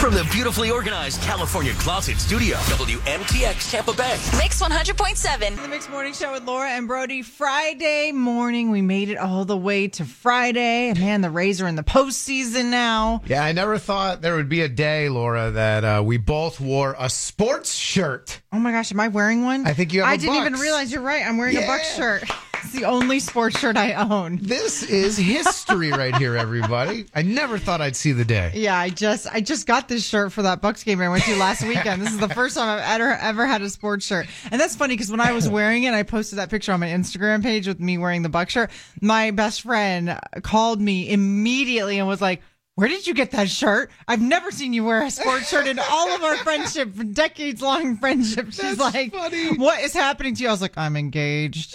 From 0.00 0.14
the 0.14 0.24
beautifully 0.32 0.70
organized 0.70 1.20
California 1.20 1.74
Closet 1.74 2.16
Studio, 2.18 2.56
WMTX 2.56 3.70
Tampa 3.70 3.92
Bay. 3.92 4.16
Mix 4.38 4.60
100.7. 4.62 5.60
The 5.62 5.68
Mix 5.68 5.90
Morning 5.90 6.14
Show 6.14 6.32
with 6.32 6.44
Laura 6.44 6.70
and 6.70 6.88
Brody. 6.88 7.20
Friday 7.20 8.10
morning. 8.10 8.70
We 8.70 8.80
made 8.80 9.10
it 9.10 9.18
all 9.18 9.44
the 9.44 9.58
way 9.58 9.88
to 9.88 10.06
Friday. 10.06 10.94
Man, 10.94 11.20
the 11.20 11.28
Rays 11.28 11.60
are 11.60 11.68
in 11.68 11.76
the 11.76 11.82
postseason 11.82 12.70
now. 12.70 13.20
Yeah, 13.26 13.44
I 13.44 13.52
never 13.52 13.76
thought 13.76 14.22
there 14.22 14.36
would 14.36 14.48
be 14.48 14.62
a 14.62 14.68
day, 14.68 15.10
Laura, 15.10 15.50
that 15.50 15.84
uh, 15.84 16.02
we 16.02 16.16
both 16.16 16.60
wore 16.60 16.96
a 16.98 17.10
sports 17.10 17.74
shirt. 17.74 18.40
Oh 18.54 18.58
my 18.58 18.72
gosh, 18.72 18.90
am 18.92 19.00
I 19.00 19.08
wearing 19.08 19.44
one? 19.44 19.66
I 19.66 19.74
think 19.74 19.92
you 19.92 20.00
have 20.00 20.08
I 20.08 20.14
a 20.14 20.18
didn't 20.18 20.36
even 20.36 20.54
realize 20.54 20.90
you're 20.90 21.02
right. 21.02 21.24
I'm 21.26 21.36
wearing 21.36 21.56
a 21.58 21.60
Yeah. 21.60 21.66
Bucks 21.66 21.94
shirt. 21.94 22.24
It's 22.62 22.72
the 22.72 22.84
only 22.84 23.20
sports 23.20 23.58
shirt 23.58 23.76
I 23.76 23.94
own. 23.94 24.38
This 24.42 24.82
is 24.82 25.16
history 25.16 25.90
right 25.90 26.14
here, 26.16 26.36
everybody. 26.36 27.06
I 27.14 27.22
never 27.22 27.58
thought 27.58 27.80
I'd 27.80 27.96
see 27.96 28.12
the 28.12 28.24
day. 28.24 28.52
Yeah, 28.54 28.76
I 28.78 28.90
just 28.90 29.26
I 29.32 29.40
just 29.40 29.66
got 29.66 29.88
this 29.88 30.04
shirt 30.06 30.32
for 30.32 30.42
that 30.42 30.60
Bucks 30.60 30.84
game 30.84 31.00
I 31.00 31.08
went 31.08 31.24
to 31.24 31.36
last 31.36 31.62
weekend. 31.62 32.02
This 32.02 32.12
is 32.12 32.18
the 32.18 32.28
first 32.28 32.56
time 32.56 32.68
I've 32.68 33.00
ever 33.00 33.12
ever 33.12 33.46
had 33.46 33.62
a 33.62 33.70
sports 33.70 34.06
shirt, 34.06 34.26
and 34.50 34.60
that's 34.60 34.76
funny 34.76 34.94
because 34.94 35.10
when 35.10 35.20
I 35.20 35.32
was 35.32 35.48
wearing 35.48 35.84
it, 35.84 35.94
I 35.94 36.02
posted 36.02 36.38
that 36.38 36.50
picture 36.50 36.72
on 36.72 36.80
my 36.80 36.88
Instagram 36.88 37.42
page 37.42 37.66
with 37.66 37.80
me 37.80 37.96
wearing 37.98 38.22
the 38.22 38.28
Bucks 38.28 38.52
shirt. 38.52 38.70
My 39.00 39.30
best 39.30 39.62
friend 39.62 40.18
called 40.42 40.80
me 40.80 41.10
immediately 41.10 41.98
and 41.98 42.06
was 42.06 42.20
like. 42.20 42.42
Where 42.76 42.88
did 42.88 43.06
you 43.06 43.12
get 43.12 43.32
that 43.32 43.50
shirt? 43.50 43.90
I've 44.08 44.22
never 44.22 44.50
seen 44.50 44.72
you 44.72 44.84
wear 44.84 45.02
a 45.02 45.10
sports 45.10 45.50
shirt 45.50 45.66
in 45.66 45.78
all 45.78 46.08
of 46.14 46.22
our 46.22 46.36
friendship, 46.38 46.94
decades 47.12 47.60
long 47.60 47.96
friendship. 47.98 48.46
She's 48.46 48.78
That's 48.78 48.78
like, 48.78 49.12
funny. 49.12 49.56
What 49.58 49.80
is 49.82 49.92
happening 49.92 50.34
to 50.36 50.42
you? 50.42 50.48
I 50.48 50.52
was 50.52 50.62
like, 50.62 50.78
I'm 50.78 50.96
engaged 50.96 51.72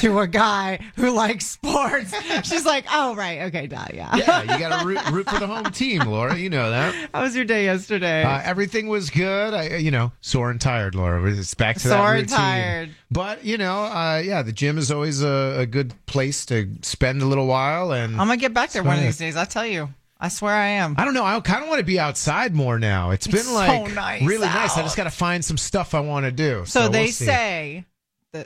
to 0.00 0.18
a 0.20 0.26
guy 0.26 0.78
who 0.94 1.10
likes 1.10 1.44
sports. 1.46 2.14
She's 2.48 2.64
like, 2.64 2.86
Oh, 2.90 3.14
right. 3.14 3.42
Okay, 3.42 3.66
duh, 3.66 3.84
yeah. 3.92 4.16
Yeah, 4.16 4.42
you 4.42 4.58
got 4.58 4.80
to 4.80 4.86
root, 4.86 5.10
root 5.10 5.28
for 5.28 5.38
the 5.38 5.46
home 5.46 5.64
team, 5.72 6.02
Laura. 6.02 6.34
You 6.38 6.48
know 6.48 6.70
that. 6.70 7.10
How 7.12 7.22
was 7.22 7.36
your 7.36 7.44
day 7.44 7.64
yesterday? 7.64 8.22
Uh, 8.22 8.40
everything 8.42 8.86
was 8.88 9.10
good. 9.10 9.52
I, 9.52 9.76
you 9.76 9.90
know, 9.90 10.12
sore 10.22 10.50
and 10.50 10.60
tired, 10.60 10.94
Laura. 10.94 11.22
It's 11.30 11.52
back 11.52 11.76
to 11.78 11.88
that 11.88 11.98
Sore 11.98 12.12
and 12.14 12.22
routine. 12.22 12.36
tired. 12.36 12.90
But 13.10 13.44
you 13.44 13.58
know, 13.58 13.82
uh, 13.84 14.22
yeah, 14.24 14.40
the 14.42 14.52
gym 14.52 14.78
is 14.78 14.90
always 14.90 15.22
a, 15.22 15.56
a 15.58 15.66
good 15.66 15.92
place 16.06 16.46
to 16.46 16.70
spend 16.80 17.20
a 17.20 17.26
little 17.26 17.46
while. 17.46 17.92
And 17.92 18.12
I'm 18.12 18.26
gonna 18.28 18.36
get 18.38 18.54
back 18.54 18.70
there 18.70 18.82
one 18.82 18.96
of 18.96 19.02
these 19.04 19.18
days. 19.18 19.36
I'll 19.36 19.44
tell 19.46 19.66
you, 19.66 19.90
I 20.18 20.28
swear 20.28 20.54
I 20.54 20.66
am. 20.68 20.94
I 20.96 21.04
don't 21.04 21.14
know. 21.14 21.24
I 21.24 21.38
kind 21.40 21.62
of 21.62 21.68
want 21.68 21.80
to 21.80 21.84
be 21.84 21.98
outside 21.98 22.54
more 22.54 22.78
now. 22.78 23.10
It's 23.10 23.26
been 23.26 23.36
It's 23.36 23.46
so 23.48 23.54
like 23.54 23.94
nice 23.94 24.22
really 24.22 24.46
nice. 24.46 24.76
I 24.76 24.82
just 24.82 24.96
got 24.96 25.04
to 25.04 25.10
find 25.10 25.44
some 25.44 25.58
stuff 25.58 25.94
I 25.94 26.00
want 26.00 26.24
to 26.24 26.32
do. 26.32 26.64
So, 26.66 26.84
So, 26.84 26.88
they 26.88 27.04
we'll 27.04 27.12
say 27.12 27.84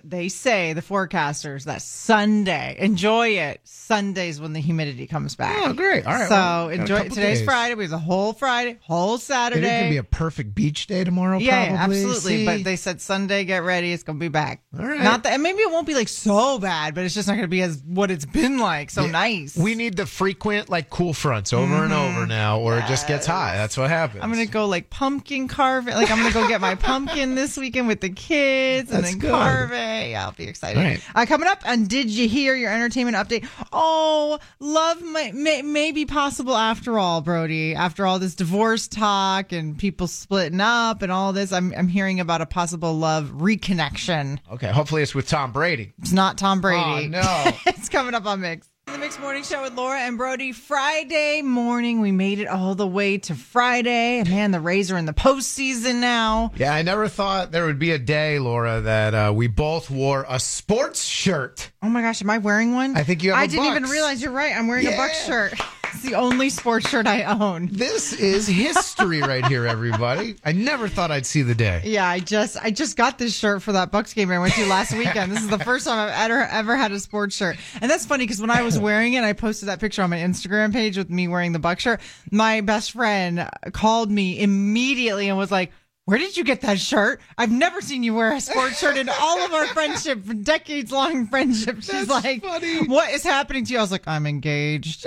they 0.05 0.28
say 0.28 0.72
the 0.72 0.83
forecasters 0.83 1.64
that 1.64 1.83
Sunday 1.83 2.77
enjoy 2.78 3.28
it. 3.28 3.60
Sundays 3.64 4.41
when 4.41 4.52
the 4.52 4.60
humidity 4.60 5.06
comes 5.08 5.34
back. 5.34 5.56
Oh, 5.58 5.72
great. 5.72 6.06
All 6.06 6.12
right. 6.12 6.28
So 6.28 6.34
well, 6.34 6.69
enjoy. 6.69 7.00
Today's 7.08 7.38
days. 7.38 7.44
Friday. 7.44 7.74
We 7.74 7.84
have 7.84 7.92
a 7.92 7.98
whole 7.98 8.32
Friday, 8.32 8.78
whole 8.82 9.19
Saturday. 9.19 9.66
is 9.66 9.80
gonna 9.80 9.91
be 9.91 9.97
a 9.97 10.02
perfect 10.05 10.55
beach 10.55 10.86
day 10.86 11.02
tomorrow. 11.02 11.38
yeah, 11.38 11.64
yeah, 11.64 11.77
probably. 11.77 11.97
absolutely. 11.97 12.36
See? 12.36 12.47
But 12.47 12.64
they 12.64 12.77
said 12.77 13.00
Sunday, 13.00 13.44
get 13.44 13.64
ready. 13.64 13.92
It's 13.92 14.05
gonna 14.05 14.19
be 14.19 14.28
back. 14.28 14.62
All 14.78 14.86
right. 14.86 15.00
Not 15.00 15.24
that, 15.24 15.32
and 15.32 15.42
maybe 15.42 15.58
it 15.58 15.70
won't 15.72 15.86
be 15.88 15.94
like 15.94 16.08
so 16.08 16.58
bad, 16.60 16.94
but 16.94 17.04
it's 17.04 17.14
just 17.14 17.26
not 17.26 17.34
gonna 17.34 17.48
be 17.48 17.62
as 17.62 17.82
what 17.84 18.10
it's 18.12 18.26
been 18.26 18.59
like. 18.59 18.91
So 18.91 19.04
Yeah. 19.06 19.10
nice. 19.10 19.56
We 19.56 19.75
need 19.75 19.97
the 19.97 20.06
frequent 20.06 20.69
like 20.69 20.88
cool 20.91 21.12
fronts 21.12 21.53
over 21.53 21.82
and 21.82 21.93
over 21.93 22.26
now, 22.26 22.60
or 22.60 22.78
it 22.78 22.87
just 22.87 23.09
gets 23.09 23.26
hot. 23.26 23.54
That's 23.54 23.76
what 23.76 23.91
happens. 23.91 24.16
Mm-hmm. 24.22 24.25
I'm 24.25 24.31
gonna 24.32 24.47
go 24.47 24.66
like 24.66 24.91
pumpkin 24.91 25.48
carving. 25.48 25.94
Like 25.94 26.10
I'm 26.10 26.19
gonna 26.19 26.32
go 26.32 26.47
get 26.47 26.60
my 26.60 26.76
pumpkin 26.76 27.34
this 27.34 27.56
weekend 27.56 27.88
with 27.88 28.00
the 28.00 28.10
kids 28.10 28.93
and 28.93 29.04
then 29.04 29.19
good. 29.19 29.31
carve 29.31 29.72
it. 29.72 29.79
Yeah, 29.80 30.24
I'll 30.24 30.32
be 30.32 30.44
excited. 30.44 30.78
Right. 30.80 31.02
Uh, 31.14 31.26
coming 31.26 31.48
up, 31.48 31.62
and 31.64 31.88
did 31.88 32.10
you 32.10 32.28
hear 32.28 32.54
your 32.54 32.72
entertainment 32.72 33.16
update? 33.16 33.46
Oh, 33.72 34.38
love 34.58 35.02
may, 35.02 35.32
may, 35.32 35.62
may 35.62 35.92
be 35.92 36.06
possible 36.06 36.56
after 36.56 36.98
all, 36.98 37.20
Brody. 37.20 37.74
After 37.74 38.06
all 38.06 38.19
this 38.19 38.34
divorce 38.34 38.88
talk 38.88 39.52
and 39.52 39.76
people 39.76 40.06
splitting 40.06 40.60
up 40.60 41.02
and 41.02 41.12
all 41.12 41.32
this, 41.32 41.52
I'm 41.52 41.74
I'm 41.76 41.88
hearing 41.88 42.20
about 42.20 42.40
a 42.40 42.46
possible 42.46 42.96
love 42.96 43.32
reconnection. 43.36 44.38
Okay, 44.52 44.69
hopefully 44.69 45.02
it's 45.02 45.14
with 45.14 45.28
Tom 45.28 45.52
Brady. 45.52 45.92
It's 45.98 46.12
not 46.12 46.38
Tom 46.38 46.60
Brady. 46.60 47.06
Oh, 47.06 47.08
no. 47.08 47.52
it's 47.66 47.88
coming 47.88 48.14
up 48.14 48.26
on 48.26 48.40
Mix. 48.40 48.69
The 48.92 48.98
Mix 48.98 49.20
Morning 49.20 49.44
Show 49.44 49.62
with 49.62 49.74
Laura 49.74 50.00
and 50.00 50.18
Brody. 50.18 50.50
Friday 50.52 51.42
morning. 51.42 52.00
We 52.00 52.10
made 52.10 52.40
it 52.40 52.46
all 52.48 52.74
the 52.74 52.86
way 52.86 53.18
to 53.18 53.34
Friday. 53.36 54.24
Man, 54.24 54.50
the 54.50 54.58
Rays 54.58 54.90
are 54.90 54.98
in 54.98 55.04
the 55.06 55.12
postseason 55.12 55.96
now. 56.00 56.50
Yeah, 56.56 56.74
I 56.74 56.82
never 56.82 57.06
thought 57.06 57.52
there 57.52 57.66
would 57.66 57.78
be 57.78 57.92
a 57.92 57.98
day, 57.98 58.38
Laura, 58.40 58.80
that 58.80 59.14
uh, 59.14 59.32
we 59.34 59.46
both 59.46 59.90
wore 59.90 60.26
a 60.28 60.40
sports 60.40 61.04
shirt. 61.04 61.70
Oh 61.82 61.88
my 61.88 62.02
gosh, 62.02 62.20
am 62.20 62.30
I 62.30 62.38
wearing 62.38 62.74
one? 62.74 62.96
I 62.96 63.04
think 63.04 63.22
you 63.22 63.30
have 63.30 63.38
I 63.38 63.44
a 63.44 63.48
didn't 63.48 63.66
even 63.66 63.84
realize 63.84 64.22
you're 64.22 64.32
right. 64.32 64.54
I'm 64.56 64.66
wearing 64.66 64.86
a 64.86 64.96
Bucks 64.96 65.24
shirt. 65.24 65.54
It's 65.92 66.02
the 66.02 66.14
only 66.14 66.50
sports 66.50 66.88
shirt 66.88 67.06
I 67.06 67.24
own. 67.24 67.68
This 67.72 68.12
is 68.12 68.46
history 68.46 69.20
right 69.20 69.44
here, 69.46 69.66
everybody. 69.66 70.36
I 70.44 70.52
never 70.52 70.88
thought 70.88 71.10
I'd 71.10 71.26
see 71.26 71.42
the 71.42 71.54
day. 71.54 71.82
Yeah, 71.84 72.06
I 72.08 72.20
just 72.20 72.56
I 72.62 72.70
just 72.70 72.96
got 72.96 73.18
this 73.18 73.36
shirt 73.36 73.62
for 73.62 73.72
that 73.72 73.90
Bucks 73.90 74.14
game 74.14 74.30
I 74.30 74.38
went 74.38 74.54
to 74.54 74.66
last 74.66 74.92
weekend. 74.92 75.32
This 75.32 75.42
is 75.42 75.48
the 75.48 75.58
first 75.58 75.86
time 75.86 75.98
I've 75.98 76.30
ever 76.30 76.42
ever 76.44 76.76
had 76.76 76.92
a 76.92 77.00
sports 77.00 77.36
shirt, 77.36 77.56
and 77.80 77.90
that's 77.90 78.06
funny 78.06 78.24
because 78.24 78.40
when 78.40 78.50
I 78.50 78.62
was 78.62 78.78
wearing 78.78 79.14
it, 79.14 79.24
I 79.24 79.32
posted 79.32 79.68
that 79.68 79.80
picture 79.80 80.02
on 80.02 80.10
my 80.10 80.18
Instagram 80.18 80.72
page 80.72 80.96
with 80.96 81.10
me 81.10 81.26
wearing 81.28 81.52
the 81.52 81.58
Bucks 81.58 81.82
shirt. 81.82 82.00
My 82.30 82.60
best 82.60 82.92
friend 82.92 83.48
called 83.72 84.10
me 84.10 84.40
immediately 84.40 85.28
and 85.28 85.36
was 85.36 85.50
like. 85.50 85.72
Where 86.06 86.19
did 86.19 86.37
you 86.37 86.43
get 86.43 86.62
that 86.62 86.81
shirt? 86.81 87.21
I've 87.38 87.53
never 87.53 87.81
seen 87.81 88.03
you 88.03 88.15
wear 88.15 88.33
a 88.33 88.41
sports 88.41 88.81
shirt 88.81 88.97
in 88.97 89.09
all 89.09 89.38
of 89.44 89.53
our 89.53 89.66
friendship, 89.69 90.19
decades 90.43 90.91
long 90.91 91.27
friendship. 91.28 91.77
She's 91.77 92.09
That's 92.09 92.09
like, 92.09 92.43
funny. 92.43 92.87
What 92.88 93.11
is 93.12 93.22
happening 93.22 93.65
to 93.66 93.72
you? 93.72 93.78
I 93.78 93.83
was 93.83 93.93
like, 93.93 94.09
I'm 94.09 94.27
engaged 94.27 95.03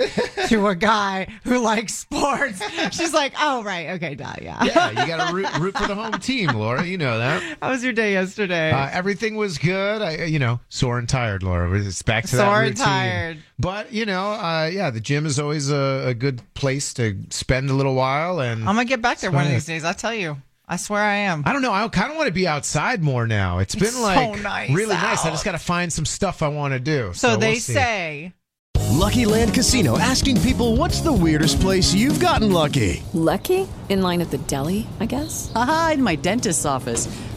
to 0.48 0.66
a 0.68 0.74
guy 0.74 1.26
who 1.42 1.58
likes 1.58 1.92
sports. 1.94 2.62
She's 2.96 3.12
like, 3.12 3.34
Oh, 3.38 3.62
right. 3.62 3.90
Okay, 3.90 4.14
duh, 4.14 4.32
yeah. 4.40 4.64
Yeah, 4.64 4.90
you 4.90 5.06
got 5.06 5.28
to 5.28 5.34
root, 5.34 5.58
root 5.58 5.76
for 5.76 5.86
the 5.86 5.94
home 5.94 6.12
team, 6.20 6.50
Laura. 6.54 6.82
You 6.86 6.96
know 6.96 7.18
that. 7.18 7.58
How 7.60 7.70
was 7.70 7.84
your 7.84 7.92
day 7.92 8.12
yesterday? 8.12 8.70
Uh, 8.70 8.88
everything 8.90 9.34
was 9.36 9.58
good. 9.58 10.00
I, 10.00 10.24
you 10.24 10.38
know, 10.38 10.60
sore 10.70 10.98
and 10.98 11.08
tired, 11.08 11.42
Laura. 11.42 11.70
It's 11.78 12.00
back 12.00 12.24
to 12.26 12.36
that 12.36 12.46
Sore 12.46 12.60
and 12.62 12.70
routine. 12.70 12.84
tired. 12.84 13.38
But 13.58 13.92
you 13.92 14.06
know, 14.06 14.30
uh, 14.32 14.70
yeah, 14.72 14.88
the 14.88 15.00
gym 15.00 15.26
is 15.26 15.38
always 15.38 15.70
a, 15.70 16.04
a 16.06 16.14
good 16.14 16.40
place 16.54 16.94
to 16.94 17.18
spend 17.28 17.68
a 17.68 17.74
little 17.74 17.94
while. 17.94 18.40
And 18.40 18.60
I'm 18.60 18.74
gonna 18.76 18.84
get 18.86 19.02
back 19.02 19.18
there 19.18 19.30
one 19.30 19.44
of 19.44 19.50
these 19.52 19.66
days. 19.66 19.84
I'll 19.84 19.92
tell 19.94 20.14
you, 20.14 20.38
I 20.66 20.76
swear 20.76 21.02
I 21.02 21.16
am. 21.16 21.42
I 21.44 21.52
don't 21.52 21.60
know. 21.60 21.72
I 21.72 21.86
kind 21.88 22.10
of 22.10 22.16
want 22.16 22.28
to 22.28 22.32
be 22.32 22.46
outside 22.46 23.02
more 23.02 23.26
now. 23.26 23.58
It's 23.58 23.74
been 23.74 23.90
so 23.90 24.00
like 24.02 24.42
nice 24.42 24.70
really 24.70 24.94
nice. 24.94 25.24
I 25.24 25.30
just 25.30 25.44
got 25.44 25.52
to 25.52 25.58
find 25.58 25.92
some 25.92 26.06
stuff 26.06 26.42
I 26.42 26.48
want 26.48 26.72
to 26.72 26.80
do. 26.80 27.12
So, 27.12 27.30
we'll 27.30 27.38
they 27.38 27.56
say 27.56 28.32
Lucky 28.90 29.26
Land 29.26 29.52
Casino 29.52 29.98
asking 29.98 30.40
people 30.40 30.76
what's 30.76 31.00
the 31.00 31.12
weirdest 31.12 31.60
place 31.60 31.92
you've 31.92 32.18
gotten 32.18 32.50
lucky? 32.50 33.02
Lucky? 33.12 33.68
In 33.90 34.00
line 34.00 34.22
at 34.22 34.30
the 34.30 34.38
deli, 34.38 34.86
I 35.00 35.06
guess? 35.06 35.52
Aha, 35.54 35.92
in 35.94 36.02
my 36.02 36.16
dentist's 36.16 36.64
office. 36.64 37.08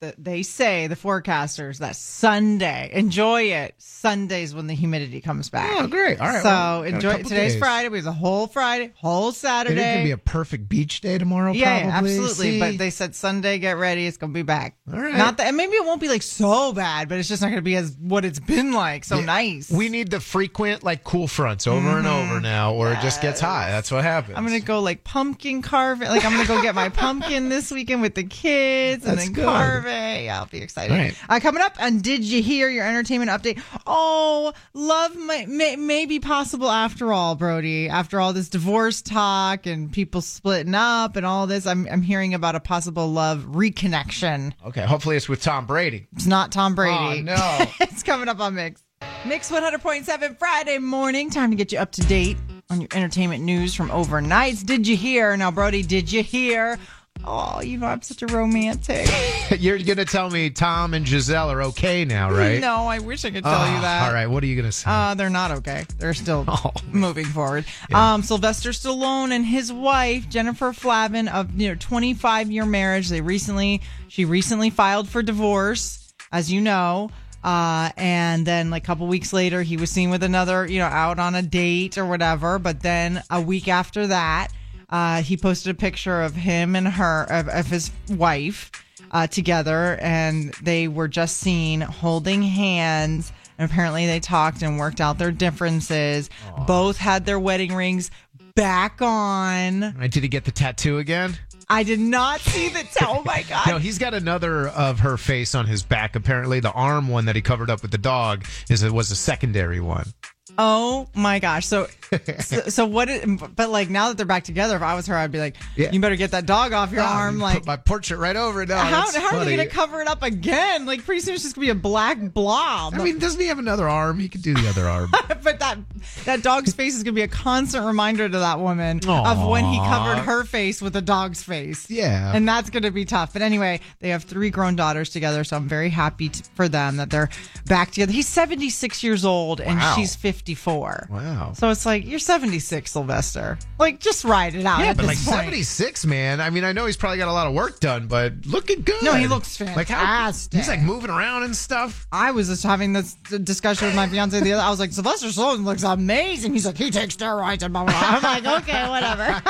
That 0.00 0.14
they 0.22 0.42
say 0.42 0.88
the 0.88 0.94
forecasters 0.94 1.78
that 1.78 1.96
Sunday 1.96 2.90
enjoy 2.92 3.44
it. 3.44 3.74
Sundays 3.78 4.54
when 4.54 4.66
the 4.66 4.74
humidity 4.74 5.22
comes 5.22 5.48
back. 5.48 5.70
Oh, 5.72 5.86
great. 5.86 6.20
All 6.20 6.26
right. 6.28 6.42
So 6.42 6.48
well, 6.48 6.82
enjoy. 6.82 7.16
Today's 7.22 7.52
days. 7.52 7.58
Friday. 7.58 7.88
We 7.88 7.98
have 7.98 8.06
a 8.06 8.12
whole 8.12 8.46
Friday, 8.46 8.92
whole 8.96 9.32
Saturday. 9.32 9.80
is 9.80 9.94
gonna 9.94 10.04
be 10.04 10.10
a 10.10 10.18
perfect 10.18 10.68
beach 10.68 11.00
day 11.00 11.16
tomorrow. 11.16 11.52
yeah, 11.52 11.78
yeah, 11.86 11.96
absolutely. 11.96 12.50
See? 12.52 12.60
But 12.60 12.76
they 12.78 12.90
said 12.90 13.14
Sunday, 13.14 13.58
get 13.58 13.78
ready. 13.78 14.06
It's 14.06 14.18
gonna 14.18 14.34
be 14.34 14.42
back. 14.42 14.76
All 14.92 15.00
right. 15.00 15.14
Not 15.16 15.38
that, 15.38 15.46
and 15.48 15.56
maybe 15.56 15.72
it 15.72 15.84
won't 15.84 16.00
be 16.00 16.08
like 16.08 16.22
so 16.22 16.74
bad, 16.74 17.08
but 17.08 17.18
it's 17.18 17.28
just 17.28 17.40
not 17.40 17.48
gonna 17.48 17.62
be 17.62 17.76
as 17.76 17.96
what 17.98 18.24
it's 18.26 18.38
been 18.38 18.72
like. 18.72 19.04
So 19.04 19.18
Yeah. 19.18 19.24
nice. 19.24 19.70
We 19.70 19.88
need 19.88 20.10
the 20.10 20.20
frequent 20.20 20.84
like 20.84 21.04
cool 21.04 21.26
fronts 21.26 21.66
over 21.66 21.96
and 21.98 22.06
over 22.06 22.38
now, 22.40 22.74
or 22.74 22.92
it 22.92 23.00
just 23.00 23.22
gets 23.22 23.40
hot. 23.40 23.68
That's 23.68 23.90
what 23.90 24.04
happens. 24.04 24.32
Mm-hmm. 24.36 24.38
I'm 24.38 24.44
gonna 24.44 24.60
go 24.60 24.80
like 24.80 25.04
pumpkin 25.04 25.62
carving. 25.62 26.08
Like 26.08 26.24
I'm 26.24 26.32
gonna 26.32 26.46
go 26.46 26.60
get 26.60 26.74
my 26.74 26.90
pumpkin 26.90 27.48
this 27.48 27.70
weekend 27.70 28.02
with 28.02 28.14
the 28.14 28.24
kids 28.24 29.06
and 29.06 29.18
then 29.18 29.32
good. 29.32 29.44
carve 29.46 29.85
survey. 29.86 30.28
I'll 30.28 30.46
be 30.46 30.58
excited. 30.58 30.92
Right. 30.92 31.16
Uh, 31.28 31.40
coming 31.40 31.62
up, 31.62 31.76
and 31.78 32.02
did 32.02 32.24
you 32.24 32.42
hear 32.42 32.68
your 32.68 32.86
entertainment 32.86 33.30
update? 33.30 33.60
Oh, 33.86 34.52
love 34.74 35.16
may, 35.16 35.46
may, 35.46 35.76
may 35.76 36.06
be 36.06 36.20
possible 36.20 36.70
after 36.70 37.12
all, 37.12 37.34
Brody. 37.34 37.88
After 37.88 38.20
all 38.20 38.32
this 38.32 38.48
divorce 38.48 39.02
talk 39.02 39.66
and 39.66 39.92
people 39.92 40.20
splitting 40.20 40.74
up 40.74 41.16
and 41.16 41.24
all 41.24 41.46
this, 41.46 41.66
I'm, 41.66 41.86
I'm 41.90 42.02
hearing 42.02 42.34
about 42.34 42.54
a 42.54 42.60
possible 42.60 43.08
love 43.08 43.46
reconnection. 43.50 44.52
Okay, 44.66 44.82
hopefully 44.82 45.16
it's 45.16 45.28
with 45.28 45.42
Tom 45.42 45.66
Brady. 45.66 46.06
It's 46.12 46.26
not 46.26 46.52
Tom 46.52 46.74
Brady. 46.74 47.20
Oh, 47.20 47.22
no. 47.22 47.66
it's 47.80 48.02
coming 48.02 48.28
up 48.28 48.40
on 48.40 48.54
Mix. 48.54 48.82
Mix 49.26 49.50
100.7 49.50 50.38
Friday 50.38 50.78
morning. 50.78 51.30
Time 51.30 51.50
to 51.50 51.56
get 51.56 51.72
you 51.72 51.78
up 51.78 51.92
to 51.92 52.00
date 52.02 52.36
on 52.70 52.80
your 52.80 52.88
entertainment 52.94 53.44
news 53.44 53.74
from 53.74 53.90
overnights. 53.90 54.64
Did 54.64 54.86
you 54.86 54.96
hear? 54.96 55.36
Now, 55.36 55.50
Brody, 55.50 55.82
did 55.82 56.10
you 56.10 56.22
hear? 56.22 56.78
Oh, 57.26 57.60
you 57.60 57.78
know, 57.78 57.86
I'm 57.86 58.02
such 58.02 58.22
a 58.22 58.26
romantic. 58.26 59.08
You're 59.58 59.78
going 59.78 59.96
to 59.96 60.04
tell 60.04 60.30
me 60.30 60.50
Tom 60.50 60.94
and 60.94 61.04
Gisele 61.04 61.50
are 61.50 61.62
okay 61.64 62.04
now, 62.04 62.30
right? 62.30 62.60
No, 62.60 62.86
I 62.86 63.00
wish 63.00 63.24
I 63.24 63.30
could 63.30 63.42
tell 63.42 63.68
you 63.68 63.78
Oh, 63.78 63.80
that. 63.80 64.06
All 64.06 64.14
right, 64.14 64.26
what 64.26 64.42
are 64.44 64.46
you 64.46 64.54
going 64.54 64.66
to 64.68 64.72
say? 64.72 64.88
Uh, 64.88 65.14
they're 65.14 65.28
not 65.30 65.50
okay. 65.50 65.84
They're 65.98 66.14
still 66.14 66.44
Oh, 66.48 66.70
moving 66.92 67.24
forward. 67.26 67.64
Um, 67.92 68.22
Sylvester 68.22 68.70
Stallone 68.70 69.30
and 69.32 69.44
his 69.44 69.72
wife 69.72 70.28
Jennifer 70.28 70.72
Flavin 70.72 71.26
of 71.28 71.60
you 71.60 71.68
know 71.70 71.74
25 71.78 72.50
year 72.50 72.64
marriage. 72.66 73.08
They 73.08 73.20
recently 73.20 73.82
she 74.08 74.24
recently 74.24 74.70
filed 74.70 75.08
for 75.08 75.22
divorce, 75.22 76.12
as 76.30 76.52
you 76.52 76.60
know. 76.60 77.10
Uh, 77.42 77.90
and 77.96 78.44
then 78.46 78.70
like 78.70 78.82
a 78.82 78.86
couple 78.86 79.06
weeks 79.06 79.32
later, 79.32 79.62
he 79.62 79.76
was 79.76 79.90
seen 79.90 80.10
with 80.10 80.22
another, 80.24 80.66
you 80.66 80.78
know, 80.80 80.86
out 80.86 81.18
on 81.20 81.34
a 81.36 81.42
date 81.42 81.96
or 81.96 82.04
whatever. 82.06 82.58
But 82.58 82.80
then 82.82 83.22
a 83.30 83.40
week 83.40 83.68
after 83.68 84.06
that, 84.08 84.48
uh, 84.90 85.22
he 85.22 85.36
posted 85.36 85.70
a 85.70 85.74
picture 85.74 86.22
of 86.22 86.34
him 86.34 86.76
and 86.76 86.86
her 86.88 87.24
of, 87.30 87.48
of 87.48 87.66
his 87.66 87.90
wife 88.08 88.70
uh, 89.10 89.26
together, 89.26 89.98
and 90.00 90.52
they 90.62 90.88
were 90.88 91.08
just 91.08 91.38
seen 91.38 91.80
holding 91.80 92.42
hands. 92.42 93.32
And 93.58 93.70
apparently, 93.70 94.06
they 94.06 94.20
talked 94.20 94.62
and 94.62 94.78
worked 94.78 95.00
out 95.00 95.18
their 95.18 95.32
differences. 95.32 96.28
Both 96.66 96.98
had 96.98 97.24
their 97.24 97.38
wedding 97.40 97.74
rings 97.74 98.10
back 98.54 99.00
on. 99.00 99.94
Right, 99.98 100.10
Did 100.10 100.22
he 100.22 100.28
get 100.28 100.44
the 100.44 100.50
tattoo 100.50 100.98
again? 100.98 101.38
I 101.68 101.82
did 101.82 101.98
not 101.98 102.40
see 102.40 102.68
the. 102.68 102.84
Tattoo. 102.84 103.06
Oh 103.08 103.22
my 103.24 103.42
god! 103.48 103.66
No, 103.66 103.78
he's 103.78 103.98
got 103.98 104.14
another 104.14 104.68
of 104.68 105.00
her 105.00 105.16
face 105.16 105.54
on 105.54 105.66
his 105.66 105.82
back. 105.82 106.14
Apparently, 106.14 106.60
the 106.60 106.70
arm 106.72 107.08
one 107.08 107.24
that 107.24 107.34
he 107.34 107.42
covered 107.42 107.70
up 107.70 107.82
with 107.82 107.90
the 107.90 107.98
dog 107.98 108.44
is 108.70 108.84
was 108.88 109.10
a 109.10 109.16
secondary 109.16 109.80
one. 109.80 110.12
Oh 110.58 111.08
my 111.14 111.38
gosh! 111.38 111.66
So, 111.66 111.88
so, 112.40 112.60
so 112.68 112.86
what? 112.86 113.08
It, 113.08 113.24
but 113.56 113.70
like 113.70 113.90
now 113.90 114.08
that 114.08 114.16
they're 114.16 114.26
back 114.26 114.44
together, 114.44 114.76
if 114.76 114.82
I 114.82 114.94
was 114.94 115.06
her, 115.06 115.16
I'd 115.16 115.32
be 115.32 115.38
like, 115.38 115.56
Yeah. 115.76 115.90
"You 115.92 116.00
better 116.00 116.16
get 116.16 116.30
that 116.32 116.46
dog 116.46 116.72
off 116.72 116.92
your 116.92 117.02
Ah, 117.02 117.18
arm!" 117.20 117.36
you 117.36 117.42
Like, 117.42 117.58
put 117.58 117.66
my 117.66 117.76
portrait 117.76 118.18
right 118.18 118.36
over 118.36 118.62
it. 118.62 118.68
No, 118.68 118.76
how, 118.76 119.10
how 119.20 119.36
are 119.38 119.44
they 119.44 119.56
gonna 119.56 119.68
cover 119.68 120.00
it 120.00 120.08
up 120.08 120.22
again? 120.22 120.86
Like, 120.86 121.04
pretty 121.04 121.20
soon 121.20 121.34
it's 121.34 121.42
just 121.42 121.54
gonna 121.54 121.66
be 121.66 121.70
a 121.70 121.74
black 121.74 122.18
blob. 122.32 122.94
I 122.94 123.02
mean, 123.02 123.18
doesn't 123.18 123.40
he 123.40 123.46
have 123.48 123.58
another 123.58 123.88
arm? 123.88 124.18
He 124.18 124.28
could 124.28 124.42
do 124.42 124.54
the 124.54 124.68
other 124.68 124.86
arm. 124.88 125.10
but 125.42 125.58
that 125.60 125.78
that 126.24 126.42
dog's 126.42 126.72
face 126.74 126.94
is 126.96 127.02
gonna 127.02 127.14
be 127.14 127.22
a 127.22 127.28
constant 127.28 127.84
reminder 127.84 128.28
to 128.28 128.38
that 128.38 128.60
woman 128.60 129.00
of 129.08 129.48
when 129.48 129.64
he 129.64 129.78
covered 129.78 130.18
her 130.18 130.44
face 130.44 130.80
with 130.82 130.94
a 130.96 131.02
dog's 131.02 131.42
face. 131.42 131.90
Yeah. 131.90 132.32
and 132.34 132.46
that's 132.48 132.70
gonna 132.70 132.90
be 132.90 133.04
tough. 133.04 133.32
But 133.32 133.42
anyway, 133.42 133.80
they 134.00 134.10
have 134.10 134.24
three 134.24 134.50
grown 134.50 134.76
daughters 134.76 135.10
together, 135.10 135.44
so 135.44 135.56
I'm 135.56 135.68
very 135.68 135.90
happy 135.90 136.28
t- 136.28 136.42
for 136.54 136.68
them 136.68 136.96
that 136.98 137.10
they're 137.10 137.28
back 137.66 137.90
together. 137.90 138.12
He's 138.12 138.28
76 138.28 139.02
years 139.02 139.24
old 139.24 139.60
and 139.60 139.78
Wow. 139.78 139.94
she's 139.96 140.14
54. 140.16 141.08
Wow. 141.10 141.52
So 141.54 141.70
it's 141.70 141.86
like 141.86 141.95
you're 142.04 142.18
76, 142.18 142.90
Sylvester. 142.90 143.58
Like 143.78 144.00
just 144.00 144.24
ride 144.24 144.54
it 144.54 144.64
out. 144.66 144.80
Yeah, 144.80 144.92
but 144.94 145.06
like 145.06 145.16
point. 145.16 145.26
76, 145.36 146.04
man. 146.06 146.40
I 146.40 146.50
mean, 146.50 146.64
I 146.64 146.72
know 146.72 146.86
he's 146.86 146.96
probably 146.96 147.18
got 147.18 147.28
a 147.28 147.32
lot 147.32 147.46
of 147.46 147.54
work 147.54 147.80
done, 147.80 148.06
but 148.08 148.32
looking 148.46 148.82
good. 148.82 149.02
No, 149.02 149.14
he 149.14 149.26
looks 149.26 149.60
Like 149.60 149.88
how 149.88 150.00
fantastic. 150.00 150.54
he's 150.58 150.68
like 150.68 150.80
moving 150.82 151.10
around 151.10 151.44
and 151.44 151.54
stuff. 151.56 152.06
I 152.12 152.30
was 152.32 152.48
just 152.48 152.62
having 152.64 152.92
this 152.92 153.14
discussion 153.14 153.86
with 153.86 153.96
my 153.96 154.08
fiance 154.08 154.38
the 154.40 154.52
other. 154.52 154.62
I 154.62 154.70
was 154.70 154.80
like, 154.80 154.92
Sylvester 154.92 155.28
Stallone 155.28 155.64
looks 155.64 155.82
amazing. 155.82 156.52
He's 156.52 156.66
like, 156.66 156.76
he 156.76 156.90
takes 156.90 157.16
steroids 157.16 157.62
and 157.62 157.72
blah 157.72 157.84
blah. 157.84 157.92
blah. 157.98 158.20
I'm 158.20 158.22
like, 158.44 158.62
okay, 158.62 158.88
whatever. 158.88 159.42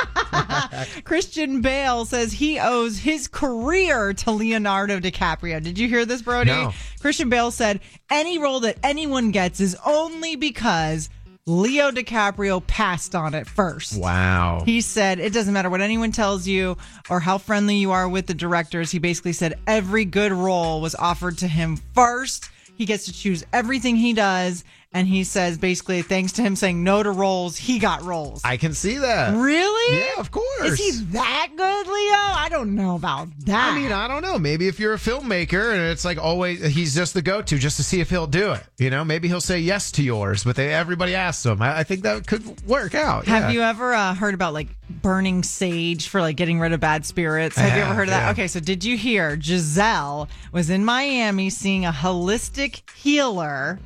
Christian 1.03 1.61
Bale 1.61 2.05
says 2.05 2.31
he 2.33 2.59
owes 2.59 2.97
his 2.97 3.27
career 3.27 4.13
to 4.13 4.31
Leonardo 4.31 4.99
DiCaprio. 4.99 5.61
Did 5.61 5.77
you 5.77 5.87
hear 5.87 6.05
this, 6.05 6.21
Brody? 6.21 6.51
No. 6.51 6.73
Christian 6.99 7.29
Bale 7.29 7.51
said 7.51 7.79
any 8.09 8.37
role 8.39 8.59
that 8.61 8.77
anyone 8.83 9.31
gets 9.31 9.59
is 9.59 9.75
only 9.85 10.35
because 10.35 11.09
Leo 11.47 11.91
DiCaprio 11.91 12.65
passed 12.67 13.15
on 13.15 13.33
it 13.33 13.47
first. 13.47 13.97
Wow. 13.97 14.63
He 14.65 14.81
said 14.81 15.17
it 15.17 15.31
doesn't 15.31 15.53
matter 15.53 15.69
what 15.69 15.79
anyone 15.79 16.11
tells 16.11 16.45
you 16.45 16.77
or 17.09 17.21
how 17.21 17.37
friendly 17.37 17.77
you 17.77 17.91
are 17.91 18.09
with 18.09 18.27
the 18.27 18.33
directors. 18.33 18.91
He 18.91 18.99
basically 18.99 19.31
said 19.31 19.57
every 19.65 20.03
good 20.03 20.33
role 20.33 20.81
was 20.81 20.93
offered 20.93 21.37
to 21.37 21.47
him 21.47 21.77
first. 21.95 22.49
He 22.75 22.85
gets 22.85 23.05
to 23.05 23.13
choose 23.13 23.45
everything 23.53 23.95
he 23.95 24.11
does. 24.11 24.65
And 24.97 25.07
he 25.07 25.25
says 25.25 25.59
basically, 25.59 26.01
thanks 26.01 26.31
to 26.33 26.41
him 26.41 26.55
saying 26.55 26.83
no 26.83 27.03
to 27.03 27.11
roles, 27.11 27.55
he 27.55 27.77
got 27.77 28.01
roles. 28.01 28.41
I 28.43 28.57
can 28.57 28.73
see 28.73 28.97
that. 28.97 29.37
really? 29.37 29.99
Yeah, 29.99 30.19
of 30.19 30.31
course. 30.31 30.63
Is 30.63 30.79
he 30.79 31.03
that 31.11 31.49
good, 31.55 31.85
Leo? 31.85 31.93
I 31.93 32.47
don't 32.49 32.73
know 32.73 32.95
about 32.95 33.27
that. 33.45 33.73
I 33.73 33.77
mean, 33.77 33.91
I 33.91 34.07
don't 34.07 34.23
know. 34.23 34.39
Maybe 34.39 34.67
if 34.67 34.79
you're 34.79 34.95
a 34.95 34.97
filmmaker 34.97 35.71
and 35.71 35.83
it's 35.83 36.03
like 36.03 36.17
always, 36.17 36.65
he's 36.65 36.95
just 36.95 37.13
the 37.13 37.21
go-to 37.21 37.59
just 37.59 37.77
to 37.77 37.83
see 37.83 37.99
if 37.99 38.09
he'll 38.09 38.25
do 38.25 38.53
it. 38.53 38.63
You 38.79 38.89
know, 38.89 39.05
maybe 39.05 39.27
he'll 39.27 39.39
say 39.39 39.59
yes 39.59 39.91
to 39.91 40.03
yours, 40.03 40.43
but 40.43 40.55
they, 40.55 40.73
everybody 40.73 41.13
asks 41.13 41.45
him. 41.45 41.61
I, 41.61 41.77
I 41.77 41.83
think 41.83 42.01
that 42.01 42.25
could 42.25 42.65
work 42.67 42.95
out. 42.95 43.25
Have 43.27 43.43
yeah. 43.43 43.51
you 43.51 43.61
ever 43.61 43.93
uh, 43.93 44.15
heard 44.15 44.33
about 44.33 44.55
like 44.55 44.69
burning 44.89 45.43
sage 45.43 46.07
for 46.07 46.21
like 46.21 46.37
getting 46.37 46.59
rid 46.59 46.73
of 46.73 46.79
bad 46.79 47.05
spirits? 47.05 47.55
Have 47.55 47.77
you 47.77 47.83
ever 47.83 47.93
heard 47.93 48.07
of 48.07 48.15
that? 48.15 48.23
yeah. 48.23 48.31
Okay, 48.31 48.47
so 48.47 48.59
did 48.59 48.83
you 48.83 48.97
hear 48.97 49.35
Gisele 49.35 50.27
was 50.51 50.71
in 50.71 50.83
Miami 50.83 51.51
seeing 51.51 51.85
a 51.85 51.91
holistic 51.91 52.89
healer? 52.95 53.79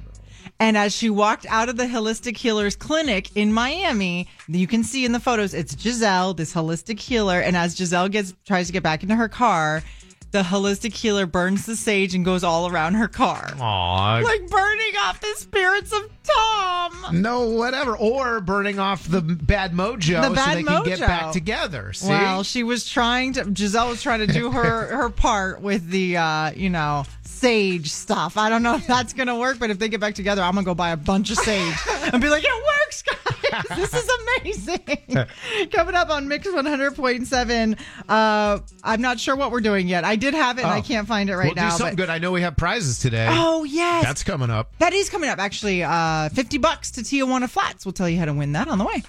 And 0.62 0.78
as 0.78 0.96
she 0.96 1.10
walked 1.10 1.48
out 1.50 1.70
of 1.70 1.78
the 1.78 1.86
holistic 1.86 2.38
healer's 2.38 2.76
clinic 2.76 3.36
in 3.36 3.52
Miami, 3.52 4.28
you 4.48 4.68
can 4.68 4.84
see 4.84 5.06
in 5.06 5.12
the 5.12 5.20
photos 5.20 5.56
it's 5.56 5.74
Gisele, 5.74 6.36
this 6.36 6.54
holistic 6.54 7.00
healer. 7.00 7.40
And 7.40 7.58
as 7.58 7.74
Gisele 7.74 8.10
gets 8.10 8.36
tries 8.46 8.68
to 8.68 8.74
get 8.74 8.84
back 8.84 9.02
into 9.02 9.16
her 9.16 9.28
car, 9.28 9.82
the 10.32 10.44
holistic 10.44 10.94
healer 10.94 11.26
burns 11.26 11.66
the 11.66 11.76
sage 11.76 12.16
and 12.16 12.24
goes 12.24 12.44
all 12.44 12.70
around 12.70 12.96
her 12.96 13.08
car, 13.08 13.54
Aw, 13.60 14.20
like 14.24 14.48
burning 14.50 14.94
off 15.04 15.20
the 15.20 15.34
spirits 15.36 15.92
of 15.92 16.10
Tom. 16.24 17.22
no, 17.22 17.50
whatever. 17.50 17.98
Or 17.98 18.40
burning 18.42 18.80
off 18.80 19.08
the 19.08 19.22
bad 19.22 19.74
mojo 19.74 20.22
The 20.22 20.34
bad 20.34 20.50
so 20.50 20.56
they 20.56 20.64
can 20.64 20.84
get 20.84 21.00
back 21.00 21.32
together. 21.34 21.94
See? 21.94 22.10
Well, 22.10 22.44
she 22.44 22.64
was 22.64 22.88
trying 22.88 23.34
to. 23.34 23.46
Gisele 23.46 23.90
was 23.90 24.02
trying 24.02 24.20
to 24.20 24.28
do 24.28 24.52
her 24.52 24.88
her 24.96 25.10
part 25.10 25.62
with 25.62 25.90
the 25.90 26.18
uh, 26.18 26.52
you 26.52 26.70
know 26.70 27.04
sage 27.24 27.92
stuff. 27.92 28.38
I 28.38 28.50
don't 28.50 28.64
know 28.64 28.76
if 28.76 28.86
that's 28.88 29.14
gonna 29.14 29.38
work, 29.38 29.58
but 29.60 29.70
if 29.70 29.80
they 29.80 29.90
get 29.90 30.00
back 30.00 30.16
together, 30.16 30.42
I'm 30.42 30.54
gonna 30.54 30.66
go 30.66 30.76
buy 30.76 30.92
a 30.92 30.98
bunch 30.98 31.32
of 31.32 31.38
sage 31.38 31.76
and 32.14 32.22
be 32.22 32.30
like, 32.30 32.44
it 32.44 32.64
works, 32.86 33.02
guys. 33.02 33.18
This 33.76 33.94
is 33.94 34.10
amazing. 34.40 34.80
Coming 35.72 35.96
up 35.96 36.10
on 36.10 36.28
Mix 36.28 36.48
100.7. 36.48 37.80
Uh, 38.08 38.60
I'm 38.84 39.02
not 39.02 39.20
sure 39.20 39.36
what 39.36 39.52
we're 39.52 39.62
doing 39.62 39.88
yet. 39.88 40.04
I 40.04 40.16
did 40.16 40.34
have 40.34 40.58
it, 40.58 40.64
and 40.64 40.72
I 40.72 40.80
Oh. 40.80 40.82
can't 40.82 41.08
find 41.08 41.30
it 41.30 41.36
right 41.36 41.48
we'll 41.48 41.56
now. 41.56 41.72
do 41.72 41.78
something 41.78 41.96
but- 41.96 42.04
good. 42.04 42.10
I 42.10 42.18
know 42.18 42.32
we 42.32 42.42
have 42.42 42.56
prizes 42.58 43.00
today. 43.00 43.28
Oh 43.30 43.64
yes, 43.64 44.04
That's 44.04 44.24
coming 44.24 44.50
up. 44.50 44.74
that 44.80 44.94
is 44.94 45.10
coming 45.10 45.30
up. 45.30 45.40
Actually, 45.40 45.84
uh, 45.84 46.30
50 46.30 46.58
bucks 46.58 46.92
to 46.92 47.02
Tijuana 47.02 47.50
Flats. 47.50 47.86
We'll 47.86 47.94
tell 47.94 48.10
you 48.10 48.18
how 48.20 48.26
to 48.26 48.34
win 48.34 48.52
that 48.54 48.68
on 48.68 48.78
the 48.78 48.86
way. 48.86 49.04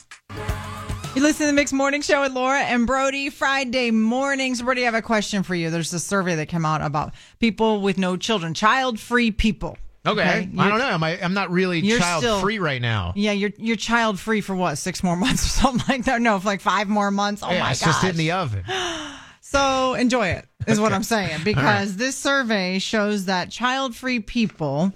You 1.15 1.21
listen 1.21 1.41
to 1.45 1.47
the 1.49 1.53
Mix 1.53 1.73
Morning 1.75 2.01
Show 2.01 2.23
with 2.23 2.33
Laura 2.33 2.61
and 2.63 2.87
Brody 2.87 3.29
Friday 3.29 3.91
mornings. 3.91 4.63
Brody, 4.63 4.81
I 4.83 4.85
have 4.87 4.95
a 4.95 5.03
question 5.03 5.43
for 5.43 5.55
you. 5.55 5.69
There's 5.69 5.93
a 5.93 6.01
survey 6.01 6.37
that 6.37 6.47
came 6.49 6.65
out 6.65 6.81
about 6.81 7.13
people 7.39 7.83
with 7.83 7.99
no 7.99 8.17
children, 8.17 8.55
child-free 8.55 9.33
people. 9.33 9.77
Okay. 10.05 10.49
I 10.59 10.69
don't 10.69 10.79
know. 10.79 10.85
Am 10.87 11.03
I, 11.05 11.23
I'm 11.23 11.35
not 11.35 11.51
really 11.53 11.79
You're 11.81 11.99
child 12.01 12.23
still- 12.23 12.41
free 12.41 12.59
right 12.59 12.83
now. 12.83 13.13
Yeah, 13.15 13.33
you're 13.33 13.53
you're 13.57 13.77
child 13.77 14.19
free 14.19 14.41
for 14.41 14.57
what? 14.57 14.77
Six 14.77 15.03
more 15.05 15.15
months 15.25 15.45
or 15.45 15.49
something 15.49 15.85
like 15.89 16.05
that? 16.07 16.21
No, 16.21 16.39
for 16.41 16.47
like 16.47 16.61
five 16.61 16.89
more 16.89 17.11
months. 17.11 17.43
Oh 17.45 17.51
yeah, 17.53 17.61
my 17.61 17.71
it's 17.71 17.85
gosh! 17.85 17.95
just 18.01 18.05
in 18.05 18.17
the 18.17 18.33
oven. 18.33 18.65
So 19.45 19.93
enjoy 19.95 20.29
it, 20.29 20.47
is 20.67 20.81
what 20.81 20.95
I'm 20.95 21.03
saying. 21.03 21.41
Because 21.45 21.97
this 21.97 22.17
survey 22.17 22.79
shows 22.79 23.27
that 23.27 23.51
child 23.51 23.95
free 23.95 24.19
people 24.21 24.95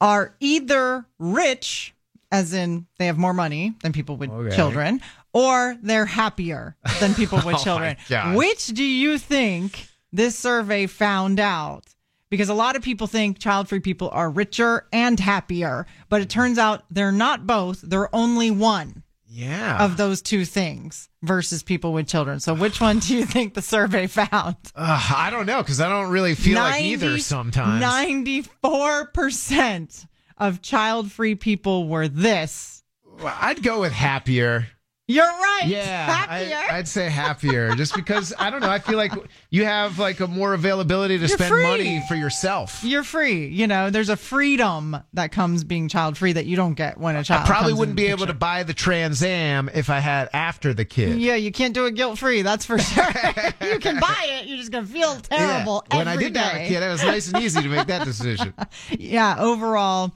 are 0.00 0.36
either 0.38 1.04
rich, 1.18 1.92
as 2.30 2.52
in 2.52 2.86
they 2.98 3.06
have 3.06 3.18
more 3.18 3.34
money 3.34 3.74
than 3.82 3.92
people 3.92 4.16
with 4.16 4.30
Okay. 4.30 4.54
children, 4.54 5.00
or 5.32 5.76
they're 5.82 6.06
happier 6.06 6.76
than 7.00 7.14
people 7.14 7.38
with 7.44 7.46
Oh 7.46 7.50
my 7.52 7.58
children. 7.58 7.96
gosh. 8.08 8.36
Which 8.36 8.66
do 8.68 8.84
you 8.84 9.18
think 9.18 9.88
this 10.12 10.38
survey 10.38 10.86
found 10.86 11.40
out? 11.40 11.84
Because 12.32 12.48
a 12.48 12.54
lot 12.54 12.76
of 12.76 12.82
people 12.82 13.06
think 13.06 13.38
child 13.38 13.68
free 13.68 13.80
people 13.80 14.08
are 14.10 14.30
richer 14.30 14.86
and 14.90 15.20
happier, 15.20 15.84
but 16.08 16.22
it 16.22 16.30
turns 16.30 16.56
out 16.56 16.82
they're 16.90 17.12
not 17.12 17.46
both. 17.46 17.82
They're 17.82 18.08
only 18.16 18.50
one 18.50 19.02
Yeah. 19.28 19.84
of 19.84 19.98
those 19.98 20.22
two 20.22 20.46
things 20.46 21.10
versus 21.22 21.62
people 21.62 21.92
with 21.92 22.08
children. 22.08 22.40
So 22.40 22.54
which 22.54 22.80
one 22.80 23.00
do 23.00 23.14
you 23.14 23.26
think 23.26 23.52
the 23.52 23.60
survey 23.60 24.06
found? 24.06 24.56
Ugh, 24.74 25.12
I 25.14 25.28
don't 25.28 25.44
know 25.44 25.62
because 25.62 25.78
I 25.78 25.90
don't 25.90 26.08
really 26.10 26.34
feel 26.34 26.58
like 26.58 26.82
either 26.82 27.18
sometimes. 27.18 27.82
94% 27.84 30.06
of 30.38 30.62
child 30.62 31.12
free 31.12 31.34
people 31.34 31.86
were 31.86 32.08
this. 32.08 32.82
Well, 33.20 33.36
I'd 33.40 33.62
go 33.62 33.82
with 33.82 33.92
happier. 33.92 34.68
You're 35.08 35.24
right. 35.26 35.64
Yeah, 35.66 36.06
Happier. 36.06 36.56
I, 36.70 36.76
would 36.76 36.86
say 36.88 37.10
happier, 37.10 37.74
just 37.74 37.94
because 37.94 38.32
I 38.38 38.50
don't 38.50 38.60
know. 38.60 38.70
I 38.70 38.78
feel 38.78 38.96
like 38.96 39.12
you 39.50 39.64
have 39.64 39.98
like 39.98 40.20
a 40.20 40.28
more 40.28 40.54
availability 40.54 41.18
to 41.18 41.26
You're 41.26 41.36
spend 41.36 41.50
free. 41.50 41.62
money 41.64 42.02
for 42.06 42.14
yourself. 42.14 42.82
You're 42.84 43.02
free. 43.02 43.48
You 43.48 43.66
know, 43.66 43.90
there's 43.90 44.08
a 44.08 44.16
freedom 44.16 44.96
that 45.12 45.32
comes 45.32 45.64
being 45.64 45.88
child 45.88 46.16
free 46.16 46.32
that 46.34 46.46
you 46.46 46.54
don't 46.56 46.74
get 46.74 46.98
when 46.98 47.16
a 47.16 47.24
child. 47.24 47.42
I 47.42 47.46
probably 47.46 47.72
wouldn't 47.72 47.96
be 47.96 48.06
able 48.06 48.26
to 48.26 48.32
buy 48.34 48.62
the 48.62 48.74
Trans 48.74 49.22
Am 49.24 49.68
if 49.74 49.90
I 49.90 49.98
had 49.98 50.30
after 50.32 50.72
the 50.72 50.84
kid. 50.84 51.18
Yeah, 51.20 51.34
you 51.34 51.50
can't 51.50 51.74
do 51.74 51.86
it 51.86 51.94
guilt 51.96 52.18
free. 52.18 52.42
That's 52.42 52.64
for 52.64 52.78
sure. 52.78 53.04
you 53.60 53.80
can 53.80 53.98
buy 53.98 54.24
it. 54.40 54.46
You're 54.46 54.58
just 54.58 54.70
gonna 54.70 54.86
feel 54.86 55.16
terrible 55.16 55.84
Yeah. 55.90 55.98
When 55.98 56.08
I 56.08 56.16
did 56.16 56.36
have 56.36 56.54
a 56.54 56.58
day. 56.60 56.68
kid, 56.68 56.82
it 56.82 56.88
was 56.88 57.02
nice 57.02 57.30
and 57.30 57.42
easy 57.42 57.60
to 57.60 57.68
make 57.68 57.88
that 57.88 58.04
decision. 58.04 58.54
yeah, 58.90 59.34
overall, 59.38 60.12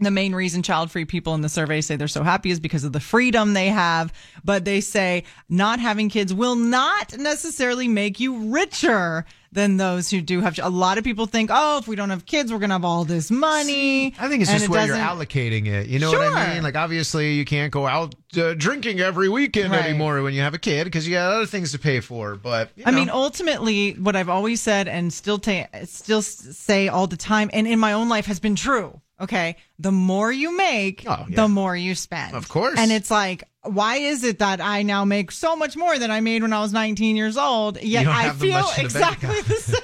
the 0.00 0.10
main 0.10 0.34
reason 0.34 0.62
child 0.62 0.90
free 0.90 1.04
people 1.04 1.34
in 1.34 1.40
the 1.40 1.48
survey 1.48 1.80
say 1.80 1.96
they're 1.96 2.08
so 2.08 2.22
happy 2.22 2.50
is 2.50 2.60
because 2.60 2.84
of 2.84 2.92
the 2.92 3.00
freedom 3.00 3.54
they 3.54 3.68
have. 3.68 4.12
But 4.44 4.64
they 4.64 4.80
say 4.80 5.24
not 5.48 5.80
having 5.80 6.08
kids 6.08 6.34
will 6.34 6.56
not 6.56 7.16
necessarily 7.18 7.88
make 7.88 8.20
you 8.20 8.50
richer 8.52 9.24
than 9.52 9.78
those 9.78 10.10
who 10.10 10.20
do 10.20 10.42
have. 10.42 10.58
A 10.62 10.68
lot 10.68 10.98
of 10.98 11.04
people 11.04 11.24
think, 11.24 11.48
oh, 11.50 11.78
if 11.78 11.88
we 11.88 11.96
don't 11.96 12.10
have 12.10 12.26
kids, 12.26 12.52
we're 12.52 12.58
going 12.58 12.68
to 12.68 12.74
have 12.74 12.84
all 12.84 13.04
this 13.06 13.30
money. 13.30 14.14
I 14.18 14.28
think 14.28 14.42
it's 14.42 14.50
And 14.50 14.58
just 14.58 14.64
it 14.64 14.70
where 14.70 14.86
you're 14.86 14.96
allocating 14.96 15.66
it. 15.66 15.86
You 15.86 15.98
know 15.98 16.10
what 16.12 16.34
I 16.34 16.52
mean? 16.54 16.62
Like, 16.62 16.76
obviously, 16.76 17.32
you 17.34 17.46
can't 17.46 17.72
go 17.72 17.86
out 17.86 18.14
uh, 18.36 18.52
drinking 18.52 19.00
every 19.00 19.30
weekend 19.30 19.70
Right. 19.72 19.84
anymore 19.86 20.20
when 20.22 20.34
you 20.34 20.42
have 20.42 20.52
a 20.52 20.58
kid 20.58 20.84
because 20.84 21.08
you 21.08 21.14
got 21.14 21.32
other 21.32 21.46
things 21.46 21.72
to 21.72 21.78
pay 21.78 22.00
for. 22.00 22.34
But 22.36 22.70
you 22.76 22.84
I 22.86 22.90
know. 22.90 22.98
mean, 22.98 23.08
ultimately, 23.08 23.92
what 23.92 24.14
I've 24.14 24.28
always 24.28 24.60
said 24.60 24.88
and 24.88 25.10
still 25.10 25.38
ta- 25.38 25.68
still 25.84 26.20
say 26.20 26.88
all 26.88 27.06
the 27.06 27.16
time, 27.16 27.48
and 27.54 27.66
in 27.66 27.78
my 27.78 27.94
own 27.94 28.10
life 28.10 28.26
has 28.26 28.38
been 28.40 28.56
true. 28.56 29.00
Okay, 29.20 29.56
the 29.78 29.92
more 29.92 30.30
you 30.30 30.56
make, 30.56 31.04
Oh, 31.06 31.24
yeah. 31.28 31.36
the 31.36 31.48
more 31.48 31.74
you 31.74 31.94
spend. 31.94 32.34
Of 32.34 32.48
course. 32.48 32.78
And 32.78 32.92
it's 32.92 33.10
like, 33.10 33.44
why 33.62 33.96
is 33.96 34.22
it 34.24 34.40
that 34.40 34.60
I 34.60 34.82
now 34.82 35.04
make 35.06 35.30
so 35.32 35.56
much 35.56 35.74
more 35.76 35.98
than 35.98 36.10
I 36.10 36.20
made 36.20 36.42
when 36.42 36.52
I 36.52 36.60
was 36.60 36.72
19 36.72 37.16
years 37.16 37.38
old? 37.38 37.82
Yet 37.82 38.06
I 38.06 38.30
feel 38.32 38.52
much 38.60 38.78
in 38.78 38.88
the 38.88 38.92
bank 38.98 39.14
exactly 39.24 39.40
the 39.42 39.54
same. 39.60 39.80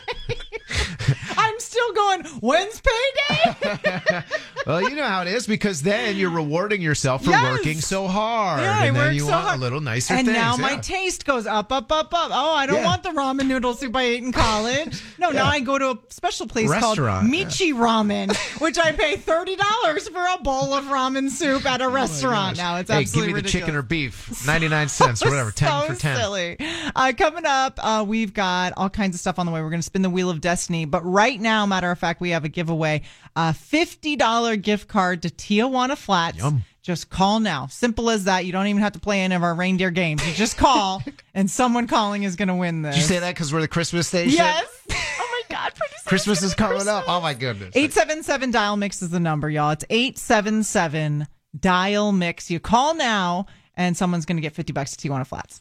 Going. 2.23 2.35
When's 2.41 2.81
payday? 2.81 4.23
well, 4.67 4.83
you 4.89 4.97
know 4.97 5.07
how 5.07 5.23
it 5.23 5.29
is 5.29 5.47
because 5.47 5.83
then 5.83 6.17
you're 6.17 6.31
rewarding 6.31 6.81
yourself 6.83 7.25
for 7.25 7.31
Yes. 7.31 7.43
working 7.51 7.81
so 7.81 8.07
hard, 8.09 8.61
Yeah, 8.63 8.79
I 8.81 8.87
and 8.87 8.97
then 8.97 9.05
work 9.07 9.15
you 9.15 9.21
so 9.21 9.31
want 9.31 9.45
hard. 9.45 9.59
a 9.59 9.61
little 9.61 9.81
nicer 9.81 10.15
and 10.15 10.27
things. 10.27 10.37
now 10.37 10.57
my 10.57 10.77
taste 10.77 11.25
goes 11.25 11.47
up, 11.47 11.73
up, 11.73 11.91
up, 11.91 12.13
up. 12.13 12.31
Oh, 12.33 12.55
I 12.55 12.67
don't 12.67 12.77
Yeah. 12.77 12.85
want 12.87 13.03
the 13.03 13.11
ramen 13.11 13.47
noodle 13.47 13.75
soup 13.75 13.95
I 13.97 14.03
ate 14.03 14.23
in 14.23 14.33
college. 14.33 15.03
No, 15.23 15.31
now 15.31 15.47
I 15.47 15.61
go 15.61 15.79
to 15.79 15.91
a 15.93 15.99
special 16.09 16.49
place 16.49 16.69
called 16.69 16.99
Restaurant, 16.99 17.29
Michi 17.31 17.73
Ramen, 17.73 18.35
which 18.61 18.77
I 18.77 18.91
pay 18.91 19.17
thirty 19.17 19.55
dollars 19.55 20.09
for 20.09 20.25
a 20.35 20.39
bowl 20.43 20.75
of 20.75 20.87
ramen 20.87 21.31
soup 21.31 21.65
at 21.65 21.81
a 21.81 21.89
restaurant. 21.89 22.57
now 22.57 22.79
it's 22.79 22.91
Oh 22.91 22.95
hey, 22.95 23.03
absolutely 23.03 23.29
give 23.35 23.37
me 23.37 23.43
the 23.43 23.49
chicken 23.49 23.77
or 23.77 23.83
beef, 23.83 24.45
ninety 24.49 24.69
nine 24.69 24.89
cents, 24.89 25.23
or 25.25 25.31
whatever, 25.31 25.53
ten 25.53 25.69
so 25.83 25.87
for 25.87 26.01
ten. 26.01 26.17
Silly. 26.17 26.57
Uh, 26.97 27.13
coming 27.17 27.47
up, 27.47 27.79
uh, 27.81 28.05
we've 28.07 28.35
got 28.35 28.73
all 28.77 28.91
kinds 28.91 29.15
of 29.15 29.21
stuff 29.21 29.39
on 29.39 29.47
the 29.47 29.53
way. 29.53 29.63
We're 29.63 29.71
going 29.71 29.79
to 29.81 29.87
spin 29.87 30.03
the 30.03 30.11
wheel 30.11 30.29
of 30.29 30.41
destiny, 30.41 30.87
but 30.87 31.05
right 31.05 31.41
now, 31.41 31.67
matter 31.67 31.93
of 31.93 32.01
fact, 32.03 32.21
we 32.21 32.31
have 32.31 32.45
a 32.45 32.49
giveaway: 32.49 33.03
a 33.35 33.55
fifty 33.55 34.17
dollar 34.17 34.57
gift 34.57 34.89
card 34.89 35.23
to 35.23 35.31
Tijuana 35.31 35.97
Flats. 35.97 36.39
Yum. 36.39 36.65
Just 36.83 37.11
call 37.11 37.39
now. 37.39 37.69
Simple 37.69 38.11
as 38.11 38.25
that. 38.25 38.45
You 38.45 38.51
don't 38.53 38.67
even 38.67 38.83
have 38.83 38.93
to 38.93 38.99
play 38.99 39.21
any 39.21 39.35
of 39.37 39.43
our 39.45 39.55
reindeer 39.55 39.91
games. 39.93 40.27
You 40.27 40.35
just 40.35 40.57
call, 40.57 41.03
and 41.35 41.49
someone 41.51 41.87
calling 41.87 42.25
is 42.25 42.35
going 42.35 42.49
to 42.49 42.57
win 42.57 42.83
this. 42.83 42.97
Did 42.97 43.01
you 43.03 43.07
say 43.07 43.19
that 43.21 43.35
because 43.35 43.53
we're 43.53 43.61
the 43.61 43.69
Christmas 43.69 44.09
station? 44.09 44.33
Yes. 44.37 44.67
Oh 45.25 45.45
my 45.49 45.57
God! 45.57 45.73
Christmas 46.07 46.43
is 46.43 46.55
gonna 46.55 46.75
be 46.75 46.79
coming 46.81 46.93
up. 46.93 47.05
Oh 47.09 47.21
my 47.21 47.33
goodness. 47.35 47.75
877 47.75 48.51
dial 48.51 48.77
mix 48.77 49.03
is 49.03 49.11
the 49.11 49.21
number, 49.21 49.49
y'all. 49.49 49.71
It's 49.71 49.85
877 49.89 51.27
dial 51.59 52.13
mix. 52.13 52.51
You 52.51 52.61
call 52.61 52.95
now, 52.95 53.47
and 53.77 53.97
someone's 53.97 54.25
going 54.27 54.37
to 54.37 54.43
get 54.43 54.53
50 54.55 54.73
bucks 54.73 54.97
to 54.97 55.09
Tijuana 55.09 55.27
Flats. 55.27 55.61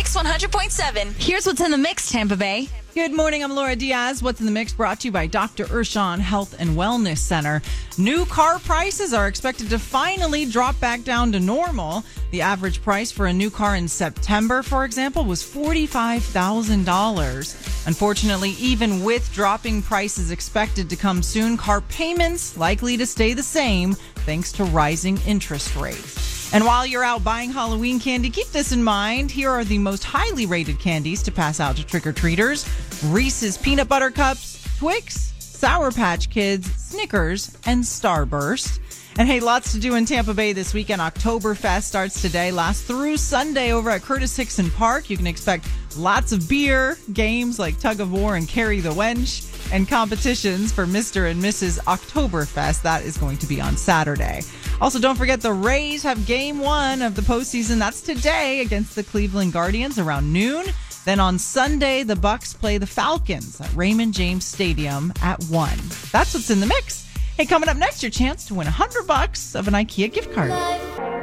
Mix 0.00 0.16
100.7. 0.16 1.12
Here's 1.22 1.44
what's 1.44 1.60
in 1.60 1.70
the 1.70 1.76
mix, 1.76 2.10
Tampa 2.10 2.34
Bay. 2.34 2.70
Good 2.94 3.12
morning. 3.12 3.44
I'm 3.44 3.54
Laura 3.54 3.76
Diaz. 3.76 4.22
What's 4.22 4.40
in 4.40 4.46
the 4.46 4.52
mix 4.52 4.72
brought 4.72 5.00
to 5.00 5.08
you 5.08 5.12
by 5.12 5.26
Dr. 5.26 5.66
Urshan 5.66 6.20
Health 6.20 6.56
and 6.58 6.70
Wellness 6.70 7.18
Center. 7.18 7.60
New 7.98 8.24
car 8.24 8.58
prices 8.60 9.12
are 9.12 9.28
expected 9.28 9.68
to 9.68 9.78
finally 9.78 10.46
drop 10.46 10.80
back 10.80 11.04
down 11.04 11.32
to 11.32 11.38
normal. 11.38 12.02
The 12.30 12.40
average 12.40 12.80
price 12.80 13.12
for 13.12 13.26
a 13.26 13.32
new 13.32 13.50
car 13.50 13.76
in 13.76 13.88
September, 13.88 14.62
for 14.62 14.86
example, 14.86 15.26
was 15.26 15.42
$45,000. 15.42 17.86
Unfortunately, 17.86 18.52
even 18.52 19.04
with 19.04 19.30
dropping 19.34 19.82
prices 19.82 20.30
expected 20.30 20.88
to 20.88 20.96
come 20.96 21.22
soon, 21.22 21.58
car 21.58 21.82
payments 21.82 22.56
likely 22.56 22.96
to 22.96 23.04
stay 23.04 23.34
the 23.34 23.42
same 23.42 23.92
thanks 24.24 24.50
to 24.52 24.64
rising 24.64 25.18
interest 25.26 25.76
rates. 25.76 26.29
And 26.52 26.64
while 26.64 26.84
you're 26.84 27.04
out 27.04 27.22
buying 27.22 27.52
Halloween 27.52 28.00
candy, 28.00 28.28
keep 28.28 28.48
this 28.48 28.72
in 28.72 28.82
mind. 28.82 29.30
Here 29.30 29.50
are 29.50 29.64
the 29.64 29.78
most 29.78 30.02
highly 30.02 30.46
rated 30.46 30.80
candies 30.80 31.22
to 31.22 31.30
pass 31.30 31.60
out 31.60 31.76
to 31.76 31.86
trick 31.86 32.06
or 32.06 32.12
treaters 32.12 32.68
Reese's 33.04 33.56
Peanut 33.56 33.88
Butter 33.88 34.10
Cups, 34.10 34.66
Twix, 34.78 35.32
Sour 35.38 35.92
Patch 35.92 36.28
Kids, 36.28 36.70
Snickers, 36.74 37.56
and 37.66 37.84
Starburst. 37.84 38.80
And 39.16 39.28
hey, 39.28 39.38
lots 39.38 39.72
to 39.72 39.80
do 39.80 39.94
in 39.94 40.06
Tampa 40.06 40.34
Bay 40.34 40.52
this 40.52 40.74
weekend. 40.74 41.00
Oktoberfest 41.00 41.82
starts 41.82 42.20
today, 42.20 42.50
lasts 42.50 42.82
through 42.84 43.16
Sunday 43.16 43.72
over 43.72 43.90
at 43.90 44.02
Curtis 44.02 44.36
Hixon 44.36 44.70
Park. 44.70 45.08
You 45.08 45.16
can 45.16 45.26
expect 45.26 45.68
lots 45.96 46.32
of 46.32 46.48
beer, 46.48 46.96
games 47.12 47.58
like 47.58 47.78
tug 47.78 48.00
of 48.00 48.12
war 48.12 48.34
and 48.36 48.48
carry 48.48 48.80
the 48.80 48.90
wench, 48.90 49.49
and 49.72 49.88
competitions 49.88 50.72
for 50.72 50.86
Mr. 50.86 51.30
and 51.30 51.42
Mrs. 51.42 51.78
Oktoberfest. 51.84 52.82
That 52.82 53.04
is 53.04 53.16
going 53.16 53.38
to 53.38 53.46
be 53.46 53.60
on 53.60 53.76
Saturday. 53.76 54.42
Also, 54.80 54.98
don't 54.98 55.16
forget 55.16 55.40
the 55.40 55.52
Rays 55.52 56.02
have 56.02 56.26
game 56.26 56.58
one 56.58 57.02
of 57.02 57.14
the 57.14 57.22
postseason. 57.22 57.78
That's 57.78 58.00
today 58.00 58.60
against 58.60 58.94
the 58.94 59.02
Cleveland 59.02 59.52
Guardians 59.52 59.98
around 59.98 60.32
noon. 60.32 60.66
Then 61.04 61.20
on 61.20 61.38
Sunday, 61.38 62.02
the 62.02 62.16
Bucks 62.16 62.52
play 62.52 62.78
the 62.78 62.86
Falcons 62.86 63.60
at 63.60 63.74
Raymond 63.74 64.14
James 64.14 64.44
Stadium 64.44 65.12
at 65.22 65.42
one. 65.44 65.78
That's 66.12 66.34
what's 66.34 66.50
in 66.50 66.60
the 66.60 66.66
mix. 66.66 67.06
Hey, 67.36 67.46
coming 67.46 67.68
up 67.68 67.76
next, 67.76 68.02
your 68.02 68.10
chance 68.10 68.44
to 68.46 68.54
win 68.54 68.66
100 68.66 69.06
bucks 69.06 69.54
of 69.54 69.66
an 69.66 69.74
IKEA 69.74 70.12
gift 70.12 70.32
card. 70.32 70.50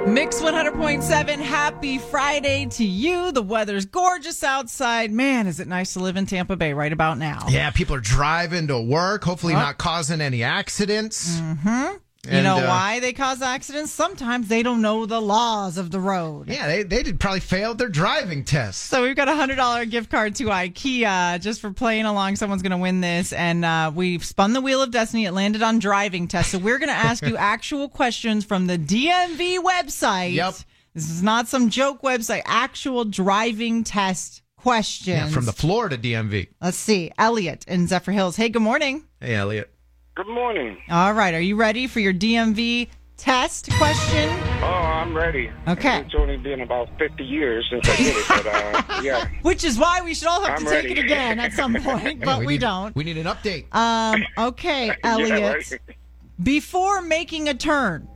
Mix 0.08 0.42
100.7. 0.42 1.38
Happy 1.40 1.98
Friday 1.98 2.66
to 2.68 2.86
you. 2.86 3.32
The 3.34 3.42
weather's 3.42 3.86
gorgeous 3.86 4.42
outside. 4.42 5.12
Man, 5.12 5.48
is 5.48 5.60
it 5.60 5.68
nice 5.68 5.94
to 5.94 6.00
live 6.00 6.16
in 6.16 6.26
Tampa 6.26 6.56
Bay 6.56 6.72
right 6.72 6.94
about 6.94 7.18
now. 7.18 7.46
Yeah, 7.50 7.70
people 7.72 7.96
are 7.96 8.00
driving 8.00 8.68
to 8.68 8.80
work, 8.80 9.24
hopefully 9.26 9.54
Huh? 9.54 9.60
not 9.60 9.78
causing 9.78 10.22
any 10.22 10.44
accidents. 10.44 11.38
Mm-hmm. 11.38 11.98
You 12.30 12.44
know 12.44 12.58
uh, 12.58 12.68
why 12.68 13.00
they 13.00 13.14
cause 13.14 13.42
accidents? 13.42 13.92
Sometimes 13.92 14.48
they 14.48 14.64
don't 14.64 14.82
know 14.82 15.06
the 15.06 15.22
laws 15.22 15.78
of 15.78 15.92
the 15.92 16.00
road. 16.00 16.50
Yeah, 16.50 16.68
they, 16.68 16.84
they 16.84 17.04
did 17.04 17.20
probably 17.20 17.40
failed 17.40 17.78
their 17.78 17.90
driving 17.90 18.44
test. 18.44 18.84
So 18.84 19.04
we've 19.04 19.16
got 19.16 19.28
a 19.28 19.36
hundred 19.36 19.56
dollar 19.56 19.86
gift 19.86 20.10
card 20.10 20.36
to 20.36 20.46
IKEA 20.46 21.42
just 21.42 21.62
for 21.62 21.72
playing 21.72 22.06
along. 22.06 22.36
Someone's 22.36 22.62
going 22.62 22.72
to 22.72 22.78
win 22.78 23.02
this, 23.02 23.34
and 23.34 23.64
uh, 23.64 23.92
we've 23.94 24.24
spun 24.24 24.54
the 24.54 24.62
wheel 24.62 24.82
of 24.82 24.92
destiny. 24.92 25.26
It 25.26 25.32
landed 25.32 25.62
on 25.62 25.80
driving 25.80 26.28
test. 26.28 26.52
So 26.52 26.58
we're 26.58 26.80
going 26.80 26.90
to 26.90 26.96
ask 26.96 27.26
you 27.26 27.38
actual 27.38 27.90
questions 27.90 28.46
from 28.46 28.68
the 28.68 28.78
DMV 28.78 29.60
website. 29.60 30.34
Yep. 30.34 30.56
This 30.94 31.10
is 31.10 31.22
not 31.22 31.48
some 31.48 31.70
joke 31.70 32.02
website. 32.02 32.42
Actual 32.46 33.06
driving 33.06 33.84
test 33.84 34.42
questions. 34.58 35.08
Yeah, 35.08 35.30
from 35.30 35.46
the 35.46 35.54
Florida 35.54 35.98
DMV. 35.98 36.50
Let's 36.62 36.78
see, 36.78 37.12
Elliot 37.18 37.66
in 37.68 37.88
Zephyrhills. 37.88 38.36
Hey, 38.36 38.50
good 38.50 38.62
morning. 38.62 39.06
Hey, 39.22 39.36
Elliot. 39.36 39.72
Good 40.18 40.28
morning. 40.30 40.78
All 40.90 41.14
right, 41.14 41.32
are 41.36 41.40
you 41.40 41.56
ready 41.56 41.86
for 41.86 42.00
your 42.00 42.12
DMV 42.12 42.88
test 43.18 43.70
question? 43.74 44.28
Oh, 44.64 44.66
I'm 44.66 45.16
ready. 45.16 45.52
Okay. 45.68 46.00
It's 46.00 46.16
only 46.16 46.38
been 46.38 46.62
about 46.62 46.90
50 46.98 47.24
years 47.24 47.68
since 47.70 47.88
I 47.88 47.96
did 47.98 48.16
it, 48.18 48.26
but 48.28 48.48
uh, 48.48 49.02
yeah. 49.04 49.28
Which 49.44 49.64
is 49.64 49.78
why 49.78 50.02
we 50.02 50.16
should 50.16 50.28
all 50.28 50.44
have 50.44 50.58
I'm 50.58 50.66
to 50.66 50.72
take 50.72 50.90
it 50.90 50.98
again 50.98 51.40
at 51.40 51.54
some 51.54 51.76
point, 51.84 52.26
but 52.26 52.40
we, 52.40 52.54
need, 52.54 52.62
don't. 52.62 52.96
We 52.96 53.04
need 53.04 53.20
an 53.20 53.28
update. 53.28 53.72
Um, 53.76 54.24
okay, 54.40 54.92
Elliot. 55.04 55.70
right. 55.72 55.80
Before 56.42 57.04
making 57.04 57.48
a 57.48 57.54
turn, 57.54 58.08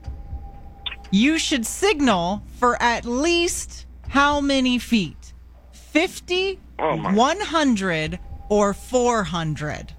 you 1.11 1.37
should 1.37 1.67
signal 1.67 2.41
for 2.57 2.81
at 2.81 3.05
least 3.05 3.85
how 4.09 4.41
many 4.41 4.79
feet? 4.79 5.33
50, 5.73 6.59
Oh, 6.79 6.97
my. 6.97 7.13
100, 7.13 8.17
or 8.49 8.73
400? 8.73 9.93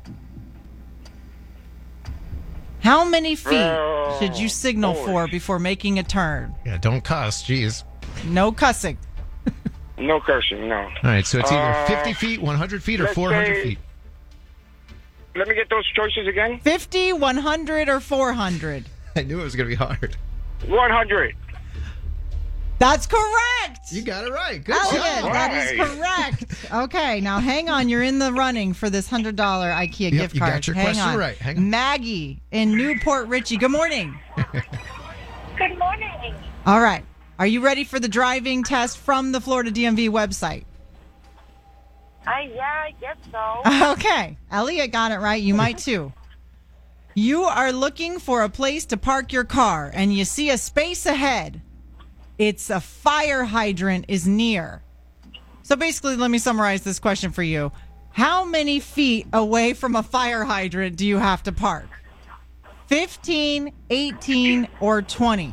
How 2.83 3.05
many 3.05 3.35
feet 3.37 3.53
Oh, 3.55 4.17
should 4.21 4.37
you 4.39 4.49
signal 4.49 4.95
boy. 4.95 5.05
for 5.07 5.29
before 5.29 5.59
making 5.59 5.99
a 5.99 6.03
turn? 6.03 6.55
Yeah, 6.67 6.79
don't 6.79 7.03
cuss. 7.05 7.43
Jeez. 7.45 7.85
No 8.27 8.51
cussing. 8.53 8.99
No 9.99 10.21
cursing, 10.21 10.69
no. 10.69 10.79
All 10.81 10.91
right, 11.05 11.25
so 11.25 11.39
it's 11.39 11.53
either 11.53 11.61
Uh, 11.63 11.87
50 11.87 12.13
feet, 12.15 12.43
100 12.43 12.83
feet, 12.83 13.01
or 13.01 13.07
400 13.09 13.55
say- 13.55 13.63
feet. 13.63 13.79
Let 15.37 15.49
me 15.49 15.55
get 15.55 15.71
those 15.71 15.87
choices 15.95 16.27
again. 16.29 16.59
50, 16.61 17.13
100, 17.13 17.89
or 17.89 18.01
400? 18.01 18.85
I 19.17 19.23
knew 19.23 19.41
it 19.41 19.45
was 19.45 19.55
going 19.57 19.71
to 19.71 19.77
be 19.77 19.83
hard. 19.83 20.17
100. 20.67 21.35
That's 22.83 23.07
correct. 23.07 23.93
You 23.93 24.03
got 24.03 24.25
it 24.27 24.33
right. 24.33 24.63
Good 24.65 24.75
Elliot, 24.75 25.21
job. 25.21 25.33
that 25.33 25.73
is 25.73 25.89
correct. 25.95 26.73
Okay, 26.73 27.21
now 27.21 27.39
hang 27.39 27.69
on. 27.69 27.89
You're 27.89 28.03
in 28.03 28.19
the 28.19 28.33
running 28.33 28.73
for 28.73 28.91
this 28.91 29.07
hundred 29.09 29.37
dollar 29.37 29.69
IKEA 29.71 30.11
Yep, 30.11 30.13
gift 30.13 30.35
you 30.35 30.41
card. 30.41 30.53
got 30.55 30.67
your 30.67 30.75
hang 30.75 30.87
question 30.87 31.09
on. 31.11 31.17
right. 31.17 31.37
Hang 31.39 31.59
on. 31.59 31.71
Maggie 31.71 32.43
in 32.51 32.77
New 32.77 32.99
Port 32.99 33.29
Richey. 33.29 33.57
Good 33.57 33.71
morning. 33.71 34.19
Good 35.57 35.79
morning. 35.79 36.35
All 36.67 36.81
right. 36.81 37.05
Are 37.39 37.47
you 37.47 37.61
ready 37.61 37.85
for 37.85 38.01
the 38.01 38.09
driving 38.09 38.65
test 38.65 38.99
from 38.99 39.31
the 39.31 39.41
Florida 39.41 39.71
DMV 39.71 40.09
website? 40.11 40.65
I 42.27 42.51
yeah, 42.53 42.63
I 42.89 42.95
guess 43.01 43.17
so. 43.31 43.91
Okay. 43.93 44.37
Elliot 44.51 44.91
got 44.91 45.13
it 45.13 45.19
right. 45.19 45.41
You 45.41 45.55
might 45.55 45.79
too. 45.79 46.13
You 47.15 47.45
are 47.45 47.71
looking 47.71 48.19
for 48.19 48.43
a 48.43 48.49
place 48.49 48.87
to 48.87 48.97
park 48.97 49.33
your 49.33 49.45
car 49.45 49.89
and 49.95 50.13
you 50.13 50.25
see 50.25 50.51
a 50.51 50.59
space 50.59 51.07
ahead. 51.07 51.61
It's 52.39 52.71
a 52.71 52.81
fire 52.81 53.45
hydrant 53.45 54.07
is 54.09 54.27
near. 54.27 54.83
So 55.63 55.77
basically, 55.77 56.17
let 56.17 56.31
me 56.31 56.39
summarize 56.39 56.83
this 56.83 56.99
question 56.99 57.31
for 57.31 57.43
you. 57.43 57.73
How 58.11 58.45
many 58.45 58.81
feet 58.81 59.27
away 59.33 59.75
from 59.75 59.97
a 59.97 60.03
fire 60.03 60.45
hydrant 60.45 60.97
do 60.97 61.07
you 61.07 61.19
have 61.19 61.43
to 61.45 61.53
park? 61.53 61.89
15, 62.89 63.73
18, 63.91 64.69
or 64.81 65.03
20? 65.03 65.47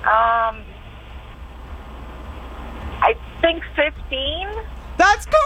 Um, 0.00 0.64
I 3.02 3.14
think 3.40 3.62
fifteen. 3.76 4.48
That's 5.00 5.24
correct. 5.24 5.36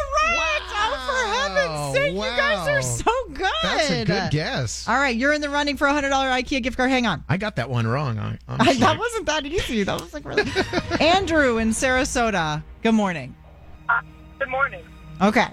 Oh, 0.76 0.96
for 1.06 1.22
heaven's 1.32 1.94
sake, 1.94 2.12
you 2.12 2.36
guys 2.36 2.68
are 2.68 2.82
so 2.82 3.12
good. 3.32 3.48
That's 3.62 3.88
a 3.90 4.04
good 4.04 4.30
guess. 4.32 4.88
All 4.88 4.96
right, 4.96 5.14
you're 5.14 5.32
in 5.32 5.40
the 5.40 5.48
running 5.48 5.76
for 5.76 5.86
a 5.86 5.92
$100 5.92 6.10
IKEA 6.10 6.60
gift 6.60 6.76
card. 6.76 6.90
Hang 6.90 7.06
on. 7.06 7.22
I 7.28 7.36
got 7.36 7.54
that 7.56 7.70
one 7.70 7.86
wrong. 7.86 8.18
I, 8.18 8.36
I'm 8.48 8.58
that 8.66 8.76
sorry. 8.76 8.98
wasn't 8.98 9.26
that 9.26 9.46
easy. 9.46 9.84
That 9.84 10.00
was 10.00 10.12
like 10.12 10.24
really. 10.24 10.42
Andrew 11.00 11.58
in 11.58 11.68
Sarasota. 11.70 12.64
Good 12.82 12.94
morning. 12.94 13.36
Uh, 13.88 14.00
good 14.40 14.48
morning. 14.48 14.82
Okay. 15.22 15.46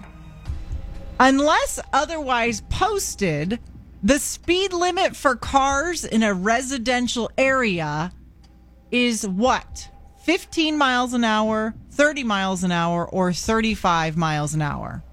Unless 1.20 1.80
otherwise 1.94 2.62
posted, 2.70 3.60
the 4.02 4.18
speed 4.18 4.74
limit 4.74 5.16
for 5.16 5.36
cars 5.36 6.06
in 6.06 6.24
a 6.24 6.34
residential 6.34 7.30
area 7.38 8.12
is 8.90 9.28
what? 9.28 9.91
15 10.24 10.78
miles 10.78 11.14
an 11.14 11.24
hour, 11.24 11.74
30 11.92 12.24
miles 12.24 12.64
an 12.64 12.72
hour, 12.72 13.08
or 13.08 13.34
35 13.34 14.18
miles 14.18 14.54
an 14.54 14.62
hour? 14.62 15.04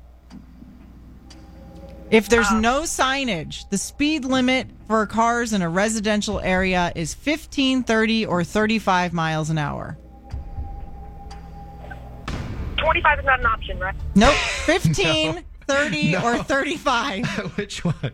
If 2.10 2.28
there's 2.30 2.50
no 2.52 2.82
signage, 2.82 3.68
the 3.68 3.76
speed 3.76 4.24
limit 4.24 4.68
for 4.86 5.04
cars 5.06 5.52
in 5.52 5.60
a 5.60 5.68
residential 5.68 6.40
area 6.40 6.90
is 6.94 7.12
15, 7.14 7.82
30, 7.82 8.24
or 8.26 8.44
35 8.44 9.12
miles 9.12 9.50
an 9.50 9.58
hour. 9.58 9.98
Twenty-five 12.78 13.18
is 13.18 13.24
not 13.24 13.40
an 13.40 13.46
option, 13.46 13.78
right? 13.78 13.94
Nope. 14.14 14.32
15, 14.64 15.34
No. 15.34 15.40
30, 15.66 16.12
No. 16.12 16.24
or 16.24 16.38
35. 16.44 17.26
Which 17.56 17.84
one? 17.84 18.12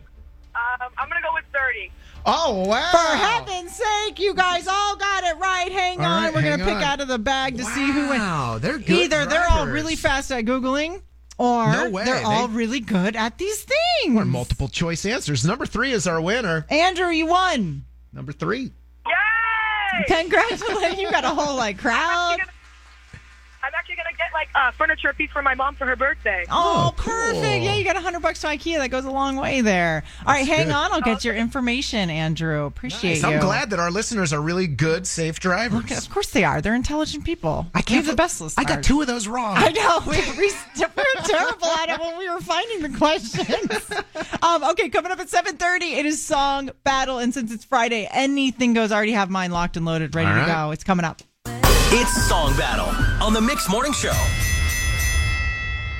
I'm 0.97 1.09
gonna 1.09 1.21
go 1.21 1.33
with 1.33 1.45
thirty. 1.53 1.91
Oh 2.27 2.65
wow! 2.67 2.89
For 2.91 3.17
heaven's 3.17 3.71
sake, 3.75 4.19
you 4.19 4.33
guys 4.33 4.67
all 4.67 4.95
got 4.95 5.23
it 5.23 5.37
right. 5.37 5.71
Hang 5.71 5.99
All 5.99 6.05
on. 6.05 6.23
right, 6.23 6.33
We're 6.33 6.41
going 6.41 6.57
to 6.57 6.65
hang 6.65 6.77
pick 6.79 6.83
out 6.87 6.99
of 6.99 7.07
the 7.07 7.19
bag 7.19 7.57
to 7.57 7.63
see 7.63 7.85
who 7.85 8.09
wins. 8.09 8.19
Wow, 8.19 8.57
they're 8.59 8.79
good 8.79 8.89
Either 8.89 9.25
they're 9.27 9.47
all 9.47 9.67
really 9.67 9.95
fast 9.95 10.31
at 10.31 10.43
Googling 10.45 11.03
or 11.37 11.71
No 11.71 11.89
way, 11.91 12.03
they're 12.03 12.25
all 12.25 12.47
they- 12.47 12.55
really 12.55 12.79
good 12.79 13.15
at 13.15 13.37
these 13.37 13.63
things. 13.63 14.17
Or 14.19 14.25
multiple 14.25 14.67
choice 14.67 15.05
answers. 15.05 15.45
Number 15.45 15.67
three 15.67 15.91
is 15.91 16.07
our 16.07 16.19
winner. 16.19 16.65
Andrew, 16.71 17.09
you 17.09 17.27
won. 17.27 17.85
Number 18.11 18.31
three. 18.31 18.71
Yay! 19.05 20.03
Congratulations. 20.07 20.99
you 20.99 21.11
got 21.11 21.25
a 21.25 21.29
whole 21.29 21.55
like 21.55 21.77
crowd. 21.77 22.37
I'm 23.65 23.73
actually 23.75 23.95
gonna 23.95 24.15
get 24.15 24.27
like 24.31 24.49
a 24.53 24.71
furniture 24.73 25.11
piece 25.13 25.31
for 25.31 25.41
my 25.41 25.55
mom 25.55 25.75
for 25.75 25.87
her 25.87 25.95
birthday. 25.95 26.45
Oh, 26.51 26.93
cool. 26.97 27.13
perfect. 27.13 27.63
Yeah, 27.63 27.73
you 27.73 27.83
got 27.83 27.95
a 27.95 27.99
100 27.99 28.21
bucks 28.21 28.41
to 28.41 28.47
IKEA. 28.47 28.77
That 28.77 28.89
goes 28.89 29.05
a 29.05 29.11
long 29.11 29.37
way 29.37 29.61
there. 29.61 30.03
All 30.25 30.33
right, 30.33 30.45
hang 30.45 30.67
good. 30.67 30.75
on. 30.75 30.91
I'll 30.91 31.01
get 31.01 31.25
your 31.25 31.33
information, 31.33 32.11
Andrew. 32.11 32.65
Appreciate 32.65 33.17
it. 33.17 33.25
I'm 33.25 33.39
glad 33.39 33.71
that 33.71 33.79
our 33.79 33.89
listeners 33.89 34.33
are 34.33 34.41
really 34.41 34.67
good, 34.67 35.07
safe 35.07 35.39
drivers. 35.39 35.79
Okay, 35.85 35.95
of 35.95 36.09
course 36.11 36.29
they 36.29 36.43
are. 36.43 36.61
They're 36.61 36.75
intelligent 36.75 37.25
people. 37.25 37.65
I 37.73 37.81
can't 37.81 38.05
the 38.05 38.15
best 38.15 38.39
listeners. 38.39 38.63
I 38.63 38.69
got 38.69 38.83
two 38.83 39.01
of 39.01 39.07
those 39.07 39.27
wrong. 39.27 39.55
I 39.57 39.71
know. 39.71 40.01
We, 40.05 40.17
we, 40.37 40.51
we're 40.95 41.23
terrible 41.23 41.67
at 41.67 41.89
it 41.89 41.99
when 41.99 42.17
we 42.19 42.29
were 42.29 42.41
finding 42.41 42.81
the 42.81 42.97
questions. 42.97 43.91
um, 44.43 44.63
okay, 44.71 44.89
coming 44.89 45.11
up 45.11 45.19
at 45.19 45.27
7.30, 45.27 45.97
it 45.97 46.05
is 46.05 46.23
Song 46.23 46.69
Battle. 46.83 47.17
And 47.17 47.33
since 47.33 47.51
it's 47.51 47.65
Friday, 47.65 48.07
anything 48.11 48.73
goes. 48.73 48.91
I 48.91 48.97
already 48.97 49.13
have 49.13 49.31
mine 49.31 49.49
locked 49.49 49.75
and 49.75 49.85
loaded, 49.85 50.13
ready 50.13 50.29
All 50.29 50.45
to 50.45 50.51
go. 50.51 50.71
It's 50.71 50.83
coming 50.83 51.05
up. 51.05 51.21
It's 51.91 52.27
Song 52.27 52.55
Battle 52.57 52.87
on 53.23 53.33
the 53.33 53.39
Mix 53.41 53.69
Morning 53.69 53.93
Show. 53.93 54.11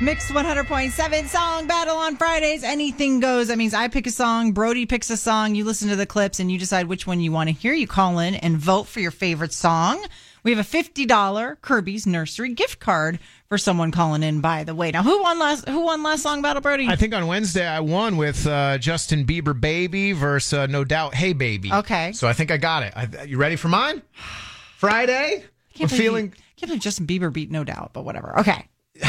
Mix 0.01 0.29
100.7 0.29 1.27
Song 1.27 1.67
Battle 1.67 1.95
on 1.95 2.17
Fridays. 2.17 2.63
Anything 2.63 3.19
goes. 3.21 3.47
That 3.47 3.57
means 3.57 3.73
I 3.73 3.87
pick 3.87 4.05
a 4.07 4.11
song, 4.11 4.51
Brody 4.51 4.85
picks 4.85 5.09
a 5.09 5.15
song, 5.17 5.55
you 5.55 5.63
listen 5.63 5.87
to 5.89 5.95
the 5.95 6.05
clips, 6.05 6.39
and 6.39 6.51
you 6.51 6.57
decide 6.59 6.87
which 6.87 7.07
one 7.07 7.21
you 7.21 7.31
want 7.31 7.47
to 7.49 7.53
hear. 7.55 7.71
You 7.73 7.87
call 7.87 8.19
in 8.19 8.35
and 8.35 8.57
vote 8.57 8.87
for 8.87 8.99
your 8.99 9.11
favorite 9.11 9.53
song. 9.53 10.03
We 10.43 10.53
have 10.53 10.59
a 10.59 10.77
$50 10.77 11.61
Kirby's 11.61 12.05
Nursery 12.05 12.53
gift 12.53 12.79
card 12.79 13.19
for 13.47 13.57
someone 13.57 13.91
calling 13.91 14.21
in, 14.21 14.41
by 14.41 14.63
the 14.65 14.75
way. 14.75 14.91
Now, 14.91 15.01
who 15.03 15.21
won 15.23 15.39
last 15.39 15.67
Who 15.69 15.79
won 15.81 16.03
last 16.03 16.23
Song 16.23 16.41
Battle, 16.41 16.61
Brody? 16.61 16.87
I 16.87 16.95
think 16.97 17.13
on 17.13 17.25
Wednesday 17.27 17.65
I 17.65 17.79
won 17.79 18.17
with 18.17 18.45
uh, 18.45 18.77
Justin 18.79 19.25
Bieber 19.25 19.59
"Baby" 19.59 20.11
versus 20.11 20.53
uh, 20.53 20.65
No 20.67 20.83
Doubt 20.83 21.13
"Hey 21.15 21.31
Baby." 21.33 21.71
Okay. 21.71 22.11
so 22.11 22.27
I 22.27 22.33
think 22.33 22.51
I 22.51 22.57
got 22.57 22.83
it. 22.83 22.93
I, 22.95 23.23
you 23.23 23.37
ready 23.37 23.55
for 23.55 23.69
mine? 23.69 24.01
Friday. 24.77 25.45
I'm 25.75 25.79
can't 25.79 25.89
believe 25.91 26.03
feeling. 26.03 26.25
you- 26.25 26.31
can't 26.57 26.69
believe 26.69 26.81
Justin 26.81 27.05
Bieber 27.07 27.31
beat 27.31 27.51
No 27.51 27.63
Doubt, 27.63 27.91
but 27.93 28.03
whatever. 28.05 28.39
Okay. 28.39 28.67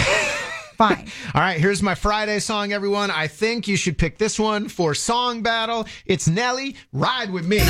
Fine. 0.76 1.08
All 1.34 1.40
right, 1.40 1.58
here's 1.58 1.82
my 1.82 1.94
Friday 1.94 2.38
song, 2.38 2.72
everyone. 2.72 3.10
I 3.10 3.28
think 3.28 3.66
you 3.66 3.76
should 3.78 3.96
pick 3.96 4.18
this 4.18 4.38
one 4.38 4.68
for 4.68 4.94
Song 4.94 5.42
Battle. 5.42 5.86
It's 6.04 6.28
Nelly, 6.28 6.76
Ride 6.92 7.30
With 7.30 7.46
Me. 7.46 7.60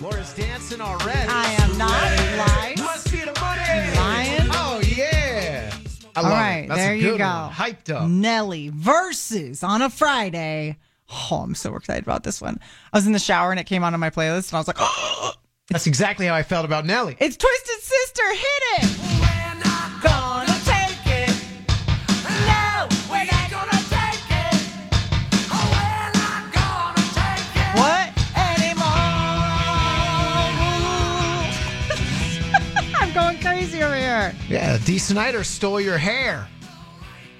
Laura's 0.00 0.32
dancing 0.34 0.80
already. 0.80 1.28
I 1.28 1.56
am 1.60 1.78
not 1.78 1.90
live. 2.38 2.78
Must 2.78 3.10
be 3.12 3.18
the 3.18 3.38
money. 3.40 3.96
Lying. 3.96 4.48
Oh, 4.52 4.80
yeah. 4.96 5.72
I 6.16 6.20
All 6.20 6.22
love 6.24 6.32
right, 6.32 6.56
it. 6.64 6.68
That's 6.68 6.80
there 6.80 6.94
you 6.94 7.18
go. 7.18 7.24
one. 7.24 7.52
Hyped 7.52 7.94
up. 7.94 8.08
Nelly 8.08 8.70
versus 8.70 9.62
on 9.62 9.82
a 9.82 9.90
Friday. 9.90 10.76
Oh, 11.10 11.40
I'm 11.42 11.54
so 11.54 11.74
excited 11.76 12.02
about 12.04 12.22
this 12.22 12.40
one. 12.40 12.58
I 12.92 12.96
was 12.98 13.06
in 13.06 13.12
the 13.12 13.18
shower 13.18 13.50
and 13.50 13.58
it 13.58 13.64
came 13.64 13.82
on 13.82 13.94
on 13.94 14.00
my 14.00 14.10
playlist, 14.10 14.50
and 14.50 14.56
I 14.56 14.58
was 14.60 14.66
like, 14.66 14.76
oh, 14.78 15.32
That's 15.70 15.86
exactly 15.86 16.26
how 16.26 16.34
I 16.34 16.42
felt 16.42 16.64
about 16.64 16.86
Nelly. 16.86 17.16
it's 17.20 17.36
Twisted 17.36 17.80
Sister. 17.82 18.22
Hit 18.32 18.84
it. 18.84 18.88
Gonna 20.02 20.46
take 20.64 21.06
it. 21.06 21.30
No, 22.46 22.88
we're 23.10 23.24
not 23.24 23.50
gonna 23.50 23.82
take 23.90 24.30
it. 24.30 24.62
Oh, 25.50 25.68
we're 25.74 26.12
not 26.14 26.52
gonna 26.54 27.04
take 27.12 27.52
it. 27.54 27.70
What 27.76 28.08
anymore? 28.38 28.96
I'm 33.00 33.12
going 33.12 33.38
crazy 33.42 33.82
over 33.82 33.96
here. 33.96 34.34
Yeah, 34.48 34.78
Dee 34.86 34.98
Snider 34.98 35.44
stole 35.44 35.80
your 35.80 35.98
hair. 35.98 36.48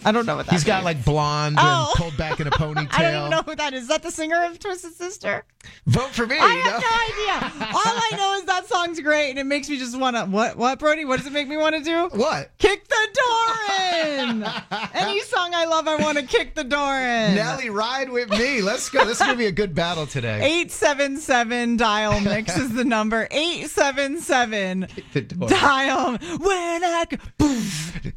I 0.04 0.12
don't 0.12 0.26
know 0.26 0.36
what 0.36 0.46
that 0.46 0.52
He's 0.52 0.64
got 0.64 0.84
like 0.84 1.04
blonde 1.04 1.56
Oh. 1.58 1.86
and 1.92 1.96
pulled 2.02 2.16
back 2.16 2.40
in 2.40 2.46
a 2.46 2.50
ponytail. 2.50 2.88
I 2.92 3.02
don't 3.02 3.14
even 3.16 3.30
know 3.30 3.42
who 3.42 3.54
that 3.56 3.72
is. 3.74 3.82
Is 3.82 3.88
that 3.88 4.02
the 4.02 4.10
singer 4.10 4.42
of 4.44 4.58
Twisted 4.58 4.92
Sister? 4.94 5.44
Vote 5.86 6.10
for 6.10 6.26
me. 6.26 6.36
I 6.38 6.46
have 6.48 6.80
no 6.80 7.58
idea. 7.58 7.68
All 7.74 7.82
I 7.84 8.10
know 8.16 8.34
is 8.38 8.44
that 8.44 8.66
song's 8.68 9.00
great, 9.00 9.30
and 9.30 9.38
it 9.38 9.44
makes 9.44 9.68
me 9.68 9.78
just 9.78 9.98
want 9.98 10.16
to. 10.16 10.24
What? 10.24 10.56
What, 10.56 10.78
Brody? 10.78 11.04
What 11.04 11.18
does 11.18 11.26
it 11.26 11.32
make 11.32 11.48
me 11.48 11.56
want 11.56 11.74
to 11.76 11.82
do? 11.82 12.08
What? 12.18 12.50
Kick 12.58 12.86
the 12.88 13.08
door 13.14 13.76
in. 14.18 14.44
Any 14.94 15.20
song 15.20 15.52
I 15.54 15.64
love, 15.66 15.88
I 15.88 15.96
want 15.96 16.16
to 16.18 16.24
kick 16.24 16.54
the 16.54 16.64
door 16.64 16.94
in. 16.96 17.34
Nelly, 17.34 17.70
ride 17.70 18.08
with 18.10 18.30
me. 18.30 18.62
Let's 18.62 18.88
go. 18.88 19.04
This 19.04 19.18
is 19.20 19.26
going 19.26 19.32
to 19.32 19.38
be 19.38 19.46
a 19.46 19.52
good 19.52 19.74
battle 19.74 20.06
today. 20.06 20.36
877 20.62 21.76
dial 21.76 22.20
mix 22.20 22.56
is 22.56 22.72
the 22.74 22.84
number. 22.84 23.26
877 23.30 24.88
The 25.12 25.20
door. 25.22 25.48
dial. 25.48 26.12
When 26.18 26.84
I 26.84 27.04
c- 27.10 27.18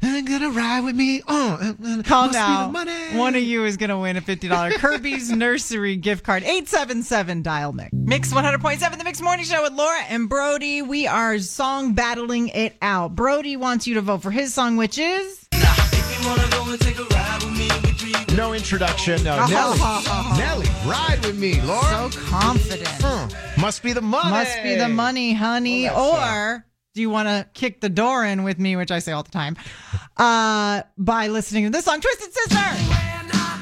I'm 0.02 0.24
going 0.24 0.40
to 0.40 0.50
ride 0.50 0.80
with 0.84 0.94
me. 0.96 1.22
Oh, 1.28 1.71
Call 2.04 2.26
must 2.26 2.32
now. 2.38 2.70
money. 2.70 2.92
One 3.16 3.34
of 3.34 3.42
you 3.42 3.64
is 3.64 3.76
going 3.76 3.90
to 3.90 3.98
win 3.98 4.16
a 4.16 4.20
$50 4.20 4.72
Kirby's 4.78 5.30
Nursery 5.30 5.96
gift 5.96 6.24
card. 6.24 6.42
877 6.42 7.42
dial 7.42 7.72
mix. 7.72 7.90
Mix 7.92 8.32
100.7, 8.32 8.98
the 8.98 9.04
Mix 9.04 9.20
Morning 9.20 9.44
Show 9.44 9.62
with 9.62 9.72
Laura 9.72 10.00
and 10.08 10.28
Brody. 10.28 10.82
We 10.82 11.06
are 11.06 11.38
song 11.38 11.94
battling 11.94 12.48
it 12.48 12.76
out. 12.82 13.14
Brody 13.14 13.56
wants 13.56 13.86
you 13.86 13.94
to 13.94 14.00
vote 14.00 14.22
for 14.22 14.30
his 14.30 14.54
song, 14.54 14.76
which 14.76 14.98
is. 14.98 15.48
No 18.36 18.54
introduction. 18.54 19.22
No. 19.24 19.36
Oh. 19.38 20.36
Nelly. 20.38 20.38
Nelly, 20.38 20.66
ride 20.86 21.18
with 21.24 21.38
me, 21.38 21.60
Laura. 21.62 22.10
So 22.10 22.20
confident. 22.20 22.88
Huh. 22.88 23.28
Must 23.60 23.82
be 23.82 23.92
the 23.92 24.00
money. 24.00 24.30
Must 24.30 24.62
be 24.62 24.74
the 24.76 24.88
money, 24.88 25.34
honey. 25.34 25.88
Oh, 25.88 26.12
that's 26.12 26.32
or 26.32 26.66
do 26.94 27.00
you 27.00 27.08
want 27.10 27.26
to 27.28 27.46
kick 27.54 27.80
the 27.80 27.88
door 27.88 28.24
in 28.24 28.42
with 28.44 28.58
me, 28.58 28.76
which 28.76 28.90
I 28.90 28.98
say 28.98 29.12
all 29.12 29.22
the 29.22 29.30
time, 29.30 29.56
uh, 30.18 30.82
by 30.98 31.28
listening 31.28 31.64
to 31.64 31.70
this 31.70 31.84
song, 31.86 32.00
Twisted 32.00 32.32
Sister? 32.32 32.58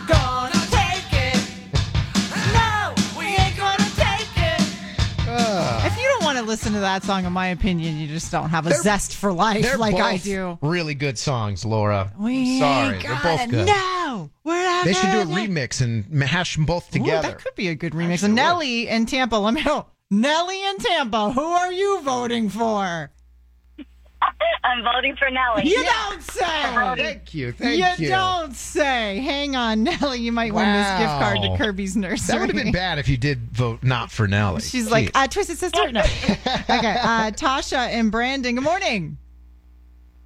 Gonna 0.09 0.51
take 0.71 1.13
it. 1.13 1.41
No, 2.53 2.93
we 3.17 3.27
ain't 3.27 3.57
gonna 3.57 3.89
take 3.95 4.27
it. 4.37 5.87
If 5.87 5.97
you 5.97 6.03
don't 6.09 6.25
want 6.25 6.39
to 6.39 6.43
listen 6.45 6.73
to 6.73 6.81
that 6.81 7.05
song, 7.05 7.25
in 7.25 7.33
my 7.33 7.49
opinion, 7.49 7.97
you 7.99 8.09
just 8.09 8.33
don't 8.33 8.49
have 8.51 8.67
a 8.67 8.71
They're- 8.71 8.83
zest 8.83 9.15
for 9.15 9.33
life 9.33 9.63
They're 9.63 9.77
like 9.79 9.95
I 9.95 10.17
do. 10.17 10.59
Really 10.63 10.95
good 10.97 11.17
songs, 11.17 11.65
Laura. 11.65 12.13
We 12.19 12.59
Sorry, 12.59 12.99
they're 12.99 13.21
both 13.23 13.49
good. 13.49 13.67
No, 13.69 14.31
we're 14.43 14.61
not 14.65 14.85
They 14.87 14.93
should 14.95 15.13
do 15.13 15.21
a 15.21 15.27
remix 15.27 15.81
and 15.81 16.11
mash 16.11 16.57
them 16.57 16.65
both 16.65 16.89
Ooh, 16.89 16.99
together. 16.99 17.29
that 17.29 17.39
could 17.39 17.55
be 17.55 17.69
a 17.69 17.77
good 17.77 17.93
remix. 17.93 18.25
And 18.25 18.35
Nelly 18.35 18.89
and 18.89 19.07
Tampa, 19.09 19.37
let 19.37 19.55
me 19.55 19.63
know. 19.63 19.87
Nelly 20.11 20.61
and 20.65 20.81
Tampa, 20.81 21.31
who 21.31 21.41
are 21.45 21.71
you 21.73 22.01
voting 22.03 22.49
for? 22.49 23.13
I'm 24.65 24.83
voting 24.85 25.17
for 25.17 25.31
Nelly. 25.31 25.69
You 25.69 25.83
don't 25.83 26.23
say. 26.23 26.45
Thank 26.97 27.35
you. 27.35 27.53
Thank 27.53 27.79
you. 27.99 28.05
You 28.05 28.11
don't 28.11 28.55
say. 28.55 29.19
Hang 29.21 29.57
on, 29.57 29.85
Nelly. 29.85 30.21
You 30.21 30.33
might 30.33 30.53
win 30.55 30.65
this 30.73 30.99
gift 30.99 31.11
card 31.13 31.39
to 31.43 31.57
Kirby's 31.57 31.97
Nursery. 31.97 32.27
That 32.35 32.41
would 32.41 32.55
have 32.55 32.65
been 32.65 32.73
bad 32.73 32.99
if 32.99 33.09
you 33.09 33.17
did 33.17 33.51
vote 33.51 33.83
not 33.83 34.11
for 34.11 34.29
Nelly. 34.29 34.61
She's 34.61 34.91
like, 34.91 35.13
Jeez. 35.13 35.25
uh, 35.25 35.27
Twisted 35.29 35.59
Sister. 35.59 35.91
No. 35.93 36.01
okay. 36.01 36.97
Uh, 37.01 37.31
Tasha 37.33 37.79
and 37.89 38.11
Brandon. 38.13 38.55
Good 38.55 38.65
morning. 38.65 39.17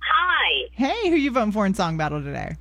Hi, 0.01 0.69
Hey, 0.73 1.09
who 1.09 1.15
are 1.15 1.19
you 1.19 1.31
voting 1.31 1.53
for 1.53 1.65
in 1.65 1.75
Song 1.75 1.97
Battle 1.97 2.23
today? 2.23 2.57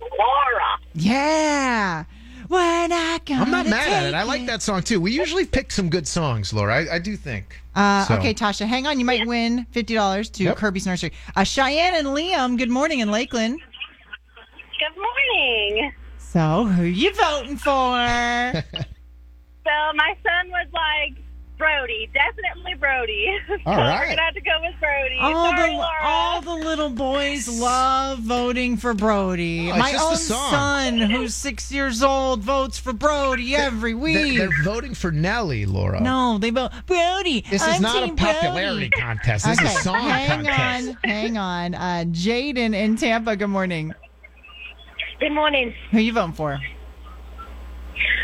Laura. 0.00 0.78
Yeah. 0.94 2.04
When 2.48 2.92
I 2.92 3.18
I'm 3.30 3.50
not 3.50 3.66
mad 3.66 3.92
at 3.92 4.04
it. 4.08 4.14
I 4.14 4.22
like 4.22 4.46
that 4.46 4.60
song 4.62 4.82
too. 4.82 5.00
We 5.00 5.12
usually 5.12 5.46
pick 5.46 5.70
some 5.72 5.88
good 5.88 6.06
songs, 6.06 6.52
Laura. 6.52 6.76
I, 6.76 6.96
I 6.96 6.98
do 6.98 7.16
think. 7.16 7.60
Uh, 7.74 8.04
So- 8.04 8.14
Okay, 8.16 8.34
Tasha, 8.34 8.66
hang 8.66 8.86
on. 8.86 8.98
You 8.98 9.04
might 9.04 9.26
win 9.26 9.66
fifty 9.70 9.94
dollars 9.94 10.28
to 10.30 10.44
Yep. 10.44 10.56
Kirby's 10.56 10.86
Nursery. 10.86 11.12
Uh, 11.36 11.44
Cheyenne 11.44 11.94
and 11.94 12.08
Liam. 12.08 12.58
Good 12.58 12.70
morning 12.70 13.00
in 13.00 13.10
Lakeland. 13.10 13.58
Good 14.78 15.00
morning. 15.00 15.92
So, 16.18 16.64
who 16.66 16.82
you 16.84 17.14
voting 17.14 17.56
for? 17.56 18.64
So 19.66 19.70
my 19.96 20.14
son 20.22 20.50
was 20.50 20.66
like, 20.74 21.23
Brody, 21.56 22.10
definitely 22.12 22.74
Brody. 22.74 23.38
so 23.46 23.54
All 23.66 23.76
we're 23.76 24.06
gonna 24.08 24.20
have 24.20 24.34
to 24.34 24.40
go 24.40 24.50
with 24.60 24.74
Brody. 24.80 25.16
all 25.20 25.50
Sorry, 25.56 25.70
the 25.70 25.76
Laura. 25.76 25.88
all 26.02 26.40
the 26.40 26.52
little 26.54 26.90
boys 26.90 27.48
love 27.60 28.18
voting 28.18 28.76
for 28.76 28.92
Brody. 28.92 29.70
Oh, 29.70 29.76
My 29.78 29.94
own 29.94 30.16
son, 30.16 30.98
who's 30.98 31.34
six 31.34 31.70
years 31.70 32.02
old, 32.02 32.40
votes 32.42 32.78
for 32.78 32.92
Brody 32.92 33.54
every 33.54 33.92
They're, 33.92 34.00
week. 34.00 34.38
they're 34.38 34.62
voting 34.64 34.94
for 34.94 35.12
Nelly, 35.12 35.64
Laura. 35.64 36.00
no, 36.00 36.38
they 36.38 36.50
vote 36.50 36.72
Brody. 36.86 37.44
This 37.48 37.62
is 37.62 37.76
I'm 37.76 37.82
not 37.82 38.02
a 38.10 38.14
popularity 38.14 38.88
Brody. 38.88 38.90
contest. 38.90 39.44
This 39.46 39.58
okay, 39.58 39.68
is 39.68 39.76
a 39.78 39.82
song 39.82 40.00
hang 40.00 40.44
contest. 40.44 40.88
on, 40.88 40.96
hang 41.08 41.38
on. 41.38 41.74
Uh, 41.76 42.04
Jaden 42.08 42.74
in 42.74 42.96
Tampa. 42.96 43.36
Good 43.36 43.46
morning. 43.46 43.94
Good 45.20 45.30
morning, 45.32 45.72
Who 45.92 45.98
are 45.98 46.00
you 46.00 46.12
voting 46.12 46.32
for? 46.34 46.58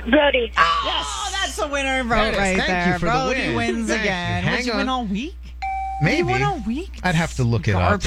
Brody. 0.09 0.53
Ah. 0.57 1.27
Oh, 1.27 1.31
that's 1.33 1.59
a 1.59 1.69
winner 1.69 2.03
vote 2.05 2.11
That 2.11 2.33
is- 2.35 2.39
right 2.39 2.57
thank 2.57 2.69
you 2.87 2.91
there. 2.93 2.99
for 2.99 3.05
the 3.07 3.11
Brody 3.11 3.47
win. 3.49 3.57
wins 3.57 3.89
Thank 3.89 3.99
you. 4.01 4.05
again. 4.09 4.43
Hang 4.45 4.57
Did 4.59 4.67
you 4.67 4.73
on. 4.73 4.79
win 4.79 4.89
all 4.89 5.05
week? 5.05 5.37
Maybe. 6.03 6.19
You 6.19 6.27
won 6.27 6.43
all 6.43 6.59
week? 6.61 6.99
I'd 7.03 7.15
have 7.15 7.35
to 7.35 7.45
look 7.45 7.69
it 7.69 7.75
up. 7.75 8.01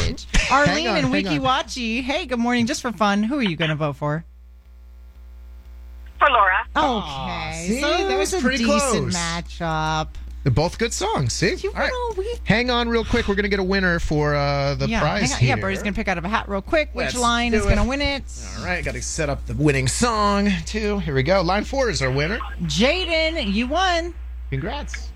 Arlene 0.51 0.87
on, 0.87 0.95
and 0.97 1.05
hang 1.05 1.11
Wiki 1.11 1.37
on. 1.37 1.41
Wachi. 1.41 2.01
Hey, 2.01 2.25
good 2.25 2.39
morning. 2.39 2.65
Just 2.65 2.81
for 2.81 2.91
fun, 2.91 3.21
who 3.21 3.37
are 3.37 3.43
you 3.43 3.55
going 3.55 3.69
to 3.69 3.75
vote 3.75 3.97
for? 3.97 4.25
For 6.17 6.27
Laura. 6.29 6.65
Okay, 6.75 7.65
see, 7.67 7.81
so 7.81 7.87
that 7.89 8.07
there's 8.07 8.33
was 8.33 8.41
a 8.41 8.41
pretty 8.41 8.63
decent 8.63 9.11
close. 9.11 9.15
matchup. 9.15 10.07
They're 10.43 10.51
both 10.51 10.77
good 10.77 10.91
songs. 10.91 11.31
See, 11.33 11.55
You 11.55 11.71
All 11.71 11.79
right. 11.79 11.91
all 11.91 12.13
week. 12.17 12.41
Hang 12.43 12.69
on, 12.69 12.89
real 12.89 13.05
quick. 13.05 13.27
We're 13.27 13.35
gonna 13.35 13.47
get 13.47 13.59
a 13.59 13.63
winner 13.63 13.99
for 13.99 14.35
uh, 14.35 14.75
the 14.75 14.87
yeah, 14.89 14.99
prize 14.99 15.33
here. 15.35 15.55
yeah, 15.55 15.61
going 15.61 15.75
to 15.75 15.93
pick 15.93 16.07
out 16.07 16.17
of 16.17 16.25
a 16.25 16.29
hat 16.29 16.49
real 16.49 16.61
quick 16.61 16.89
which 16.93 17.05
Let's 17.05 17.17
line 17.17 17.53
is 17.53 17.63
going 17.63 17.77
to 17.77 17.83
win 17.83 18.01
it. 18.01 18.23
All 18.59 18.65
right, 18.65 18.83
got 18.83 18.93
to 18.95 19.01
set 19.01 19.29
up 19.29 19.45
the 19.45 19.53
winning 19.53 19.87
song 19.87 20.49
too. 20.65 20.99
Here 20.99 21.15
we 21.15 21.23
go. 21.23 21.41
Line 21.41 21.63
four 21.63 21.89
is 21.89 22.01
our 22.01 22.11
winner. 22.11 22.39
Jaden, 22.63 23.53
you 23.53 23.67
won. 23.67 24.13
Congrats. 24.49 25.09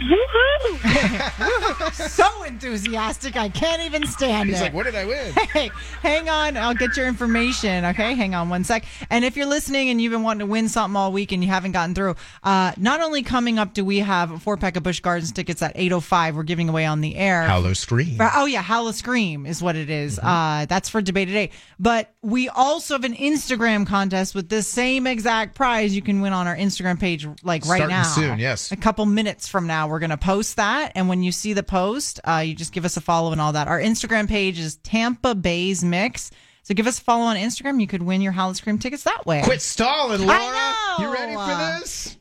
so 1.92 2.42
enthusiastic, 2.44 3.36
I 3.36 3.48
can't 3.48 3.82
even 3.82 4.06
stand 4.06 4.48
He's 4.48 4.60
it. 4.60 4.64
like, 4.64 4.74
"What 4.74 4.84
did 4.84 4.94
I 4.94 5.04
win?" 5.04 5.32
Hey, 5.50 5.70
hang 6.02 6.28
on. 6.28 6.56
I'll 6.56 6.74
get 6.74 6.96
your 6.96 7.06
information. 7.08 7.84
Okay, 7.84 8.14
hang 8.14 8.34
on 8.34 8.48
one 8.48 8.62
sec. 8.64 8.84
And 9.10 9.24
if 9.24 9.36
you're 9.36 9.46
listening 9.46 9.90
and 9.90 10.00
you've 10.00 10.12
been 10.12 10.22
wanting 10.22 10.40
to 10.40 10.46
win 10.46 10.68
something 10.68 10.96
all 10.96 11.10
week 11.12 11.32
and 11.32 11.42
you 11.42 11.50
haven't 11.50 11.72
gotten 11.72 11.94
through, 11.94 12.14
uh, 12.44 12.72
not 12.76 13.00
only 13.00 13.22
coming 13.22 13.58
up 13.58 13.74
do 13.74 13.84
we 13.84 13.98
have 13.98 14.30
a 14.30 14.38
four 14.38 14.56
pack 14.56 14.76
of 14.76 14.82
Busch 14.82 15.00
Gardens 15.00 15.32
tickets 15.32 15.60
at 15.62 15.76
8:05. 15.76 16.34
We're 16.36 16.42
giving 16.44 16.68
away 16.68 16.86
on 16.86 17.00
the 17.00 17.16
air. 17.16 17.42
Hallow 17.42 17.72
Scream. 17.72 18.16
For- 18.16 18.30
oh 18.34 18.46
yeah, 18.46 18.62
Howl-O-Scream 18.62 19.44
is 19.46 19.62
what 19.62 19.76
it 19.76 19.90
is. 19.90 20.18
Uh, 20.22 20.66
that's 20.68 20.88
for 20.88 21.00
debate 21.02 21.28
today. 21.28 21.50
But 21.78 22.12
we 22.22 22.48
also 22.48 22.94
have 22.94 23.04
an 23.04 23.14
Instagram 23.14 23.86
contest 23.86 24.34
with 24.34 24.48
this 24.48 24.68
same 24.68 25.06
exact 25.06 25.54
prize. 25.54 25.94
You 25.94 26.02
can 26.02 26.20
win 26.20 26.32
on 26.32 26.46
our 26.46 26.56
Instagram 26.56 26.98
page, 27.00 27.26
like 27.42 27.64
right 27.66 27.76
Starting 27.78 27.88
now. 27.88 28.02
soon, 28.04 28.38
yes. 28.38 28.70
A 28.72 28.76
couple 28.76 29.04
minutes 29.06 29.48
from 29.48 29.66
now, 29.66 29.88
we're 29.90 29.98
gonna 29.98 30.16
post 30.16 30.56
that, 30.56 30.92
and 30.94 31.08
when 31.08 31.22
you 31.22 31.32
see 31.32 31.52
the 31.52 31.62
post, 31.62 32.20
uh, 32.24 32.42
you 32.46 32.54
just 32.54 32.72
give 32.72 32.84
us 32.84 32.96
a 32.96 33.00
follow 33.00 33.32
and 33.32 33.40
all 33.40 33.52
that. 33.52 33.68
Our 33.68 33.80
Instagram 33.80 34.28
page 34.28 34.58
is 34.58 34.76
Tampa 34.76 35.34
Bay's 35.34 35.84
Mix. 35.84 36.30
So 36.62 36.74
give 36.74 36.86
us 36.86 36.98
a 36.98 37.02
follow 37.02 37.24
on 37.24 37.36
Instagram. 37.36 37.80
You 37.80 37.86
could 37.86 38.02
win 38.02 38.20
your 38.20 38.32
Howl-O-Scream 38.32 38.78
tickets 38.78 39.02
that 39.04 39.26
way. 39.26 39.42
Quit 39.42 39.60
stalling, 39.62 40.26
Laura. 40.26 40.74
You 40.98 41.12
ready 41.12 41.34
for 41.34 41.80
this? 41.80 42.16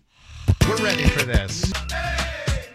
We're 0.68 0.78
ready 0.84 1.04
for 1.10 1.24
this. 1.26 1.72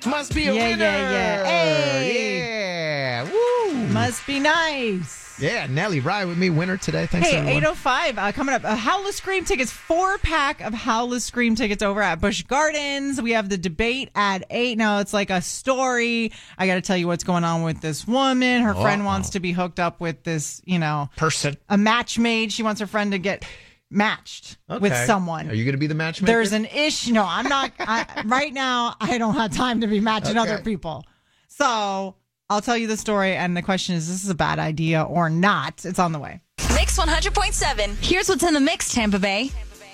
Must 0.07 0.35
be 0.35 0.47
a 0.49 0.55
Yeah, 0.55 0.69
winner. 0.69 0.85
yeah, 0.85 1.11
yeah. 1.11 1.45
Hey. 1.45 2.39
Yeah. 2.39 3.31
Woo. 3.33 3.75
Must 3.89 4.27
be 4.27 4.39
nice. 4.41 5.24
Yeah, 5.39 5.67
Nelly, 5.67 5.99
ride 6.01 6.27
with 6.27 6.39
me. 6.39 6.49
Winner 6.51 6.77
today. 6.77 7.07
Thanks, 7.07 7.29
Hey, 7.29 7.37
everyone. 7.39 7.57
805 7.65 8.19
uh, 8.19 8.33
coming 8.33 8.55
up. 8.55 8.65
Uh, 8.65 8.77
Howl-O-Scream 8.77 9.45
tickets, 9.45 9.71
four 9.73 10.17
pack 10.19 10.61
of 10.61 10.73
Howl-O-Scream 10.73 11.57
tickets 11.57 11.83
over 11.83 12.01
at 12.01 12.21
Busch 12.21 12.43
Gardens. 12.45 13.21
We 13.21 13.33
have 13.33 13.49
the 13.49 13.59
debate 13.59 14.11
at 14.15 14.45
8. 14.49 14.79
Now, 14.79 15.01
it's 15.01 15.13
like 15.13 15.31
a 15.31 15.43
story. 15.43 16.31
I 16.57 16.67
got 16.69 16.75
to 16.77 16.81
tell 16.81 16.97
you 16.97 17.09
what's 17.09 17.25
going 17.25 17.43
on 17.43 17.63
with 17.63 17.81
this 17.81 18.07
woman. 18.07 18.63
Her 18.63 18.75
friend 18.75 19.03
Uh-oh. 19.03 19.07
wants 19.07 19.31
to 19.31 19.41
be 19.41 19.51
hooked 19.51 19.81
up 19.81 20.01
with 20.01 20.23
this, 20.23 20.63
you 20.65 20.79
know, 20.79 21.09
Person. 21.17 21.57
a 21.69 21.77
match 21.77 22.17
made. 22.19 22.53
She 22.53 22.63
wants 22.63 22.81
her 22.81 22.87
friend 22.87 23.11
to 23.11 23.19
get 23.19 23.45
matched 23.91 24.57
with 24.81 24.95
someone. 25.07 25.51
Are 25.51 25.55
you 25.55 25.65
going 25.65 25.73
to 25.75 25.79
be 25.79 25.87
the 25.89 25.95
matchmaker? 25.95 26.27
There's 26.33 26.53
an 26.53 26.67
issue. 26.67 27.13
No, 27.13 27.25
I'm 27.27 27.49
not. 27.49 27.73
I, 27.81 28.23
right 28.27 28.53
now, 28.53 28.95
I 29.01 29.19
don't 29.19 29.35
have 29.35 29.53
time 29.53 29.81
to 29.81 29.89
be 29.89 29.99
matching 30.01 30.39
Okay. 30.39 30.53
other 30.53 30.63
people. 30.63 31.05
So 31.49 32.15
I'll 32.51 32.61
tell 32.61 32.77
you 32.77 32.87
the 32.87 32.99
story. 32.99 33.35
And 33.35 33.57
the 33.57 33.63
question 33.63 33.95
is, 33.95 34.07
this 34.09 34.23
is 34.23 34.29
a 34.31 34.35
bad 34.35 34.59
idea 34.59 35.03
or 35.03 35.31
not? 35.31 35.83
It's 35.85 35.99
on 35.99 36.13
the 36.13 36.19
way. 36.19 36.41
Mix 36.75 36.99
100.7. 36.99 37.97
Here's 38.05 38.29
what's 38.29 38.43
in 38.43 38.53
the 38.55 38.61
mix, 38.61 38.93
Tampa 38.93 39.19
Bay. 39.19 39.51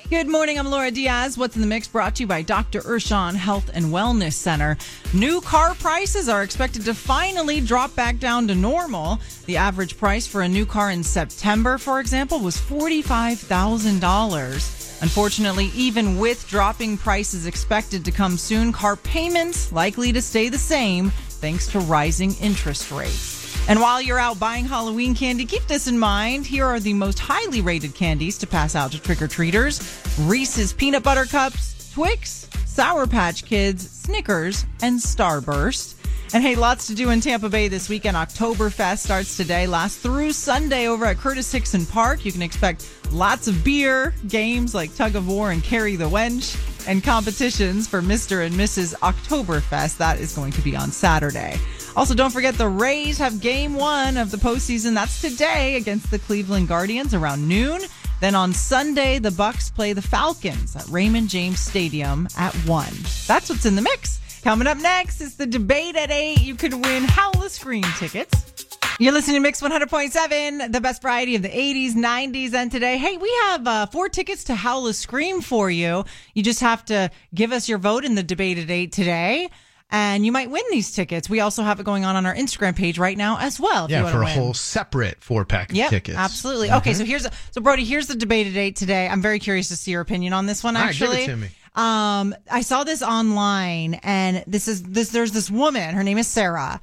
Good 0.08 0.26
morning. 0.26 0.58
I'm 0.58 0.68
Laura 0.68 0.90
Diaz. 0.90 1.38
What's 1.38 1.54
in 1.54 1.60
the 1.60 1.68
mix 1.68 1.86
brought 1.86 2.16
to 2.16 2.24
you 2.24 2.26
by 2.26 2.42
Dr. 2.42 2.80
Urshan 2.80 3.36
Health 3.36 3.70
and 3.72 3.86
Wellness 3.86 4.32
Center. 4.32 4.76
New 5.14 5.40
car 5.40 5.76
prices 5.76 6.28
are 6.28 6.42
expected 6.42 6.84
to 6.86 6.94
finally 6.94 7.60
drop 7.60 7.94
back 7.94 8.18
down 8.18 8.48
to 8.48 8.56
normal. 8.56 9.20
The 9.46 9.56
average 9.56 9.96
price 9.96 10.26
for 10.26 10.42
a 10.42 10.48
new 10.48 10.66
car 10.66 10.90
in 10.90 11.04
September, 11.04 11.78
for 11.78 12.00
example, 12.00 12.40
was 12.40 12.56
$45,000. 12.56 15.02
Unfortunately, 15.02 15.70
even 15.76 16.18
with 16.18 16.48
dropping 16.48 16.98
prices 16.98 17.46
expected 17.46 18.04
to 18.04 18.10
come 18.10 18.36
soon, 18.36 18.72
car 18.72 18.96
payments 18.96 19.70
likely 19.70 20.10
to 20.12 20.20
stay 20.20 20.48
the 20.48 20.58
same 20.58 21.12
thanks 21.40 21.66
to 21.68 21.80
rising 21.80 22.34
interest 22.36 22.90
rates. 22.90 23.40
And 23.68 23.80
while 23.80 24.00
you're 24.00 24.18
out 24.18 24.38
buying 24.38 24.64
Halloween 24.64 25.14
candy, 25.14 25.44
keep 25.44 25.66
this 25.66 25.86
in 25.86 25.98
mind. 25.98 26.46
Here 26.46 26.66
are 26.66 26.80
the 26.80 26.94
most 26.94 27.18
highly 27.18 27.60
rated 27.60 27.94
candies 27.94 28.38
to 28.38 28.46
pass 28.46 28.74
out 28.74 28.92
to 28.92 29.00
trick 29.00 29.22
or 29.22 29.28
treaters 29.28 29.80
Reese's 30.20 30.72
Peanut 30.72 31.02
Butter 31.02 31.24
Cups, 31.24 31.92
Twix, 31.92 32.48
Sour 32.66 33.06
Patch 33.06 33.44
Kids, 33.44 33.90
Snickers, 33.90 34.64
and 34.82 34.98
Starburst. 34.98 35.94
And 36.32 36.44
hey, 36.44 36.54
lots 36.54 36.86
to 36.86 36.94
do 36.94 37.10
in 37.10 37.20
Tampa 37.20 37.48
Bay 37.48 37.66
this 37.66 37.88
weekend. 37.88 38.16
Oktoberfest 38.16 38.98
starts 38.98 39.36
today, 39.36 39.66
lasts 39.66 39.98
through 39.98 40.30
Sunday 40.32 40.86
over 40.86 41.04
at 41.04 41.16
Curtis 41.16 41.50
Hixon 41.50 41.84
Park. 41.86 42.24
You 42.24 42.30
can 42.30 42.42
expect 42.42 42.88
lots 43.10 43.48
of 43.48 43.64
beer, 43.64 44.14
games 44.28 44.72
like 44.72 44.94
tug 44.94 45.16
of 45.16 45.26
war 45.26 45.50
and 45.50 45.62
carry 45.62 45.96
the 45.96 46.08
wench, 46.08 46.56
and 46.86 47.02
competitions 47.02 47.86
for 47.86 48.00
Mr. 48.02 48.44
and 48.44 48.54
Mrs. 48.54 48.94
Oktoberfest. 48.96 49.96
That 49.98 50.20
is 50.20 50.34
going 50.34 50.52
to 50.52 50.60
be 50.62 50.76
on 50.76 50.90
Saturday. 50.90 51.58
Also, 51.96 52.14
don't 52.14 52.30
forget 52.30 52.54
the 52.54 52.68
Rays 52.68 53.18
have 53.18 53.40
game 53.40 53.74
one 53.74 54.16
of 54.16 54.30
the 54.30 54.36
postseason. 54.36 54.94
That's 54.94 55.20
today 55.20 55.76
against 55.76 56.10
the 56.10 56.18
Cleveland 56.18 56.68
Guardians 56.68 57.14
around 57.14 57.46
noon. 57.46 57.82
Then 58.20 58.34
on 58.34 58.52
Sunday, 58.52 59.18
the 59.18 59.30
Bucks 59.30 59.70
play 59.70 59.92
the 59.92 60.02
Falcons 60.02 60.76
at 60.76 60.86
Raymond 60.88 61.28
James 61.28 61.58
Stadium 61.58 62.28
at 62.36 62.54
one. 62.66 62.92
That's 63.26 63.48
what's 63.48 63.66
in 63.66 63.76
the 63.76 63.82
mix. 63.82 64.20
Coming 64.42 64.66
up 64.66 64.78
next 64.78 65.20
is 65.20 65.36
the 65.36 65.46
debate 65.46 65.96
at 65.96 66.10
eight. 66.10 66.40
You 66.40 66.54
could 66.54 66.74
win 66.74 67.04
Howl-O-Scream 67.04 67.84
tickets. 67.98 68.59
You're 69.00 69.12
listening 69.12 69.36
to 69.36 69.40
Mix 69.40 69.62
100.7, 69.62 70.72
the 70.72 70.80
best 70.82 71.00
variety 71.00 71.34
of 71.34 71.40
the 71.40 71.48
80s, 71.48 71.92
90s, 71.94 72.52
and 72.52 72.70
today. 72.70 72.98
Hey, 72.98 73.16
we 73.16 73.32
have 73.44 73.66
uh, 73.66 73.86
four 73.86 74.10
tickets 74.10 74.44
to 74.44 74.54
Howl-O-Scream 74.54 75.40
for 75.40 75.70
you. 75.70 76.04
You 76.34 76.42
just 76.42 76.60
have 76.60 76.84
to 76.84 77.10
give 77.34 77.50
us 77.50 77.66
your 77.66 77.78
vote 77.78 78.04
in 78.04 78.14
the 78.14 78.22
debate 78.22 78.58
at 78.58 78.70
8 78.70 78.92
today, 78.92 79.48
and 79.90 80.26
you 80.26 80.32
might 80.32 80.50
win 80.50 80.62
these 80.70 80.92
tickets. 80.92 81.30
We 81.30 81.40
also 81.40 81.62
have 81.62 81.80
it 81.80 81.84
going 81.84 82.04
on 82.04 82.14
on 82.14 82.26
our 82.26 82.34
Instagram 82.34 82.76
page 82.76 82.98
right 82.98 83.16
now 83.16 83.38
as 83.38 83.58
well. 83.58 83.86
If 83.86 83.90
yeah, 83.90 84.02
want 84.02 84.14
for 84.14 84.20
a 84.20 84.24
win. 84.26 84.34
whole 84.38 84.52
separate 84.52 85.24
four 85.24 85.46
pack 85.46 85.70
of 85.70 85.76
Yep, 85.76 85.88
tickets. 85.88 86.18
absolutely. 86.18 86.70
Okay, 86.70 86.92
so 86.92 87.02
here's 87.06 87.26
so 87.52 87.60
Brody, 87.62 87.86
here's 87.86 88.06
the 88.06 88.16
debate 88.16 88.48
at 88.48 88.56
eight 88.56 88.76
today. 88.76 89.08
I'm 89.08 89.22
very 89.22 89.38
curious 89.38 89.68
to 89.68 89.76
see 89.76 89.92
your 89.92 90.02
opinion 90.02 90.34
on 90.34 90.44
this 90.44 90.62
one. 90.62 90.76
All 90.76 90.82
right, 90.84 90.94
give 90.94 91.08
it 91.08 91.12
Actually, 91.12 91.26
to 91.26 91.36
me. 91.36 91.46
um, 91.74 92.34
I 92.50 92.60
saw 92.60 92.84
this 92.84 93.00
online, 93.02 93.94
and 94.02 94.44
this 94.46 94.68
is 94.68 94.82
this. 94.82 95.08
There's 95.08 95.32
this 95.32 95.50
woman. 95.50 95.94
Her 95.94 96.04
name 96.04 96.18
is 96.18 96.26
Sarah, 96.28 96.82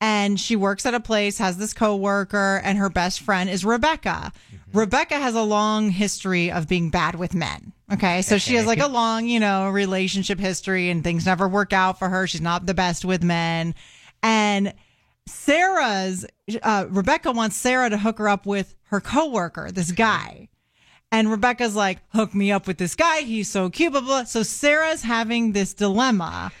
and 0.00 0.38
she 0.38 0.56
works 0.56 0.86
at 0.86 0.94
a 0.94 1.00
place, 1.00 1.38
has 1.38 1.56
this 1.56 1.74
coworker, 1.74 2.60
and 2.64 2.78
her 2.78 2.88
best 2.88 3.20
friend 3.20 3.50
is 3.50 3.64
Rebecca. 3.64 4.32
Rebecca 4.72 5.16
has 5.16 5.34
a 5.34 5.42
long 5.42 5.90
history 5.90 6.50
of 6.50 6.68
being 6.68 6.90
bad 6.90 7.14
with 7.14 7.34
men. 7.34 7.72
Okay, 7.92 8.22
so 8.22 8.36
she 8.38 8.54
has 8.54 8.66
like 8.66 8.80
a 8.80 8.86
long, 8.86 9.26
you 9.26 9.40
know, 9.40 9.70
relationship 9.70 10.38
history, 10.38 10.90
and 10.90 11.02
things 11.02 11.26
never 11.26 11.48
work 11.48 11.72
out 11.72 11.98
for 11.98 12.08
her. 12.08 12.26
She's 12.26 12.40
not 12.40 12.66
the 12.66 12.74
best 12.74 13.04
with 13.04 13.22
men, 13.22 13.74
and 14.22 14.74
Sarah's 15.26 16.26
uh, 16.62 16.86
Rebecca 16.88 17.32
wants 17.32 17.56
Sarah 17.56 17.90
to 17.90 17.98
hook 17.98 18.18
her 18.18 18.28
up 18.28 18.46
with 18.46 18.74
her 18.84 19.00
coworker, 19.00 19.70
this 19.70 19.92
guy. 19.92 20.48
And 21.10 21.30
Rebecca's 21.30 21.74
like, 21.74 22.00
hook 22.12 22.34
me 22.34 22.52
up 22.52 22.66
with 22.66 22.76
this 22.76 22.94
guy. 22.94 23.20
He's 23.20 23.50
so 23.50 23.70
cute, 23.70 23.92
blah, 23.92 24.02
blah. 24.02 24.24
So 24.24 24.42
Sarah's 24.42 25.02
having 25.02 25.52
this 25.52 25.72
dilemma. 25.72 26.52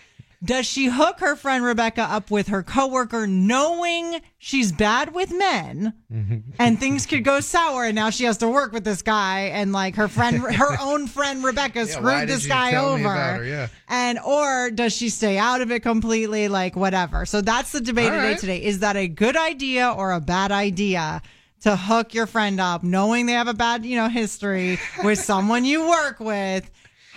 Does 0.42 0.66
she 0.66 0.86
hook 0.86 1.18
her 1.18 1.34
friend 1.34 1.64
Rebecca 1.64 2.02
up 2.02 2.30
with 2.30 2.48
her 2.48 2.62
coworker 2.62 3.26
knowing 3.26 4.20
she's 4.38 4.70
bad 4.70 5.12
with 5.12 5.36
men 5.36 5.94
mm-hmm. 6.12 6.50
and 6.60 6.78
things 6.78 7.06
could 7.06 7.24
go 7.24 7.40
sour 7.40 7.84
and 7.84 7.96
now 7.96 8.10
she 8.10 8.22
has 8.22 8.38
to 8.38 8.48
work 8.48 8.72
with 8.72 8.84
this 8.84 9.02
guy 9.02 9.50
and 9.52 9.72
like 9.72 9.96
her 9.96 10.06
friend 10.06 10.38
her 10.38 10.76
own 10.80 11.08
friend 11.08 11.42
Rebecca 11.42 11.80
why 11.80 11.86
screwed 11.86 12.28
this 12.28 12.46
guy 12.46 12.76
over. 12.76 13.08
her? 13.08 13.44
Yeah. 13.44 13.66
And 13.88 14.20
or 14.20 14.70
does 14.70 14.94
she 14.94 15.08
stay 15.08 15.38
out 15.38 15.60
of 15.60 15.72
it 15.72 15.80
completely 15.80 16.46
like 16.46 16.76
whatever. 16.76 17.26
So 17.26 17.40
that's 17.40 17.72
the 17.72 17.80
debate 17.80 18.06
All 18.06 18.12
today 18.12 18.28
right. 18.28 18.38
today. 18.38 18.62
Is 18.62 18.78
that 18.78 18.96
a 18.96 19.08
good 19.08 19.36
idea 19.36 19.90
or 19.90 20.12
a 20.12 20.20
bad 20.20 20.52
idea? 20.52 21.20
To 21.62 21.74
hook 21.74 22.14
your 22.14 22.28
friend 22.28 22.60
up, 22.60 22.84
knowing 22.84 23.26
they 23.26 23.32
have 23.32 23.48
a 23.48 23.52
bad, 23.52 23.84
you 23.84 23.96
know, 23.96 24.08
history 24.08 24.78
with 25.02 25.18
someone 25.18 25.64
you 25.64 25.88
work 25.88 26.20
with. 26.20 26.70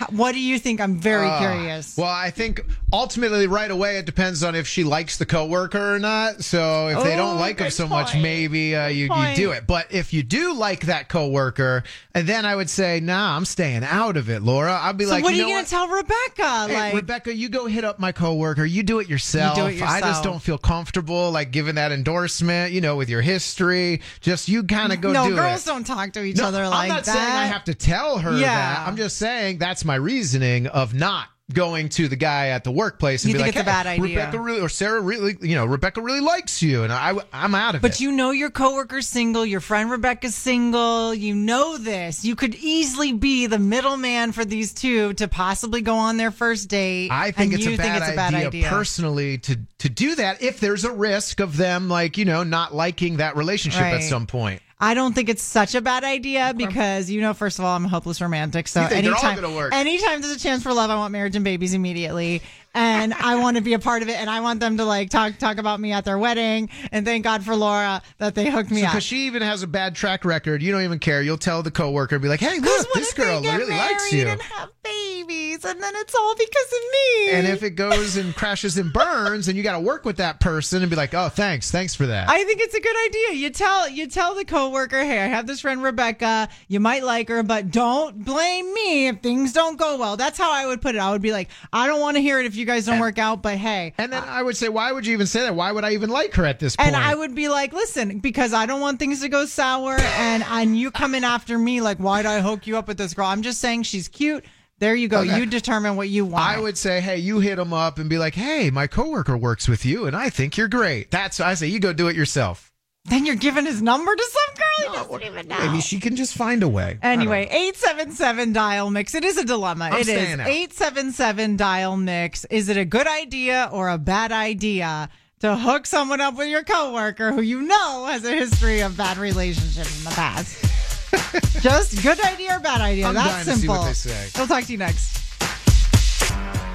What 0.09 0.31
do 0.33 0.39
you 0.39 0.57
think? 0.59 0.81
I'm 0.81 0.97
very 0.99 1.27
Uh, 1.27 1.39
curious. 1.39 1.95
Well, 1.97 2.07
I 2.07 2.31
think 2.31 2.61
ultimately 2.93 3.47
right 3.47 3.69
away 3.71 3.97
it 3.97 4.05
depends 4.05 4.43
on 4.43 4.55
if 4.55 4.67
she 4.67 4.83
likes 4.83 5.17
the 5.17 5.25
coworker 5.25 5.95
or 5.95 5.99
not. 5.99 6.43
So 6.43 6.87
if 6.87 7.03
they 7.03 7.13
Oh, 7.13 7.17
don't 7.17 7.39
like 7.39 7.59
him 7.59 7.69
so 7.71 7.87
much, 7.87 8.15
maybe 8.15 8.75
uh, 8.75 8.87
you, 8.87 9.05
you 9.13 9.35
do 9.35 9.51
it. 9.51 9.67
But 9.67 9.87
if 9.91 10.13
you 10.13 10.23
do 10.23 10.53
like 10.53 10.85
that 10.87 11.09
coworker, 11.09 11.83
and 12.15 12.27
then 12.27 12.45
I 12.45 12.55
would 12.55 12.69
say, 12.69 12.99
nah, 12.99 13.35
I'm 13.35 13.45
staying 13.45 13.83
out 13.83 14.17
of 14.17 14.29
it, 14.29 14.41
Laura. 14.41 14.77
I'd 14.81 14.97
be 14.97 15.05
so 15.05 15.11
like, 15.11 15.23
what 15.23 15.33
are 15.33 15.35
you 15.35 15.43
you 15.43 15.47
know 15.49 15.53
going 15.55 15.65
to 15.65 15.69
tell 15.69 15.87
Rebecca? 15.87 16.67
Hey, 16.67 16.73
like, 16.73 16.93
Rebecca, 16.93 17.33
you 17.35 17.49
go 17.49 17.65
hit 17.67 17.83
up 17.83 17.99
my 17.99 18.11
coworker. 18.11 18.65
You 18.65 18.83
do 18.83 18.99
it 18.99 19.07
yourself. 19.09 19.57
You 19.57 19.63
do 19.63 19.69
it 19.69 19.81
I 19.81 19.99
just 20.01 20.23
don't 20.23 20.41
feel 20.41 20.57
comfortable 20.57 21.31
like 21.31 21.51
giving 21.51 21.75
that 21.75 21.91
endorsement. 21.91 22.71
You 22.71 22.81
know, 22.81 22.95
with 22.95 23.09
your 23.09 23.21
history, 23.21 24.01
just 24.21 24.47
you 24.49 24.63
kind 24.63 24.91
of 24.93 25.01
go 25.01 25.09
do 25.09 25.13
no, 25.13 25.29
do 25.29 25.35
girls 25.35 25.63
it. 25.63 25.69
don't 25.69 25.83
talk 25.85 26.13
to 26.13 26.23
each 26.23 26.37
No, 26.37 26.45
other 26.47 26.63
I'm 26.63 26.69
like 26.71 26.89
not 26.89 27.03
that. 27.05 27.13
saying 27.13 27.31
I 27.35 27.45
have 27.45 27.63
to 27.65 27.73
tell 27.73 28.17
her 28.19 28.31
Yeah. 28.37 28.55
that. 28.55 28.87
I'm 28.87 28.95
just 28.97 29.17
saying 29.17 29.57
that's 29.57 29.85
my 29.85 29.90
reasoning 29.95 30.67
of 30.67 30.93
not 30.93 31.27
going 31.54 31.89
to 31.89 32.08
the 32.08 32.15
guy 32.15 32.49
at 32.49 32.63
the 32.63 32.71
workplace 32.71 33.23
and 33.23 33.32
You 33.32 33.38
be 33.38 33.43
think 33.43 33.56
like, 33.56 33.62
it's 33.62 33.69
a 33.69 33.71
bad 33.71 33.88
idea." 33.88 34.17
Rebecca 34.19 34.39
really 34.39 34.62
or 34.62 34.69
Sarah 34.69 35.01
really, 35.01 35.38
you 35.41 35.56
know, 35.56 35.65
Rebecca 35.65 36.01
really 36.01 36.19
likes 36.19 36.62
you, 36.62 36.84
and 36.84 36.91
I, 36.91 37.13
I'm 37.34 37.56
out 37.56 37.75
of 37.75 37.82
But 37.82 37.89
it. 37.89 37.91
But 37.93 37.99
you 37.99 38.12
know 38.12 38.32
your 38.32 38.49
coworker's 38.49 39.08
single, 39.08 39.45
your 39.45 39.60
friend 39.60 39.91
Rebecca's 39.91 40.36
single. 40.36 41.13
You 41.13 41.36
know 41.36 41.77
this. 41.77 42.23
You 42.23 42.36
could 42.36 42.56
easily 42.56 43.13
be 43.13 43.47
the 43.47 43.60
middleman 43.60 44.32
for 44.32 44.45
these 44.45 44.73
two 44.73 45.13
to 45.13 45.27
possibly 45.27 45.82
go 45.82 45.95
on 45.95 46.17
their 46.17 46.32
first 46.32 46.69
date. 46.69 47.10
I 47.12 47.32
think 47.32 47.54
it's, 47.54 47.65
a 47.65 47.75
bad, 47.75 47.80
think 47.80 47.95
it's 47.97 48.10
a 48.10 48.15
bad 48.15 48.34
idea, 48.34 48.47
idea. 48.47 48.69
personally 48.69 49.38
to 49.39 49.60
to 49.80 49.89
do 49.89 50.15
that 50.15 50.41
if 50.41 50.60
there's 50.60 50.86
a 50.86 50.91
risk 50.91 51.39
of 51.39 51.58
them 51.58 51.89
like 51.89 52.17
you 52.17 52.25
know 52.25 52.43
not 52.43 52.73
liking 52.73 53.17
that 53.17 53.36
relationship 53.36 53.82
at 53.82 54.04
some 54.04 54.27
point. 54.27 54.62
I 54.82 54.96
don't 54.96 55.13
think 55.13 55.30
it's 55.30 55.44
such 55.44 55.76
a 55.76 55.82
bad 55.82 56.04
idea 56.04 56.54
because 56.58 57.10
you 57.10 57.22
know, 57.22 57.36
first 57.36 57.60
of 57.60 57.65
all, 57.65 57.76
I'm 57.76 57.86
a 57.86 57.88
hopeless 57.88 58.20
romantic. 58.20 58.67
So 58.67 58.82
anytime, 58.82 59.41
work. 59.54 59.74
anytime 59.74 60.22
there's 60.22 60.36
a 60.36 60.39
chance 60.39 60.63
for 60.63 60.74
love, 60.74 60.89
I 60.89 60.96
want 60.96 61.12
marriage 61.12 61.36
and 61.36 61.46
babies 61.46 61.76
immediately, 61.76 62.41
and 62.73 63.13
I 63.13 63.36
want 63.36 63.57
to 63.57 63.63
be 63.63 63.73
a 63.73 63.79
part 63.79 64.01
of 64.01 64.10
it, 64.10 64.15
and 64.15 64.29
I 64.29 64.41
want 64.41 64.60
them 64.60 64.77
to 64.77 64.86
like 64.86 65.10
talk 65.10 65.38
talk 65.38 65.57
about 65.57 65.79
me 65.79 65.91
at 65.91 66.05
their 66.05 66.17
wedding, 66.17 66.69
and 66.91 67.05
thank 67.05 67.23
God 67.23 67.43
for 67.43 67.55
Laura 67.55 68.01
that 68.17 68.36
they 68.36 68.49
hooked 68.49 68.71
me 68.71 68.84
up. 68.84 68.91
Because 68.91 69.03
she 69.03 69.27
even 69.27 69.41
has 69.41 69.63
a 69.63 69.67
bad 69.67 69.95
track 69.95 70.25
record, 70.25 70.62
you 70.62 70.71
don't 70.71 70.84
even 70.84 70.99
care. 70.99 71.21
You'll 71.21 71.38
tell 71.38 71.63
the 71.63 71.71
coworker, 71.71 72.15
and 72.15 72.21
be 72.21 72.29
like, 72.29 72.39
"Hey, 72.39 72.60
look, 72.60 72.93
this 72.93 73.13
girl 73.13 73.41
really 73.41 73.71
likes 73.71 74.12
you." 74.12 74.27
and 74.27 74.41
have 74.41 74.69
babies, 74.84 75.65
and 75.65 75.81
then 75.81 75.93
it's 75.95 76.15
all 76.15 76.36
because 76.36 76.73
of 76.73 76.79
me. 76.91 77.31
And 77.31 77.47
if 77.47 77.63
it 77.63 77.71
goes 77.71 78.15
and 78.17 78.36
crashes 78.36 78.77
and 78.77 78.91
burns, 78.93 79.47
and 79.47 79.57
you 79.57 79.63
got 79.63 79.73
to 79.73 79.79
work 79.79 80.05
with 80.05 80.17
that 80.17 80.39
person 80.39 80.81
and 80.81 80.89
be 80.89 80.95
like, 80.95 81.13
"Oh, 81.13 81.29
thanks, 81.29 81.71
thanks 81.71 81.93
for 81.95 82.05
that." 82.07 82.29
I 82.29 82.43
think 82.43 82.62
it's 82.62 82.75
a 82.75 82.79
good 82.79 82.95
idea. 83.07 83.39
You 83.41 83.49
tell 83.49 83.89
you 83.89 84.07
tell 84.07 84.36
the 84.36 84.45
coworker, 84.45 85.03
"Hey, 85.03 85.19
I 85.19 85.27
have 85.27 85.47
this 85.47 85.62
friend 85.62 85.84
Rebecca. 85.84 86.49
You 86.67 86.79
might 86.79 87.03
like 87.03 87.27
her, 87.29 87.43
but 87.43 87.71
don't 87.71 88.23
blame 88.23 88.73
me 88.73 89.07
if 89.07 89.21
things 89.21 89.53
don't 89.53 89.77
go 89.77 89.97
well." 89.97 90.17
That's 90.17 90.38
how 90.38 90.51
I 90.51 90.65
would 90.65 90.81
put 90.81 90.95
it. 90.95 90.99
I 90.99 91.12
would 91.12 91.21
be 91.21 91.31
like, 91.31 91.49
"I 91.73 91.88
don't 91.88 91.99
want 91.99 92.15
to 92.17 92.21
hear 92.21 92.39
it 92.39 92.45
if 92.45 92.55
you 92.55 92.61
guys 92.65 92.86
don't 92.86 93.00
work 93.00 93.17
out, 93.17 93.41
but 93.41 93.58
hey." 93.58 93.93
and 93.97 94.12
then 94.12 94.24
I 94.24 94.41
would 94.43 94.58
say, 94.58 94.69
"Why 94.69 94.91
would 94.91 95.06
you 95.06 95.13
even 95.13 95.28
say 95.28 95.41
that? 95.41 95.56
Why 95.56 95.71
would 95.71 95.84
I 95.84 95.91
even 95.91 96.10
like 96.10 96.34
her 96.36 96.45
at 96.45 96.60
this 96.60 96.76
point?" 96.76 96.88
And 96.88 96.95
I 96.95 97.15
would 97.15 97.36
be 97.36 97.50
like, 97.50 97.74
"Listen, 97.74 98.19
because 98.19 98.54
I 98.54 98.65
don't 98.65 98.82
want 98.82 99.00
things 99.00 99.21
to 99.21 99.30
go 99.30 99.45
sour, 99.45 99.97
and 100.00 100.43
and 100.43 100.78
you 100.78 100.91
coming 100.91 101.24
after 101.24 101.58
me 101.58 101.82
like, 101.82 101.97
why'd 101.97 102.26
I 102.26 102.41
hook 102.41 102.67
you 102.67 102.78
up 102.78 102.88
with 102.88 102.97
this 102.97 103.13
girl? 103.13 103.28
I'm 103.28 103.41
just 103.41 103.60
saying 103.60 103.84
she's 103.84 104.08
cute. 104.08 104.45
There 104.80 104.95
you 104.95 105.08
go. 105.08 105.19
Okay. 105.19 105.38
You 105.38 105.45
determine 105.45 105.95
what 105.95 106.10
you 106.10 106.26
want." 106.26 106.43
I 106.43 106.60
would 106.60 106.78
say, 106.78 107.02
hey, 107.02 107.17
you 107.17 107.39
hit 107.39 107.60
him 107.60 107.71
up 107.74 108.00
and 108.00 108.10
be 108.10 108.17
like, 108.17 108.34
hey, 108.34 108.71
my 108.71 108.88
coworker 108.88 109.38
works 109.38 109.67
with 109.67 109.86
you, 109.86 110.08
and 110.08 110.15
I 110.15 110.30
think 110.30 110.58
you're 110.58 110.67
great. 110.67 111.12
That's 111.12 111.39
I 111.39 111.54
say, 111.54 111.67
you 111.67 111.80
go 111.80 111.93
do 111.93 112.08
it 112.08 112.15
yourself. 112.15 112.70
Then 113.05 113.25
you're 113.25 113.35
giving 113.35 113.65
his 113.65 113.81
number 113.81 114.15
to 114.15 114.23
some 114.31 114.55
girl 114.55 114.93
he 114.93 114.97
doesn't 114.97 115.23
even 115.23 115.47
know. 115.47 115.57
Maybe 115.59 115.81
she 115.81 115.99
can 115.99 116.15
just 116.15 116.35
find 116.35 116.61
a 116.61 116.67
way. 116.67 116.99
Anyway, 117.01 117.43
877 117.49 118.53
dial 118.53 118.91
mix. 118.91 119.15
It 119.15 119.23
is 119.23 119.37
a 119.37 119.43
dilemma. 119.45 119.85
I'm 119.85 119.93
It 119.93 119.99
is 120.01 120.07
staying 120.07 120.39
out. 120.39 120.47
877 120.47 121.57
dial 121.57 121.97
mix. 121.97 122.45
Is 122.45 122.69
it 122.69 122.77
a 122.77 122.85
good 122.85 123.07
idea 123.07 123.69
or 123.71 123.89
a 123.89 123.97
bad 123.97 124.31
idea 124.31 125.09
to 125.39 125.55
hook 125.55 125.87
someone 125.87 126.21
up 126.21 126.37
with 126.37 126.47
your 126.47 126.63
coworker 126.63 127.31
who 127.31 127.41
you 127.41 127.63
know 127.63 128.05
has 128.05 128.23
a 128.23 128.31
history 128.31 128.81
of 128.81 128.95
bad 128.95 129.17
relationships 129.17 129.97
in 129.97 130.03
the 130.05 130.11
past? 130.11 130.63
Just 131.61 132.01
good 132.03 132.19
idea 132.21 132.55
or 132.55 132.59
bad 132.59 132.81
idea? 132.81 133.07
I'm 133.07 133.15
That's 133.15 133.29
dying 133.29 133.45
to 133.45 133.51
see 133.53 133.59
simple. 133.61 133.77
what 133.77 133.87
they 133.87 133.93
say. 133.93 134.29
We'll 134.37 134.47
talk 134.47 134.63
to 134.65 134.71
you 134.71 134.77
next. 134.77 135.17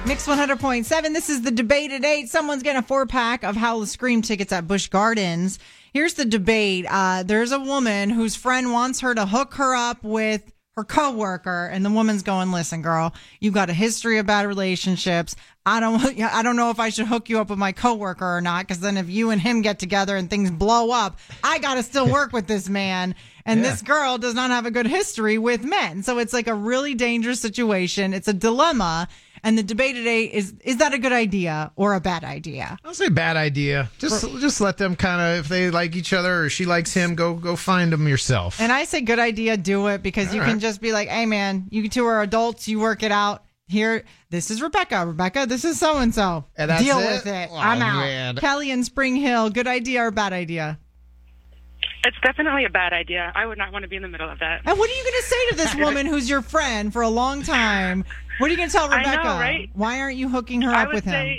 Mix 0.05 0.25
100.7. 0.25 1.13
This 1.13 1.29
is 1.29 1.41
the 1.41 1.51
debate 1.51 1.91
at 1.91 2.05
8. 2.05 2.29
Someone's 2.29 2.63
getting 2.63 2.79
a 2.79 2.83
four 2.83 3.05
pack 3.05 3.43
of 3.43 3.55
Howl-O-Scream 3.57 4.21
tickets 4.21 4.53
at 4.53 4.65
Busch 4.67 4.87
Gardens. 4.87 5.59
Here's 5.97 6.13
the 6.13 6.25
debate. 6.25 6.85
Uh, 6.87 7.23
there's 7.23 7.51
a 7.51 7.57
woman 7.59 8.11
whose 8.11 8.35
friend 8.35 8.71
wants 8.71 8.99
her 8.99 9.15
to 9.15 9.25
hook 9.25 9.55
her 9.55 9.75
up 9.75 10.03
with 10.03 10.43
her 10.75 10.83
coworker, 10.83 11.71
and 11.73 11.83
the 11.83 11.89
woman's 11.89 12.21
going, 12.21 12.51
"Listen, 12.51 12.83
girl, 12.83 13.15
you've 13.39 13.55
got 13.55 13.71
a 13.71 13.73
history 13.73 14.19
of 14.19 14.27
bad 14.27 14.45
relationships. 14.45 15.35
I 15.65 15.79
don't, 15.79 16.21
I 16.21 16.43
don't 16.43 16.55
know 16.55 16.69
if 16.69 16.79
I 16.79 16.89
should 16.89 17.07
hook 17.07 17.29
you 17.29 17.39
up 17.39 17.49
with 17.49 17.57
my 17.57 17.71
coworker 17.71 18.37
or 18.37 18.41
not, 18.41 18.67
because 18.67 18.79
then 18.79 18.95
if 18.95 19.09
you 19.09 19.31
and 19.31 19.41
him 19.41 19.63
get 19.63 19.79
together 19.79 20.15
and 20.15 20.29
things 20.29 20.51
blow 20.51 20.91
up, 20.91 21.17
I 21.43 21.57
got 21.57 21.73
to 21.73 21.81
still 21.83 22.07
work 22.11 22.31
with 22.31 22.45
this 22.45 22.69
man." 22.69 23.15
And 23.47 23.61
Yeah. 23.63 23.71
this 23.71 23.81
girl 23.81 24.19
does 24.19 24.35
not 24.35 24.51
have 24.51 24.67
a 24.67 24.71
good 24.71 24.85
history 24.85 25.39
with 25.39 25.63
men. 25.63 26.03
So 26.03 26.19
it's 26.19 26.33
like 26.33 26.47
a 26.47 26.53
really 26.53 26.93
dangerous 26.93 27.39
situation. 27.39 28.13
It's 28.13 28.27
a 28.27 28.33
dilemma. 28.33 29.07
And 29.43 29.57
the 29.57 29.63
debate 29.63 29.95
today 29.95 30.25
is 30.25 30.53
is 30.63 30.77
that 30.77 30.93
a 30.93 30.97
good 30.97 31.11
idea 31.11 31.71
or 31.75 31.93
a 31.93 32.01
bad 32.01 32.23
idea? 32.23 32.77
I'll 32.83 32.93
say 32.93 33.09
bad 33.09 33.37
idea. 33.37 33.89
Just 33.99 34.23
just 34.39 34.61
let 34.61 34.77
them 34.77 34.95
kind 34.95 35.21
of 35.21 35.45
if 35.45 35.49
they 35.49 35.69
like 35.69 35.95
each 35.95 36.13
other 36.13 36.43
or 36.43 36.49
she 36.49 36.65
likes 36.65 36.93
him, 36.93 37.15
go 37.15 37.33
go 37.33 37.55
find 37.55 37.91
them 37.91 38.07
yourself. 38.07 38.59
And 38.59 38.71
I 38.71 38.85
say 38.85 39.01
good 39.01 39.19
idea, 39.19 39.57
do 39.57 39.87
it 39.87 40.03
because 40.03 40.33
you 40.33 40.41
All 40.41 40.47
can 40.47 40.59
just 40.59 40.81
be 40.81 40.91
like, 40.91 41.09
hey 41.09 41.25
man, 41.25 41.67
you 41.69 41.87
two 41.89 42.05
are 42.05 42.21
adults, 42.21 42.67
you 42.67 42.79
work 42.79 43.03
it 43.03 43.11
out. 43.11 43.43
Here, 43.69 44.05
this 44.29 44.49
is 44.49 44.61
Rebecca. 44.61 45.05
Rebecca, 45.05 45.45
this 45.45 45.65
is 45.65 45.77
so 45.77 45.97
and 45.97 46.15
so. 46.15 46.45
Deal 46.57 46.99
it? 46.99 47.11
with 47.11 47.27
it. 47.27 47.49
Oh, 47.51 47.57
I'm 47.57 47.81
out. 47.81 47.99
man. 47.99 48.35
Kelly 48.37 48.71
in 48.71 48.85
Spring 48.85 49.17
Hill, 49.17 49.49
good 49.49 49.67
idea 49.67 50.03
or 50.03 50.11
bad 50.11 50.31
idea? 50.31 50.79
It's 52.05 52.17
definitely 52.23 52.63
a 52.63 52.69
bad 52.69 52.93
idea. 52.93 53.31
I 53.35 53.45
would 53.45 53.57
not 53.57 53.73
want 53.73 53.83
to 53.83 53.89
be 53.89 53.97
in 53.97 54.01
the 54.01 54.07
middle 54.07 54.29
of 54.29 54.39
that. 54.39 54.61
And 54.65 54.79
what 54.79 54.89
are 54.89 54.93
you 54.93 55.03
going 55.03 55.21
to 55.21 55.27
say 55.27 55.49
to 55.49 55.55
this 55.57 55.75
woman 55.75 56.05
who's 56.05 56.29
your 56.29 56.41
friend 56.41 56.93
for 56.93 57.01
a 57.01 57.09
long 57.09 57.43
time? 57.43 58.05
What 58.37 58.47
are 58.47 58.51
you 58.51 58.57
going 58.57 58.69
to 58.69 58.73
tell 58.75 58.91
I 58.91 59.01
know, 59.01 59.09
Rebecca? 59.09 59.27
right? 59.29 59.69
Why 59.73 59.99
aren't 59.99 60.17
you 60.17 60.29
hooking 60.29 60.61
her 60.61 60.71
I 60.71 60.83
up 60.83 60.93
with 60.93 61.05
him? 61.05 61.37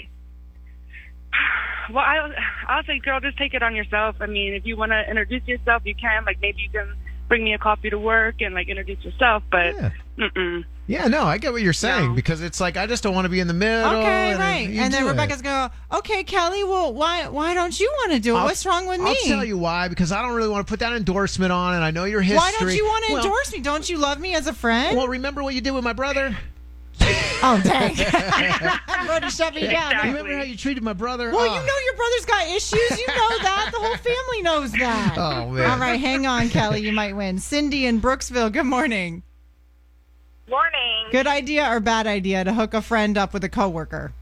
well, 1.91 2.05
I, 2.05 2.31
I'll 2.67 2.85
say, 2.85 2.99
girl, 2.99 3.21
just 3.21 3.39
take 3.39 3.55
it 3.55 3.63
on 3.63 3.75
yourself. 3.75 4.17
I 4.21 4.27
mean, 4.27 4.55
if 4.55 4.67
you 4.67 4.77
want 4.77 4.93
to 4.93 5.09
introduce 5.09 5.47
yourself, 5.47 5.83
you 5.85 5.95
can. 5.95 6.25
Like, 6.25 6.41
maybe 6.41 6.63
you 6.63 6.71
can 6.71 6.95
bring 7.29 7.45
me 7.45 7.55
a 7.55 7.59
coffee 7.59 7.91
to 7.91 7.99
work 7.99 8.41
and 8.41 8.55
like 8.55 8.69
introduce 8.69 9.05
yourself. 9.05 9.43
But, 9.51 9.75
mm-mm. 10.19 10.65
Yeah, 10.89 11.07
no, 11.09 11.25
I 11.25 11.37
get 11.37 11.53
what 11.53 11.61
you're 11.61 11.75
saying 11.75 12.15
because 12.15 12.41
it's 12.41 12.63
like 12.63 12.79
I 12.79 12.87
just 12.87 13.03
don't 13.03 13.15
want 13.15 13.27
to 13.27 13.29
be 13.29 13.41
in 13.41 13.47
the 13.47 13.53
middle. 13.53 13.91
Okay, 13.91 14.31
and 14.31 14.39
right. 14.41 14.69
And 14.71 14.93
then. 14.93 15.07
Rebecca's 15.07 15.43
going, 15.43 15.71
okay, 15.93 16.25
Kelly, 16.25 16.65
well, 16.65 16.95
why 16.95 17.29
why 17.29 17.53
don't 17.53 17.79
you 17.79 17.91
want 17.99 18.13
to 18.13 18.19
do 18.19 18.35
it? 18.35 18.39
I'll- 18.39 18.47
What's 18.47 18.65
wrong 18.65 18.87
with 18.87 18.99
me? 18.99 19.11
I'll 19.11 19.15
tell 19.27 19.45
you 19.45 19.59
why 19.59 19.89
because 19.89 20.13
I 20.13 20.23
don't 20.23 20.35
really 20.35 20.49
want 20.49 20.67
to 20.67 20.71
put 20.71 20.81
that 20.81 20.95
endorsement 20.95 21.53
on, 21.53 21.75
and 21.75 21.85
I 21.85 21.91
know 21.91 22.05
your 22.05 22.23
history. 22.23 22.39
Why 22.39 22.55
don't 22.59 22.75
you 22.75 22.87
want 22.87 23.05
to 23.07 23.13
Well, 23.13 23.23
endorse 23.23 23.53
me? 23.53 23.61
Don't 23.61 23.89
you 23.89 23.99
love 23.99 24.19
me 24.19 24.35
as 24.35 24.47
a 24.47 24.55
friend? 24.55 24.97
Well, 24.97 25.09
remember 25.09 25.43
what 25.43 25.55
you 25.55 25.61
did 25.61 25.73
with 25.73 25.85
my 25.85 25.93
brother? 25.93 26.35
Oh, 27.43 27.61
dang. 27.65 27.95
I'm 28.89 29.07
going 29.07 29.23
to 29.23 29.31
shut 29.31 29.55
me 29.55 29.67
down. 29.67 29.95
Remember 30.07 30.37
how 30.37 30.43
you 30.43 30.57
treated 30.57 30.83
my 30.83 30.93
brother? 30.93 31.31
Well, 31.31 31.41
Oh. 31.41 31.45
you 31.45 31.51
know 31.67 31.79
your 31.85 31.97
brother's 31.97 32.25
got 32.25 32.47
issues. 32.49 32.99
You 32.99 33.07
know 33.07 33.39
that. 33.43 33.71
The 33.73 33.79
whole 33.79 33.97
family 33.97 34.43
knows 34.43 34.73
that. 34.73 35.15
Oh, 35.17 35.51
man. 35.51 35.71
All 35.71 35.79
right, 35.79 35.99
hang 36.01 36.27
on, 36.27 36.49
Kelly. 36.49 36.81
You 36.81 36.93
might 36.93 37.15
win. 37.17 37.39
Cindy 37.39 37.87
in 37.87 38.01
Brooksville, 38.01 38.53
good 38.53 38.65
morning. 38.67 39.23
Morning. 40.49 41.07
Good 41.13 41.27
idea 41.27 41.69
or 41.71 41.81
bad 41.81 42.07
idea 42.07 42.43
to 42.45 42.53
hook 42.55 42.73
a 42.75 42.81
friend 42.83 43.19
up 43.19 43.33
with 43.35 43.45
a 43.45 43.49
coworker? 43.49 44.13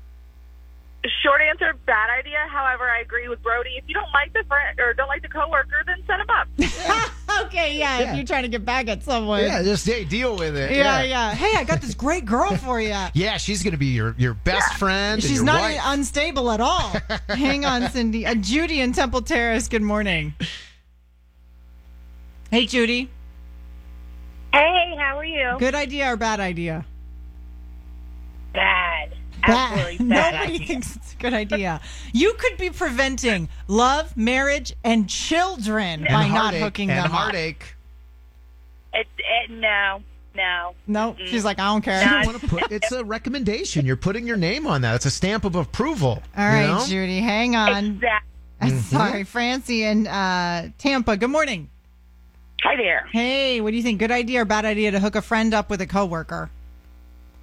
Short 1.59 1.69
are 1.69 1.75
a 1.75 1.79
bad 1.87 2.11
idea. 2.19 2.39
However, 2.51 2.89
I 2.91 3.01
agree 3.01 3.29
with 3.29 3.43
Brody. 3.43 3.71
If 3.77 3.85
you 3.87 3.95
don't 3.95 4.13
like 4.13 4.33
the 4.33 4.45
friend 4.49 4.79
or 4.79 4.93
don't 4.95 5.09
like 5.09 5.23
the 5.23 5.29
coworker, 5.29 5.83
then 5.87 5.97
set 6.07 6.21
him 6.21 6.29
up. 6.31 6.49
okay, 7.47 7.79
yeah, 7.79 7.99
Yeah. 7.99 8.11
If 8.11 8.17
you're 8.17 8.27
trying 8.27 8.43
to 8.43 8.49
get 8.49 8.65
back 8.65 8.89
at 8.89 9.03
someone. 9.03 9.43
Yeah, 9.43 9.63
just 9.63 9.87
hey, 9.87 10.05
deal 10.05 10.37
with 10.37 10.57
it. 10.57 10.73
yeah, 10.73 11.03
yeah. 11.03 11.35
Hey, 11.35 11.53
I 11.57 11.65
got 11.65 11.81
this 11.81 11.95
great 11.95 12.25
girl 12.25 12.57
for 12.57 12.81
you. 12.81 12.87
Yeah, 13.15 13.37
she's 13.39 13.63
gonna 13.63 13.77
be 13.77 13.87
your 13.87 14.15
your 14.19 14.35
best 14.35 14.75
friend. 14.75 15.23
She's 15.23 15.43
not 15.43 15.61
wife. 15.61 15.81
unstable 15.85 16.51
at 16.51 16.61
all. 16.61 16.93
Hang 17.29 17.65
on, 17.65 17.89
Cindy. 17.91 18.27
Uh, 18.27 18.35
Judy 18.35 18.81
in 18.81 18.93
Temple 18.93 19.23
Terrace. 19.23 19.69
Good 19.69 19.83
morning. 19.83 20.35
Hey, 22.51 22.67
Judy. 22.67 23.11
Hey, 24.53 24.95
how 24.99 25.19
are 25.19 25.25
you? 25.25 25.57
Good 25.59 25.75
idea 25.75 26.13
or 26.13 26.17
bad 26.17 26.41
idea? 26.41 26.85
Bad. 28.53 29.16
Bad. 29.47 29.99
Bad 29.99 30.01
Nobody 30.35 30.55
idea. 30.55 30.67
thinks 30.67 30.97
it's 30.97 31.13
a 31.15 31.17
good 31.17 31.35
idea. 31.35 31.81
You 32.13 32.35
could 32.39 32.57
be 32.59 32.71
preventing 32.71 33.49
love, 33.69 34.17
marriage, 34.17 34.75
and 34.85 35.09
children 35.09 36.01
And 36.07 36.09
by 36.09 36.29
not 36.29 36.55
hooking 36.55 36.91
and 36.91 36.99
them 36.99 37.07
up. 37.07 37.11
heartache. 37.13 37.75
It, 38.93 39.07
it, 39.19 39.51
no, 39.51 40.03
no. 40.35 40.75
No, 40.87 41.17
she's 41.27 41.45
like, 41.45 41.59
I 41.59 41.67
don't 41.67 41.83
care. 41.83 42.03
You 42.03 42.33
don't 42.33 42.49
put. 42.49 42.73
It's 42.73 42.93
a 42.93 43.05
recommendation. 43.05 43.85
You're 43.85 43.97
putting 43.97 44.27
your 44.27 44.37
name 44.39 44.67
on 44.67 44.81
that. 44.83 44.95
It's 44.97 45.07
a 45.07 45.11
stamp 45.11 45.45
of 45.45 45.55
approval. 45.55 46.23
All 46.37 46.45
right, 46.47 46.67
know? 46.67 46.85
Judy, 46.87 47.21
hang 47.21 47.57
on. 47.57 47.85
Exactly. 47.97 48.31
Mm-hmm. 48.59 48.79
Sorry, 48.79 49.25
Francie 49.25 49.85
and 49.85 50.09
uh, 50.09 50.69
Tampa. 50.79 51.19
Good 51.19 51.29
morning. 51.29 51.69
Hi 52.63 52.75
there. 52.75 53.07
Hey, 53.13 53.61
what 53.61 53.73
do 53.73 53.77
you 53.77 53.83
think? 53.83 53.99
Good 53.99 54.11
idea 54.11 54.41
or 54.41 54.45
bad 54.47 54.65
idea 54.65 54.91
to 54.93 54.99
hook 54.99 55.15
a 55.15 55.21
friend 55.21 55.53
up 55.53 55.69
with 55.69 55.83
a 55.83 55.87
coworker? 55.87 56.49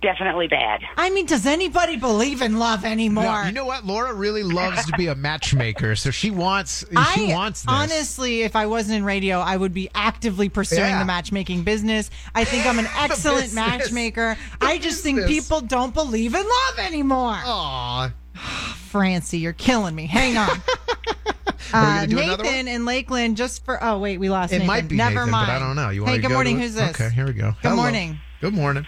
Definitely 0.04 0.48
bad. 0.50 0.84
I 0.98 1.10
mean, 1.12 1.26
does 1.26 1.46
anybody 1.46 1.96
believe 1.96 2.42
in 2.42 2.60
love 2.60 2.84
anymore? 2.84 3.24
No, 3.24 3.44
you 3.46 3.52
know 3.54 3.63
what? 3.66 3.86
Laura 3.86 4.13
really 4.13 4.44
loves 4.44 4.86
to 4.86 4.92
be 4.98 5.08
a 5.08 5.16
matchmaker, 5.16 5.96
so 5.96 6.12
she 6.12 6.30
wants. 6.30 6.84
She 6.92 6.96
I 7.32 7.34
wants 7.34 7.62
this. 7.62 7.70
honestly, 7.74 8.42
if 8.42 8.56
I 8.56 8.66
wasn't 8.66 8.98
in 8.98 9.06
radio, 9.06 9.39
I 9.39 9.56
would 9.56 9.74
be 9.74 9.89
actively 9.96 10.50
pursuing 10.50 10.82
Yeah. 10.89 11.00
the 11.00 11.06
matchmaking 11.06 11.63
business. 11.63 12.12
I 12.36 12.44
think 12.44 12.66
I'm 12.66 12.80
an 12.80 12.88
excellent 12.98 13.44
business. 13.44 13.56
matchmaker. 13.56 14.38
I 14.60 14.78
just 14.78 15.04
think 15.04 15.26
people 15.26 15.62
don't 15.62 15.94
believe 15.94 16.36
in 16.36 16.44
love 16.44 16.80
anymore. 16.80 17.39
Aw. 17.42 18.12
Francie, 18.89 19.39
you're 19.39 19.54
killing 19.54 19.96
me. 19.96 20.06
Hang 20.06 20.36
on. 20.38 20.50
Are 21.74 21.82
we 21.82 21.88
Uh, 21.88 21.96
gonna 21.96 22.08
do 22.08 22.20
another 22.20 22.44
Nathan 22.44 22.68
in 22.68 22.84
Lakeland, 22.86 23.38
just 23.38 23.63
for 23.63 23.82
oh 23.82 23.98
wait, 24.00 24.20
we 24.20 24.30
lost. 24.30 24.52
It 24.52 24.58
Nathan. 24.58 24.68
might 24.68 24.88
be 24.89 24.96
Never 24.98 25.16
Nathan, 25.22 25.32
mind. 25.32 25.48
but 25.48 25.54
I 25.56 25.60
don't 25.60 25.76
know. 25.78 25.89
You 25.89 26.02
want 26.02 26.10
hey, 26.12 26.16
to 26.18 26.22
good 26.24 26.28
go 26.28 26.34
morning. 26.36 26.58
to? 26.58 26.62
Who's 26.63 26.74
this? 26.76 26.89
Okay, 27.00 27.10
here 27.10 27.26
we 27.26 27.34
go. 27.34 27.52
Good 27.62 27.70
Hello. 27.70 27.76
morning. 27.78 28.20
Good 28.42 28.54
morning. 28.54 28.86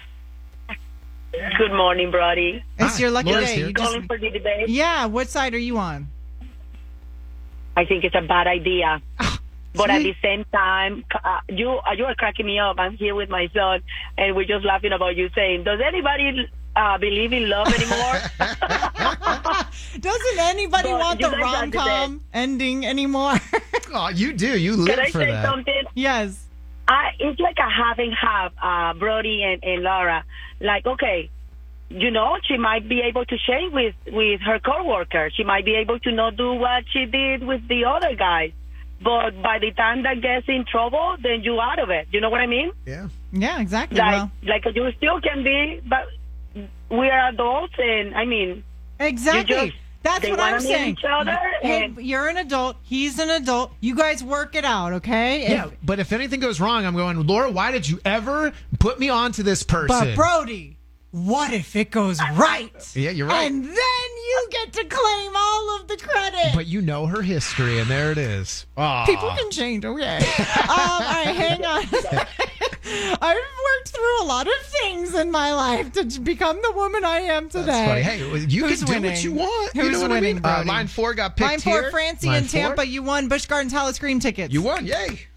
Good 1.58 1.72
morning, 1.74 2.12
Brody. 2.12 2.64
It's 2.78 2.96
Hi, 2.96 3.00
your 3.02 3.12
lucky 3.12 3.32
Laura's 3.32 3.50
day. 3.50 3.56
here. 3.56 3.68
You 3.68 3.74
just- 3.74 3.86
Calling 3.92 4.08
for 4.08 4.18
the 4.18 4.30
debate. 4.30 4.70
yeah. 4.70 5.06
What 5.06 5.30
side 5.30 5.54
are 5.54 5.58
you 5.60 5.78
on? 5.78 6.10
I 7.78 7.86
think 7.86 8.04
it's 8.04 8.16
a 8.16 8.22
bad 8.22 8.48
idea. 8.48 9.02
But 9.74 9.90
at 9.90 10.04
the 10.04 10.16
same 10.24 10.46
time, 10.54 11.04
uh, 11.14 11.40
you 11.50 11.70
uh, 11.70 11.92
you 11.98 12.06
are 12.06 12.16
cracking 12.16 12.46
me 12.46 12.58
up. 12.60 12.80
I'm 12.80 12.96
here 12.96 13.14
with 13.14 13.30
my 13.30 13.50
son, 13.54 13.82
and 14.18 14.34
we're 14.34 14.46
just 14.46 14.64
laughing 14.66 14.94
about 14.94 15.18
you 15.18 15.30
saying, 15.36 15.66
"Does 15.66 15.82
anybody 15.86 16.48
uh, 16.78 16.98
believe 16.98 17.34
in 17.34 17.50
love 17.50 17.68
anymore?" 17.68 18.22
Doesn't 20.00 20.40
anybody 20.40 20.92
But 20.92 21.00
want 21.00 21.20
the 21.20 21.30
rom 21.30 21.72
com 21.72 22.22
ending 22.34 22.86
anymore? 22.86 23.34
Oh, 23.98 24.10
you 24.10 24.34
do. 24.34 24.58
You 24.60 24.76
Can 24.76 24.86
live 24.86 25.00
I 25.00 25.06
for 25.12 25.20
say 25.22 25.32
that. 25.32 25.46
something? 25.46 25.84
yes. 25.94 26.45
I, 26.88 27.12
it's 27.20 27.40
like 27.40 27.58
a 27.58 27.70
half 27.70 27.98
and 27.98 28.14
half, 28.14 28.54
uh, 28.62 28.98
Brody 28.98 29.44
and, 29.44 29.64
and 29.64 29.84
Laura. 29.84 30.24
Like, 30.60 30.86
okay, 30.86 31.30
you 31.90 32.12
know, 32.12 32.38
she 32.48 32.58
might 32.58 32.88
be 32.88 33.02
able 33.02 33.26
to 33.26 33.38
share 33.38 33.70
with 33.72 33.96
with 34.08 34.42
her 34.42 34.60
coworker. 34.60 35.30
She 35.36 35.44
might 35.44 35.66
be 35.66 35.76
able 35.76 36.00
to 36.00 36.12
not 36.12 36.36
do 36.36 36.54
what 36.54 36.84
she 36.92 37.06
did 37.06 37.44
with 37.44 37.68
the 37.68 37.86
other 37.86 38.16
guys. 38.16 38.52
But 39.02 39.42
by 39.42 39.60
the 39.60 39.72
time 39.72 40.04
that 40.04 40.22
gets 40.22 40.48
in 40.48 40.66
trouble, 40.66 41.18
then 41.22 41.44
you 41.44 41.60
out 41.60 41.80
of 41.80 41.90
it. 41.90 42.08
You 42.12 42.22
know 42.22 42.30
what 42.30 42.42
I 42.42 42.48
mean? 42.48 42.72
Yeah. 42.86 43.10
Yeah. 43.32 43.60
Exactly. 43.60 43.98
Like, 43.98 44.12
well, 44.14 44.32
like 44.44 44.66
you 44.74 44.92
still 44.98 45.20
can 45.22 45.44
be, 45.44 45.82
but 45.88 46.08
we 46.90 47.10
are 47.10 47.30
adults, 47.30 47.74
and 47.78 48.16
I 48.16 48.26
mean, 48.26 48.64
exactly. 49.00 49.74
You 50.06 50.12
just- 50.12 50.22
That's 50.22 50.26
they 50.26 50.32
what 50.32 50.40
wanna 50.40 50.56
I'm 50.58 50.64
meet 50.64 50.70
saying. 50.70 50.90
each 50.94 51.04
other, 51.04 51.38
Hey, 51.62 51.94
you're 51.98 52.28
an 52.28 52.38
adult. 52.38 52.78
He's 52.84 53.18
an 53.20 53.30
adult. 53.30 53.72
You 53.82 53.96
guys 53.96 54.24
work 54.24 54.56
it 54.56 54.64
out, 54.66 54.94
okay? 54.94 55.44
If- 55.44 55.50
Yeah, 55.50 55.66
but 55.84 56.00
if 56.00 56.14
anything 56.14 56.40
goes 56.40 56.60
wrong, 56.60 56.86
I'm 56.86 56.96
going, 56.96 57.26
Laura, 57.26 57.50
why 57.50 57.72
did 57.72 57.88
you 57.90 58.00
ever 58.06 58.52
put 58.80 59.00
me 59.00 59.10
onto 59.10 59.42
this 59.44 59.64
person? 59.64 59.88
But 59.88 60.16
Brody, 60.16 60.75
what 61.16 61.54
if 61.54 61.78
it 61.78 61.92
goes 61.92 62.20
right? 62.34 62.92
Yeah, 62.94 63.12
you're 63.12 63.28
right. 63.28 63.50
And 63.50 63.64
then 63.64 63.74
you 63.74 64.48
get 64.52 64.74
to 64.74 64.84
claim 64.84 65.32
all 65.34 65.80
of 65.80 65.88
the 65.88 65.96
credit. 65.96 66.52
But 66.54 66.68
you 66.68 66.82
know 66.82 67.06
her 67.06 67.22
history, 67.22 67.80
and 67.80 67.90
there 67.90 68.12
it 68.12 68.18
is. 68.18 68.66
Aw. 68.76 69.06
People 69.06 69.30
can 69.30 69.50
change, 69.50 69.86
okay? 69.86 70.18
um, 70.38 70.70
all 70.70 71.00
right, 71.00 71.28
hang 71.28 71.64
on. 71.64 71.84
I've 73.22 73.38
worked 73.38 73.88
through 73.88 74.24
a 74.24 74.26
lot 74.26 74.46
of 74.46 74.54
things 74.82 75.16
in 75.16 75.32
my 75.32 75.54
life 75.54 75.94
to 75.94 76.04
become 76.20 76.62
the 76.62 76.74
woman 76.74 77.06
I 77.06 77.20
am 77.20 77.48
today. 77.50 78.02
Hey, 78.02 78.20
you 78.20 78.68
Who's 78.68 78.84
can 78.84 79.02
do 79.02 79.08
what 79.08 79.24
you 79.24 79.34
want. 79.34 79.74
Who's 79.74 79.86
you 79.86 79.92
know 79.94 80.02
what 80.02 80.12
winning, 80.12 80.46
I 80.46 80.62
mean? 80.62 80.68
Uh, 80.68 80.72
line 80.72 80.88
four 80.88 81.14
got 81.14 81.38
picked 81.38 81.50
Line 81.50 81.60
four, 81.62 81.82
here. 81.82 81.92
Francie 81.92 82.28
Line 82.28 82.44
in 82.44 82.50
four. 82.50 82.60
Tampa. 82.60 82.86
You 82.86 83.04
won 83.04 83.30
Busch 83.30 83.46
Gardens 83.46 83.72
Howl-O-Scream 83.72 84.20
tickets. 84.20 84.54
You 84.54 84.64
won. 84.64 84.86
Yay. 84.86 85.28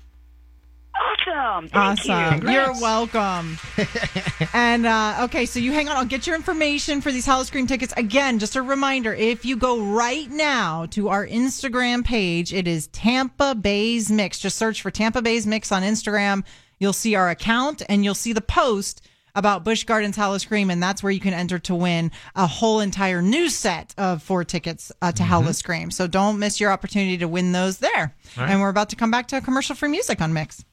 Awesome. 1.29 1.69
Thank 1.69 1.75
Awesome. 1.75 2.47
you. 2.49 2.53
You're 2.53 2.73
welcome. 2.81 3.59
and 4.53 4.87
uh, 4.87 5.21
okay, 5.25 5.47
so 5.47 5.59
you 5.59 5.73
hang 5.73 5.89
on. 5.89 5.97
I'll 5.97 6.05
get 6.05 6.27
your 6.27 6.37
information 6.37 7.01
for 7.01 7.13
these 7.13 7.27
Howl-O-Scream 7.27 7.67
tickets. 7.67 7.93
Again, 7.97 8.39
just 8.39 8.57
a 8.57 8.63
reminder 8.63 9.13
if 9.15 9.45
you 9.45 9.57
go 9.57 9.81
right 9.81 10.31
now 10.31 10.87
to 10.87 11.09
our 11.09 11.27
Instagram 11.27 12.05
page, 12.05 12.53
it 12.53 12.67
is 12.67 12.87
Tampa 12.89 13.55
Bay's 13.55 14.11
Mix. 14.11 14.39
Just 14.39 14.57
search 14.57 14.83
for 14.83 14.91
Tampa 14.91 15.23
Bay's 15.23 15.47
Mix 15.47 15.73
on 15.73 15.83
Instagram. 15.83 16.45
You'll 16.79 16.93
see 16.93 17.15
our 17.15 17.29
account 17.31 17.83
and 17.89 18.05
you'll 18.05 18.15
see 18.15 18.33
the 18.33 18.41
post 18.41 19.08
about 19.35 19.65
Busch 19.65 19.85
Gardens 19.85 20.17
Howl-O-Scream, 20.17 20.71
and 20.71 20.83
that's 20.83 21.03
where 21.03 21.13
you 21.13 21.21
can 21.21 21.35
enter 21.35 21.59
to 21.61 21.75
win 21.75 22.11
a 22.35 22.47
whole 22.47 22.81
entire 22.81 23.23
new 23.23 23.49
set 23.49 23.95
of 23.99 24.23
four 24.23 24.45
tickets 24.45 24.91
uh, 25.03 25.13
to 25.13 25.23
Howl-O-Scream. 25.23 25.91
So 25.91 26.07
don't 26.07 26.39
miss 26.39 26.61
your 26.61 26.71
opportunity 26.71 27.19
to 27.19 27.29
win 27.29 27.53
those 27.53 27.79
there. 27.79 28.15
And 28.37 28.61
we're 28.61 28.69
about 28.69 28.89
to 28.91 28.97
come 28.97 29.11
back 29.11 29.29
to 29.29 29.37
a 29.37 29.41
commercial 29.41 29.75
free 29.75 29.89
music 29.89 30.21
on 30.21 30.33
Mix. 30.33 30.65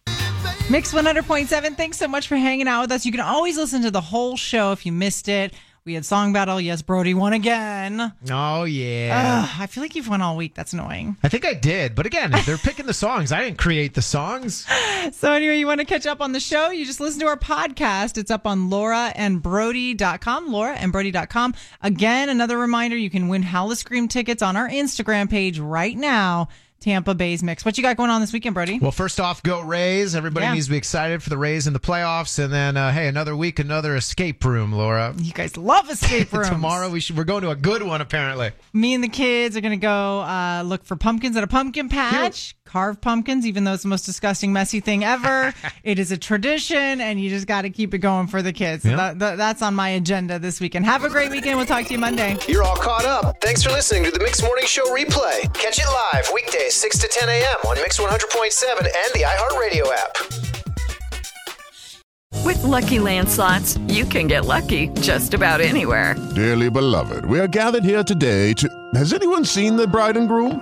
Mix 0.70 0.91
100.7. 0.94 1.76
Thanks 1.78 1.98
so 1.98 2.08
much 2.08 2.28
for 2.28 2.38
hanging 2.38 2.68
out 2.68 2.82
with 2.82 2.91
us. 2.91 3.06
You 3.06 3.12
can 3.12 3.22
always 3.22 3.56
listen 3.56 3.84
to 3.84 3.91
the 3.91 4.02
whole 4.02 4.36
show 4.36 4.72
if 4.72 4.86
you 4.86 4.91
missed 4.91 5.30
it. 5.30 5.54
We 5.86 5.93
had 5.93 6.04
song 6.04 6.34
battle. 6.34 6.60
Yes, 6.60 6.82
Brody 6.82 7.13
won 7.13 7.34
again. 7.34 8.12
Oh 8.32 8.63
yeah. 8.63 9.43
Ugh, 9.45 9.62
I 9.62 9.67
feel 9.67 9.84
like 9.84 9.93
you've 9.95 10.08
won 10.08 10.19
all 10.19 10.36
week. 10.36 10.56
That's 10.56 10.74
annoying. 10.74 11.15
I 11.21 11.30
think 11.30 11.45
I 11.45 11.54
did, 11.54 11.93
but 11.93 12.08
again, 12.08 12.34
they're 12.48 12.58
picking 12.58 12.88
the 12.88 12.93
songs. 12.93 13.32
I 13.32 13.43
didn't 13.43 13.60
create 13.60 13.93
the 13.93 14.02
songs. 14.02 14.65
So 15.12 15.32
anyway, 15.32 15.60
you 15.60 15.67
want 15.67 15.82
to 15.82 15.86
catch 15.86 16.08
up 16.08 16.19
on 16.19 16.32
the 16.32 16.39
show? 16.39 16.71
You 16.71 16.84
just 16.84 17.00
listen 17.00 17.19
to 17.19 17.28
our 17.28 17.38
podcast. 17.38 18.17
It's 18.17 18.32
up 18.32 18.48
on 18.48 18.71
lauraandbrody.com, 18.71 20.50
lauraandbrody.com. 20.50 21.54
Again, 21.84 22.30
another 22.30 22.58
reminder, 22.58 22.98
you 22.98 23.12
can 23.12 23.28
win 23.28 23.43
Howl-O-Scream 23.43 24.08
tickets 24.08 24.41
on 24.41 24.58
our 24.58 24.67
Instagram 24.67 25.30
page 25.30 25.60
right 25.60 25.95
now. 25.95 26.48
Tampa 26.86 27.15
Bay's 27.15 27.41
Mix. 27.41 27.65
What 27.65 27.78
you 27.80 27.82
got 27.82 27.98
going 27.98 28.12
on 28.12 28.21
this 28.21 28.32
weekend, 28.32 28.54
Brody? 28.54 28.78
Well, 28.78 28.91
first 28.91 29.19
off, 29.19 29.41
go 29.41 29.60
Rays. 29.62 30.15
Everybody 30.15 30.45
Yeah. 30.45 30.54
needs 30.54 30.67
to 30.67 30.71
be 30.71 30.78
excited 30.78 31.24
for 31.24 31.32
the 31.32 31.38
Rays 31.38 31.65
in 31.65 31.74
the 31.74 31.80
playoffs, 31.80 32.38
and 32.38 32.54
then 32.54 32.78
uh, 32.78 32.91
hey, 32.91 33.08
another 33.08 33.36
week, 33.36 33.58
another 33.58 33.95
escape 33.95 34.45
room, 34.45 34.71
Laura. 34.71 35.15
You 35.17 35.34
guys 35.34 35.58
love 35.58 35.89
escape 35.89 36.32
rooms. 36.34 36.48
Tomorrow 36.48 36.91
we 36.91 37.00
should. 37.00 37.17
We're 37.17 37.24
going 37.24 37.41
to 37.41 37.50
a 37.50 37.56
good 37.56 37.82
one, 37.82 38.02
apparently. 38.02 38.52
Me 38.71 38.93
and 38.93 39.04
the 39.04 39.08
kids 39.08 39.58
are 39.58 39.62
going 39.62 39.71
to 39.71 39.84
go 39.84 40.19
uh, 40.21 40.62
look 40.63 40.86
for 40.86 40.95
pumpkins 40.95 41.36
at 41.36 41.43
a 41.43 41.48
pumpkin 41.48 41.89
patch, 41.89 42.56
carve 42.65 42.99
pumpkins, 42.99 43.45
even 43.45 43.63
though 43.63 43.73
it's 43.73 43.84
the 43.84 43.89
most 43.89 44.06
disgusting, 44.06 44.51
messy 44.51 44.80
thing 44.80 45.04
ever. 45.04 45.54
it 45.84 45.99
is 45.99 46.12
a 46.12 46.17
tradition, 46.17 46.99
and 46.99 47.21
you 47.21 47.30
just 47.30 47.47
got 47.47 47.62
to 47.62 47.69
keep 47.69 47.93
it 47.93 47.99
going 47.99 48.28
for 48.28 48.41
the 48.41 48.51
kids. 48.51 48.84
So 48.84 48.89
Yeah. 48.89 48.95
that, 48.97 49.19
that- 49.19 49.38
that's 49.38 49.62
on 49.62 49.75
my 49.75 49.89
agenda 49.89 50.39
this 50.39 50.60
weekend. 50.60 50.86
Have 50.86 51.04
a 51.04 51.10
great 51.10 51.30
weekend. 51.32 51.58
We'll 51.58 51.67
talk 51.67 51.86
to 51.86 51.93
you 51.93 51.99
Monday. 51.99 52.38
You're 52.47 52.63
all 52.63 52.75
caught 52.75 53.06
up. 53.06 53.38
Thanks 53.41 53.63
for 53.63 53.69
listening 53.71 54.04
to 54.06 54.12
the 54.12 54.19
Mix 54.19 54.41
Morning 54.41 54.65
Show 54.65 54.86
replay. 54.95 55.41
Catch 55.54 55.80
it 55.80 55.86
live 56.13 56.30
weekdays 56.34 56.73
6 56.75 56.97
to 56.99 57.08
10 57.08 57.30
a.m. 57.30 57.56
on 57.67 57.75
Mix 57.78 57.97
100.7 57.99 58.80
and 58.80 59.13
the 59.13 59.23
iHeartRadio 59.25 59.93
app. 59.93 60.17
With 62.43 62.62
Lucky 62.63 62.99
Land 62.99 63.30
slots, 63.30 63.78
you 63.88 64.06
can 64.06 64.28
get 64.28 64.45
lucky 64.45 64.89
just 65.01 65.34
about 65.34 65.62
anywhere. 65.62 66.15
Dearly 66.36 66.69
beloved, 66.69 67.25
we 67.25 67.39
are 67.39 67.47
gathered 67.47 67.84
here 67.84 68.04
today 68.04 68.54
to. 68.54 68.69
Has 68.93 69.13
anyone 69.13 69.45
seen 69.45 69.75
the 69.75 69.88
bride 69.88 70.15
and 70.17 70.28
groom? 70.28 70.62